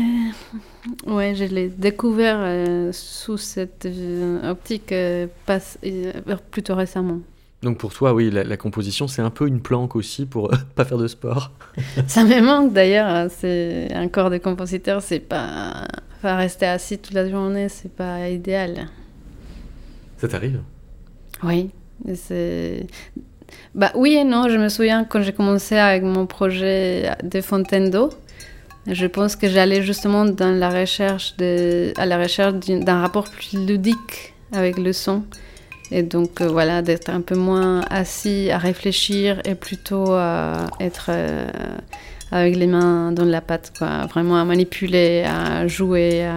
ouais, 1.07 1.35
je 1.35 1.45
l'ai 1.45 1.69
découvert 1.69 2.37
euh, 2.39 2.93
sous 2.93 3.39
cette 3.39 3.87
euh, 3.87 4.51
optique 4.51 4.93
euh, 4.93 5.27
plutôt 6.51 6.75
récemment. 6.75 7.21
Donc 7.65 7.79
pour 7.79 7.95
toi, 7.95 8.13
oui, 8.13 8.31
la, 8.31 8.57
composition, 8.59 9.09
c'est 9.09 9.23
un 9.23 9.31
peu 9.31 9.49
une 9.49 9.61
planque 9.61 9.97
aussi 9.97 10.27
pour 10.27 10.51
pas 10.75 10.85
faire 10.85 10.99
de 10.99 11.09
sport. 11.09 11.51
Ça 12.07 12.23
me 12.23 12.41
manque 12.41 12.75
d'ailleurs. 12.75 13.09
Hein, 13.09 13.29
c'est 13.31 13.89
un 13.93 14.07
corps 14.09 14.29
de 14.29 14.37
compositeur, 14.37 15.01
c'est 15.01 15.19
pas, 15.19 15.87
enfin, 16.19 16.37
rester 16.37 16.67
assis 16.67 16.99
toute 16.99 17.15
la 17.15 17.29
journée, 17.29 17.71
c'est 17.71 17.91
pas 17.91 18.29
idéal. 18.29 18.89
Ça 20.19 20.29
t'arrive? 20.29 20.61
Oui, 21.43 21.71
c'est. 22.15 22.87
Bah 23.75 23.93
oui 23.95 24.15
et 24.15 24.25
non. 24.25 24.49
Je 24.49 24.59
me 24.59 24.69
souviens 24.69 25.05
quand 25.05 25.23
j'ai 25.23 25.33
commencé 25.33 25.77
avec 25.77 26.03
mon 26.03 26.27
projet 26.27 27.13
de 27.23 27.41
fontaine 27.41 27.91
d'eau. 27.91 28.11
Je 28.87 29.07
pense 29.07 29.37
que 29.37 29.49
j'allais 29.49 29.83
justement 29.83 30.27
dans 30.27 30.51
la 30.51 30.69
recherche 30.69 31.35
de, 31.39 31.95
à 31.97 32.05
la 32.05 32.19
recherche 32.19 32.55
d'un 32.67 33.01
rapport 33.01 33.25
plus 33.25 33.55
ludique 33.55 34.35
avec 34.53 34.77
le 34.77 34.93
son. 34.93 35.23
Et 35.97 36.03
donc 36.03 36.41
euh, 36.41 36.49
voilà, 36.49 36.83
d'être 36.83 37.09
un 37.09 37.21
peu 37.21 37.37
moins 37.37 37.83
assis 37.89 38.51
à 38.51 38.59
réfléchir 38.59 39.41
et 39.45 39.55
plutôt 39.55 40.11
à 40.11 40.67
être 40.81 41.07
euh, 41.11 41.47
avec 42.33 42.57
les 42.57 42.67
mains 42.67 43.13
dans 43.13 43.25
la 43.25 43.41
pâte, 43.41 43.73
quoi. 43.79 44.07
Vraiment 44.07 44.37
à 44.37 44.45
manipuler, 44.45 45.23
à 45.23 45.69
jouer, 45.69 46.29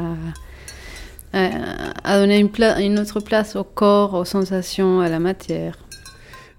à, 1.33 2.19
donner 2.19 2.37
une, 2.37 2.99
autre 2.99 3.19
place 3.19 3.55
au 3.55 3.63
corps, 3.63 4.13
aux 4.13 4.25
sensations, 4.25 5.01
à 5.01 5.09
la 5.09 5.17
matière. 5.17 5.79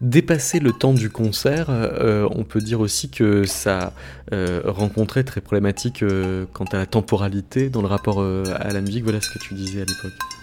Dépasser 0.01 0.59
le 0.59 0.73
temps 0.73 0.93
du 0.93 1.09
concert, 1.09 1.67
euh, 1.71 2.29
on 2.33 2.43
peut 2.43 2.61
dire 2.61 2.81
aussi 2.81 3.11
que 3.11 3.45
ça 3.45 3.93
rencontrait 4.65 5.23
très 5.23 5.41
problématique 5.41 6.03
quant 6.53 6.67
à 6.73 6.79
la 6.79 6.87
temporalité 6.87 7.71
dans 7.71 7.83
le 7.83 7.89
rapport 7.89 8.21
à 8.21 8.73
la 8.73 8.81
musique. 8.81 9.05
Voilà 9.05 9.21
ce 9.21 9.31
que 9.31 9.39
tu 9.39 9.55
disais 9.55 9.83
à 9.83 9.85
l'époque. 9.85 10.38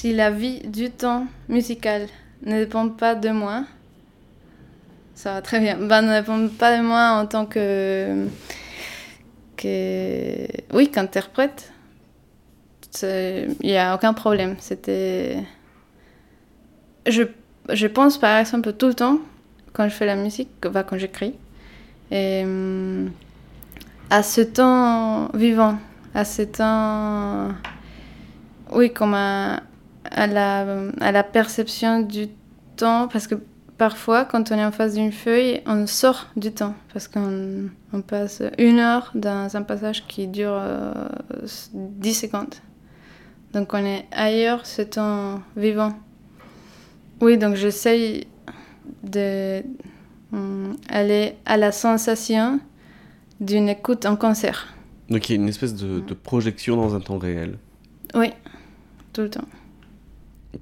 Si 0.00 0.14
la 0.14 0.30
vie 0.30 0.60
du 0.60 0.90
temps 0.90 1.26
musical 1.48 2.06
ne 2.46 2.60
dépend 2.60 2.88
pas 2.88 3.16
de 3.16 3.30
moi, 3.30 3.64
ça 5.16 5.32
va 5.32 5.42
très 5.42 5.58
bien. 5.58 5.76
Ben, 5.76 6.02
ne 6.02 6.20
dépend 6.20 6.46
pas 6.56 6.78
de 6.78 6.84
moi 6.84 7.18
en 7.20 7.26
tant 7.26 7.46
que. 7.46 8.28
que 9.56 10.46
oui, 10.72 10.88
qu'interprète. 10.88 11.72
Il 13.02 13.56
n'y 13.64 13.76
a 13.76 13.96
aucun 13.96 14.14
problème. 14.14 14.54
C'était. 14.60 15.42
Je, 17.08 17.24
je 17.68 17.86
pense 17.88 18.18
par 18.18 18.38
exemple 18.38 18.74
tout 18.74 18.86
le 18.86 18.94
temps, 18.94 19.18
quand 19.72 19.88
je 19.88 19.94
fais 19.94 20.06
la 20.06 20.14
musique, 20.14 20.50
quand 20.60 20.96
j'écris, 20.96 21.34
et 22.12 22.44
hum, 22.44 23.10
à 24.10 24.22
ce 24.22 24.42
temps 24.42 25.28
vivant, 25.34 25.76
à 26.14 26.24
ce 26.24 26.42
temps. 26.42 27.48
Oui, 28.70 28.92
comme 28.92 29.14
un, 29.14 29.60
à 30.04 30.26
la, 30.26 30.66
à 31.00 31.12
la 31.12 31.22
perception 31.22 32.00
du 32.00 32.28
temps, 32.76 33.08
parce 33.08 33.26
que 33.26 33.36
parfois, 33.78 34.24
quand 34.24 34.50
on 34.50 34.56
est 34.56 34.64
en 34.64 34.72
face 34.72 34.94
d'une 34.94 35.12
feuille, 35.12 35.62
on 35.66 35.86
sort 35.86 36.26
du 36.36 36.52
temps 36.52 36.74
parce 36.92 37.08
qu'on 37.08 37.68
on 37.92 38.02
passe 38.02 38.42
une 38.58 38.80
heure 38.80 39.12
dans 39.14 39.56
un 39.56 39.62
passage 39.62 40.06
qui 40.06 40.26
dure 40.26 40.56
euh, 40.58 40.92
10 41.72 42.14
secondes. 42.14 42.54
Donc 43.52 43.72
on 43.72 43.78
est 43.78 44.06
ailleurs, 44.12 44.66
ce 44.66 44.82
temps 44.82 45.40
vivant. 45.56 45.94
Oui, 47.20 47.38
donc 47.38 47.54
j'essaye 47.54 48.26
de 49.02 49.62
hum, 50.32 50.76
aller 50.88 51.36
à 51.46 51.56
la 51.56 51.72
sensation 51.72 52.60
d'une 53.40 53.68
écoute 53.68 54.04
en 54.04 54.16
concert. 54.16 54.74
Donc 55.08 55.28
il 55.28 55.36
y 55.36 55.38
a 55.38 55.42
une 55.42 55.48
espèce 55.48 55.74
de, 55.74 56.00
de 56.00 56.14
projection 56.14 56.76
dans 56.76 56.94
un 56.94 57.00
temps 57.00 57.18
réel 57.18 57.58
Oui, 58.14 58.32
tout 59.12 59.22
le 59.22 59.30
temps. 59.30 59.48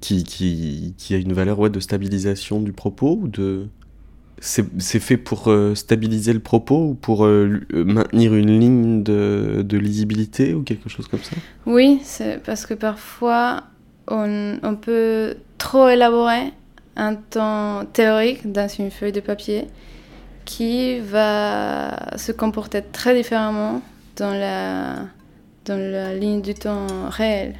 Qui, 0.01 0.23
qui, 0.23 0.93
qui 0.97 1.13
a 1.13 1.17
une 1.17 1.33
valeur 1.33 1.59
ouais, 1.59 1.69
de 1.69 1.79
stabilisation 1.79 2.61
du 2.61 2.73
propos 2.73 3.19
ou 3.21 3.27
de... 3.27 3.67
C'est 4.39 4.99
fait 4.99 5.17
pour 5.17 5.47
euh, 5.47 5.73
stabiliser 5.73 6.31
le 6.31 6.39
propos 6.39 6.89
ou 6.89 6.93
pour 6.93 7.25
euh, 7.25 7.59
euh, 7.73 7.83
maintenir 7.83 8.35
une 8.35 8.59
ligne 8.59 9.01
de, 9.01 9.63
de 9.65 9.77
lisibilité 9.79 10.53
ou 10.53 10.61
quelque 10.61 10.89
chose 10.89 11.07
comme 11.07 11.23
ça? 11.23 11.35
Oui, 11.65 11.99
c'est 12.03 12.43
parce 12.43 12.67
que 12.67 12.75
parfois 12.75 13.63
on, 14.07 14.59
on 14.61 14.75
peut 14.75 15.37
trop 15.57 15.87
élaborer 15.87 16.53
un 16.95 17.15
temps 17.15 17.85
théorique 17.91 18.51
dans 18.51 18.67
une 18.67 18.91
feuille 18.91 19.11
de 19.11 19.21
papier 19.21 19.65
qui 20.45 20.99
va 20.99 22.15
se 22.17 22.31
comporter 22.31 22.83
très 22.91 23.15
différemment 23.15 23.81
dans 24.17 24.33
la, 24.33 24.97
dans 25.65 25.79
la 25.79 26.15
ligne 26.15 26.43
du 26.43 26.53
temps 26.53 27.09
réel. 27.09 27.55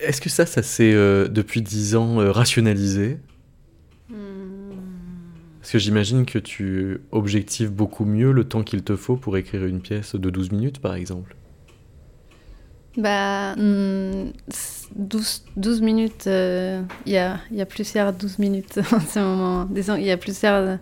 Est-ce 0.00 0.20
que 0.20 0.28
ça, 0.28 0.46
ça 0.46 0.62
s'est 0.62 0.92
euh, 0.92 1.28
depuis 1.28 1.62
10 1.62 1.96
ans 1.96 2.20
euh, 2.20 2.30
rationalisé 2.30 3.18
Parce 5.60 5.72
que 5.72 5.78
j'imagine 5.78 6.26
que 6.26 6.38
tu 6.38 7.00
objectives 7.12 7.70
beaucoup 7.70 8.04
mieux 8.04 8.32
le 8.32 8.44
temps 8.44 8.62
qu'il 8.62 8.82
te 8.82 8.96
faut 8.96 9.16
pour 9.16 9.36
écrire 9.36 9.64
une 9.64 9.80
pièce 9.80 10.14
de 10.14 10.30
12 10.30 10.52
minutes, 10.52 10.78
par 10.80 10.94
exemple. 10.94 11.36
Bah, 12.96 13.54
hum, 13.56 14.32
12, 14.96 15.44
12 15.56 15.80
minutes, 15.82 16.26
euh, 16.26 16.82
il 17.06 17.12
y, 17.12 17.18
a, 17.18 17.38
y 17.52 17.60
a 17.60 17.66
plusieurs 17.66 18.12
12 18.12 18.38
minutes 18.38 18.80
en 18.92 19.00
ce 19.00 19.18
moment. 19.18 19.64
Disons, 19.64 19.96
il 19.96 20.04
y 20.04 20.10
a 20.10 20.16
plusieurs. 20.16 20.78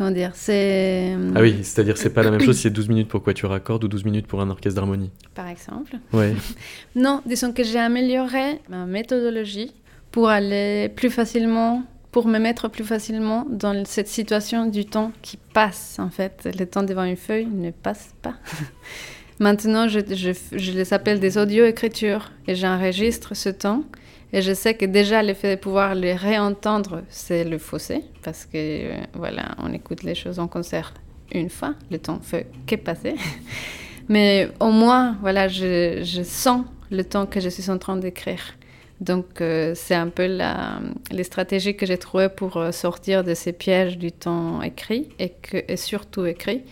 Euh, 0.00 0.04
comment 0.04 0.10
dire 0.10 0.32
C'est. 0.34 1.12
hum, 1.14 1.32
Ah 1.36 1.40
oui, 1.42 1.56
c'est-à-dire 1.62 1.96
c'est 1.98 2.10
pas 2.10 2.22
la 2.22 2.30
même 2.30 2.40
chose 2.46 2.56
si 2.56 2.62
c'est 2.62 2.70
12 2.70 2.88
minutes 2.88 3.08
pour 3.08 3.22
quoi 3.22 3.34
tu 3.34 3.46
raccordes 3.46 3.84
ou 3.84 3.88
12 3.88 4.04
minutes 4.04 4.26
pour 4.26 4.40
un 4.40 4.50
orchestre 4.50 4.76
d'harmonie. 4.80 5.10
Par 5.34 5.48
exemple. 5.48 5.96
Ouais. 6.12 6.34
Non, 6.96 7.22
disons 7.26 7.52
que 7.52 7.62
j'ai 7.64 7.78
amélioré 7.78 8.60
ma 8.68 8.86
méthodologie 8.86 9.72
pour 10.10 10.28
aller 10.28 10.88
plus 10.88 11.10
facilement, 11.10 11.84
pour 12.10 12.26
me 12.26 12.38
mettre 12.38 12.68
plus 12.68 12.82
facilement 12.84 13.46
dans 13.48 13.84
cette 13.84 14.08
situation 14.08 14.66
du 14.66 14.84
temps 14.84 15.12
qui 15.22 15.36
passe, 15.54 15.98
en 16.00 16.10
fait. 16.10 16.48
Le 16.58 16.66
temps 16.66 16.82
devant 16.82 17.04
une 17.04 17.16
feuille 17.16 17.46
ne 17.46 17.70
passe 17.70 18.10
pas. 18.22 18.34
Maintenant, 19.38 19.88
je, 19.88 20.00
je- 20.00 20.58
je 20.58 20.72
les 20.72 20.92
appelle 20.92 21.18
des 21.20 21.38
audio-écritures 21.38 22.30
et 22.46 22.54
j'enregistre 22.54 23.34
ce 23.34 23.48
temps. 23.48 23.84
Et 24.32 24.42
je 24.42 24.52
sais 24.52 24.74
que 24.74 24.84
déjà, 24.84 25.22
le 25.22 25.34
fait 25.34 25.56
de 25.56 25.60
pouvoir 25.60 25.94
les 25.94 26.14
réentendre, 26.14 27.02
c'est 27.08 27.44
le 27.44 27.58
fossé, 27.58 28.04
parce 28.22 28.44
que, 28.46 28.56
euh, 28.56 29.00
voilà, 29.14 29.56
on 29.58 29.72
écoute 29.72 30.02
les 30.02 30.14
choses 30.14 30.38
en 30.38 30.46
concert 30.46 30.94
une 31.32 31.50
fois, 31.50 31.74
le 31.90 31.98
temps 31.98 32.20
fait 32.20 32.46
que 32.66 32.76
passer. 32.76 33.14
Mais 34.08 34.48
au 34.58 34.70
moins, 34.70 35.16
voilà, 35.20 35.48
je, 35.48 36.02
je 36.02 36.22
sens 36.22 36.64
le 36.90 37.04
temps 37.04 37.26
que 37.26 37.40
je 37.40 37.48
suis 37.48 37.70
en 37.70 37.78
train 37.78 37.96
d'écrire. 37.96 38.54
Donc, 39.00 39.40
euh, 39.40 39.72
c'est 39.74 39.94
un 39.94 40.08
peu 40.08 40.26
la, 40.26 40.80
les 41.10 41.24
stratégies 41.24 41.76
que 41.76 41.86
j'ai 41.86 41.96
trouvées 41.96 42.28
pour 42.28 42.56
euh, 42.56 42.72
sortir 42.72 43.24
de 43.24 43.34
ces 43.34 43.52
pièges 43.52 43.96
du 43.96 44.12
temps 44.12 44.60
écrit 44.62 45.08
et, 45.18 45.30
que, 45.30 45.58
et 45.68 45.76
surtout 45.76 46.26
écrit. 46.26 46.62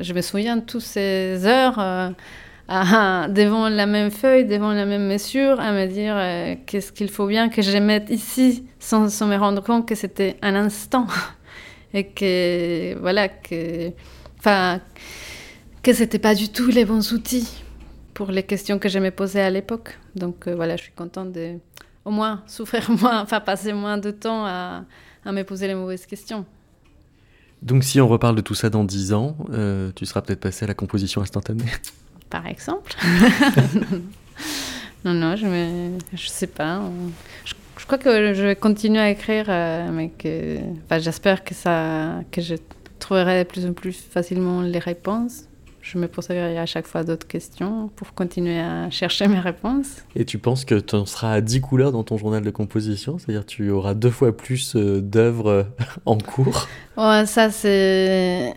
Je 0.00 0.12
me 0.12 0.20
souviens 0.20 0.56
de 0.56 0.62
toutes 0.62 0.82
ces 0.82 1.46
heures 1.46 1.78
à- 2.68 3.28
devant 3.28 3.68
la 3.68 3.86
même 3.86 4.10
feuille, 4.10 4.44
devant 4.46 4.72
la 4.72 4.86
même 4.86 5.06
mesure, 5.06 5.60
à 5.60 5.72
me 5.72 5.86
dire 5.86 6.14
euh, 6.16 6.54
qu'est-ce 6.66 6.92
qu'il 6.92 7.10
faut 7.10 7.26
bien 7.26 7.48
que 7.48 7.62
je 7.62 7.76
mette 7.78 8.10
ici 8.10 8.64
sans, 8.78 9.08
sans 9.10 9.26
me 9.26 9.36
rendre 9.36 9.62
compte 9.62 9.86
que 9.86 9.94
c'était 9.94 10.36
un 10.42 10.54
instant 10.54 11.06
et 11.94 12.04
que, 12.06 12.98
voilà, 13.00 13.28
que. 13.28 13.90
Enfin 14.38 14.80
que 15.82 15.92
c'était 15.92 16.18
pas 16.18 16.34
du 16.34 16.48
tout 16.48 16.68
les 16.68 16.86
bons 16.86 17.12
outils 17.12 17.62
pour 18.14 18.30
les 18.30 18.42
questions 18.42 18.78
que 18.78 18.88
je 18.88 18.98
me 18.98 19.10
posais 19.10 19.42
à 19.42 19.50
l'époque. 19.50 19.98
Donc 20.16 20.48
euh, 20.48 20.54
voilà, 20.54 20.76
je 20.76 20.84
suis 20.84 20.92
contente 20.92 21.32
de 21.32 21.58
au 22.06 22.10
moins 22.10 22.42
souffrir 22.46 22.90
moins, 22.90 23.20
enfin 23.20 23.40
passer 23.40 23.72
moins 23.74 23.98
de 23.98 24.10
temps 24.10 24.46
à, 24.46 24.84
à 25.26 25.32
me 25.32 25.42
poser 25.44 25.66
les 25.66 25.74
mauvaises 25.74 26.06
questions. 26.06 26.46
Donc 27.60 27.84
si 27.84 28.00
on 28.00 28.08
reparle 28.08 28.36
de 28.36 28.40
tout 28.40 28.54
ça 28.54 28.70
dans 28.70 28.84
10 28.84 29.12
ans, 29.12 29.36
euh, 29.52 29.90
tu 29.94 30.06
seras 30.06 30.22
peut-être 30.22 30.40
passé 30.40 30.64
à 30.64 30.68
la 30.68 30.74
composition 30.74 31.20
instantanée. 31.20 31.64
Par 32.30 32.46
exemple. 32.46 32.92
non, 35.04 35.14
non, 35.14 35.36
je 35.36 35.46
me, 35.46 35.98
je 36.14 36.28
sais 36.28 36.46
pas. 36.46 36.82
Je, 37.44 37.54
je 37.84 37.86
crois 37.86 37.98
que 37.98 38.32
je 38.32 38.42
vais 38.42 38.56
continuer 38.56 38.98
à 38.98 39.10
écrire, 39.10 39.44
euh, 39.48 39.90
mais 39.92 40.08
que, 40.08 40.56
enfin, 40.86 40.98
j'espère 40.98 41.44
que 41.44 41.54
ça, 41.54 42.22
que 42.30 42.40
je 42.40 42.54
trouverai 42.98 43.44
de 43.44 43.48
plus 43.48 43.66
en 43.66 43.74
plus 43.74 43.92
facilement 43.92 44.62
les 44.62 44.78
réponses. 44.78 45.44
Je 45.82 45.98
me 45.98 46.08
poserai 46.08 46.58
à 46.58 46.64
chaque 46.64 46.86
fois 46.86 47.04
d'autres 47.04 47.26
questions 47.26 47.90
pour 47.94 48.14
continuer 48.14 48.58
à 48.58 48.88
chercher 48.88 49.28
mes 49.28 49.38
réponses. 49.38 49.98
Et 50.16 50.24
tu 50.24 50.38
penses 50.38 50.64
que 50.64 50.76
tu 50.76 50.94
en 50.94 51.04
seras 51.04 51.32
à 51.32 51.40
10 51.42 51.60
couleurs 51.60 51.92
dans 51.92 52.04
ton 52.04 52.16
journal 52.16 52.42
de 52.42 52.50
composition? 52.50 53.18
C'est-à-dire 53.18 53.44
tu 53.44 53.68
auras 53.68 53.92
deux 53.92 54.10
fois 54.10 54.34
plus 54.34 54.76
euh, 54.76 55.02
d'œuvres 55.02 55.66
en 56.06 56.16
cours? 56.16 56.68
Ouais, 56.96 57.26
ça 57.26 57.50
c'est. 57.50 58.54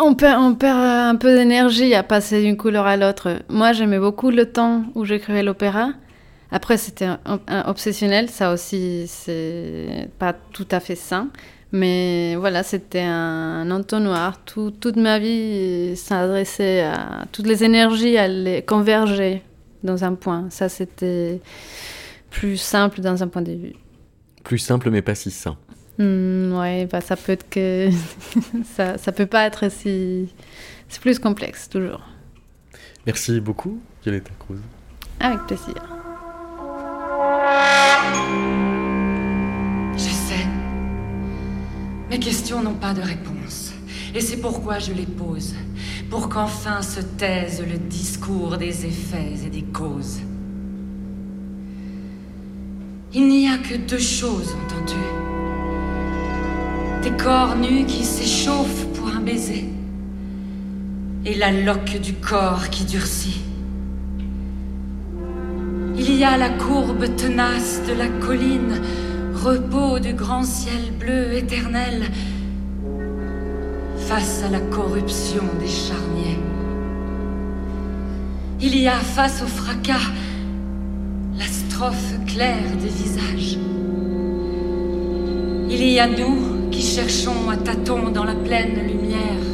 On 0.00 0.14
perd, 0.14 0.58
perd 0.58 0.76
un 0.78 1.16
peu 1.16 1.36
d'énergie 1.36 1.94
à 1.94 2.02
passer 2.02 2.42
d'une 2.42 2.56
couleur 2.56 2.86
à 2.86 2.96
l'autre. 2.96 3.38
Moi, 3.48 3.72
j'aimais 3.72 3.98
beaucoup 4.00 4.30
le 4.30 4.46
temps 4.50 4.82
où 4.94 5.04
j'écrivais 5.04 5.42
l'opéra. 5.42 5.90
Après, 6.50 6.76
c'était 6.76 7.08
obsessionnel. 7.66 8.28
Ça 8.28 8.52
aussi, 8.52 9.04
c'est 9.06 10.08
pas 10.18 10.32
tout 10.32 10.66
à 10.70 10.80
fait 10.80 10.96
sain. 10.96 11.28
Mais 11.72 12.34
voilà, 12.36 12.62
c'était 12.62 13.00
un 13.02 13.70
entonnoir. 13.70 14.44
Tout- 14.44 14.70
toute 14.72 14.96
ma 14.96 15.18
vie 15.18 15.96
s'adressait 15.96 16.82
à. 16.82 17.24
Toutes 17.32 17.46
les 17.46 17.64
énergies 17.64 18.16
allaient 18.16 18.62
converger 18.62 19.42
dans 19.82 20.04
un 20.04 20.14
point. 20.14 20.46
Ça, 20.50 20.68
c'était 20.68 21.40
plus 22.30 22.56
simple 22.56 23.00
dans 23.00 23.22
un 23.22 23.28
point 23.28 23.42
de 23.42 23.52
vue. 23.52 23.72
Plus 24.44 24.58
simple 24.58 24.90
mais 24.90 25.02
pas 25.02 25.14
si 25.14 25.30
sain. 25.30 25.56
Hmm, 25.98 26.52
ouais, 26.58 26.86
bah, 26.86 27.00
ça 27.00 27.16
peut 27.16 27.32
être 27.32 27.48
que 27.48 27.88
ça, 28.76 28.98
ça 28.98 29.12
peut 29.12 29.26
pas 29.26 29.44
être 29.46 29.70
si 29.70 30.28
c'est 30.88 31.00
plus 31.00 31.18
complexe 31.18 31.68
toujours. 31.68 32.00
Merci 33.06 33.40
beaucoup, 33.40 33.80
Violetta 34.02 34.30
Cruz. 34.38 34.58
Avec 35.20 35.40
plaisir. 35.46 35.74
Je 39.94 39.98
sais. 39.98 40.46
Mes 42.10 42.18
questions 42.18 42.62
n'ont 42.62 42.74
pas 42.74 42.94
de 42.94 43.02
réponse. 43.02 43.72
Et 44.14 44.20
c'est 44.20 44.38
pourquoi 44.38 44.78
je 44.78 44.92
les 44.92 45.06
pose. 45.06 45.54
Pour 46.10 46.28
qu'enfin 46.28 46.82
se 46.82 47.00
taise 47.00 47.62
le 47.66 47.78
discours 47.78 48.56
des 48.56 48.86
effets 48.86 49.34
et 49.44 49.50
des 49.50 49.62
causes. 49.62 50.20
Il 53.12 53.28
n'y 53.28 53.48
a 53.48 53.58
que 53.58 53.76
deux 53.76 53.98
choses, 53.98 54.54
entends-tu? 54.64 55.33
Tes 57.04 57.10
corps 57.10 57.54
nus 57.56 57.84
qui 57.84 58.02
s'échauffent 58.02 58.86
pour 58.94 59.08
un 59.08 59.20
baiser. 59.20 59.68
Et 61.26 61.34
la 61.34 61.52
loque 61.52 62.00
du 62.00 62.14
corps 62.14 62.70
qui 62.70 62.86
durcit. 62.86 63.42
Il 65.98 66.14
y 66.14 66.24
a 66.24 66.38
la 66.38 66.48
courbe 66.48 67.04
tenace 67.14 67.82
de 67.86 67.92
la 67.92 68.08
colline, 68.08 68.80
repos 69.34 69.98
du 69.98 70.14
grand 70.14 70.44
ciel 70.44 70.92
bleu 70.98 71.34
éternel, 71.34 72.04
face 74.08 74.42
à 74.42 74.48
la 74.48 74.60
corruption 74.60 75.44
des 75.60 75.68
charniers. 75.68 76.38
Il 78.62 78.78
y 78.78 78.88
a 78.88 78.96
face 78.96 79.42
au 79.42 79.46
fracas 79.46 80.10
la 81.36 81.44
strophe 81.44 82.14
claire 82.26 82.74
des 82.80 82.88
visages. 82.88 83.58
Il 85.68 85.84
y 85.86 86.00
a 86.00 86.06
nous 86.06 86.53
qui 86.74 86.82
cherchons 86.82 87.48
à 87.50 87.56
tâtons 87.56 88.10
dans 88.10 88.24
la 88.24 88.34
pleine 88.34 88.84
lumière 88.88 89.44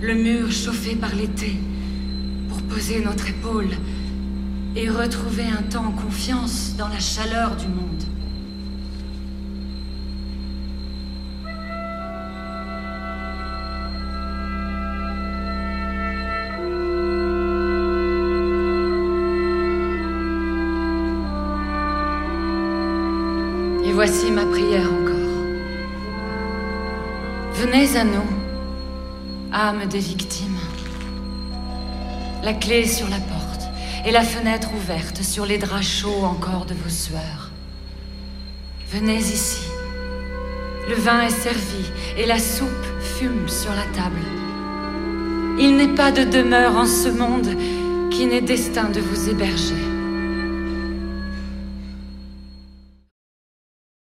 le 0.00 0.14
mur 0.14 0.50
chauffé 0.50 0.96
par 0.96 1.14
l'été 1.14 1.56
pour 2.48 2.60
poser 2.62 3.00
notre 3.04 3.28
épaule 3.28 3.70
et 4.74 4.90
retrouver 4.90 5.44
un 5.44 5.62
temps 5.62 5.86
en 5.86 5.92
confiance 5.92 6.74
dans 6.76 6.88
la 6.88 6.98
chaleur 6.98 7.54
du 7.54 7.68
monde. 7.68 8.02
Et 23.84 23.92
voici 23.92 24.32
ma 24.32 24.46
prière 24.46 24.97
Venez 27.60 27.96
à 27.96 28.04
nous, 28.04 28.30
âme 29.52 29.86
des 29.86 29.98
victimes. 29.98 30.60
La 32.44 32.52
clé 32.52 32.86
sur 32.86 33.08
la 33.08 33.16
porte 33.16 33.68
et 34.06 34.12
la 34.12 34.22
fenêtre 34.22 34.68
ouverte 34.76 35.24
sur 35.24 35.44
les 35.44 35.58
draps 35.58 35.84
chauds 35.84 36.22
encore 36.22 36.66
de 36.66 36.74
vos 36.74 36.88
sueurs. 36.88 37.50
Venez 38.92 39.16
ici. 39.16 39.66
Le 40.88 40.94
vin 40.94 41.22
est 41.22 41.30
servi 41.30 41.90
et 42.16 42.26
la 42.26 42.38
soupe 42.38 42.68
fume 43.00 43.48
sur 43.48 43.70
la 43.70 43.86
table. 43.92 44.22
Il 45.58 45.76
n'est 45.76 45.96
pas 45.96 46.12
de 46.12 46.22
demeure 46.22 46.76
en 46.76 46.86
ce 46.86 47.08
monde 47.08 47.56
qui 48.12 48.26
n'ait 48.26 48.40
destin 48.40 48.88
de 48.88 49.00
vous 49.00 49.30
héberger. 49.30 49.97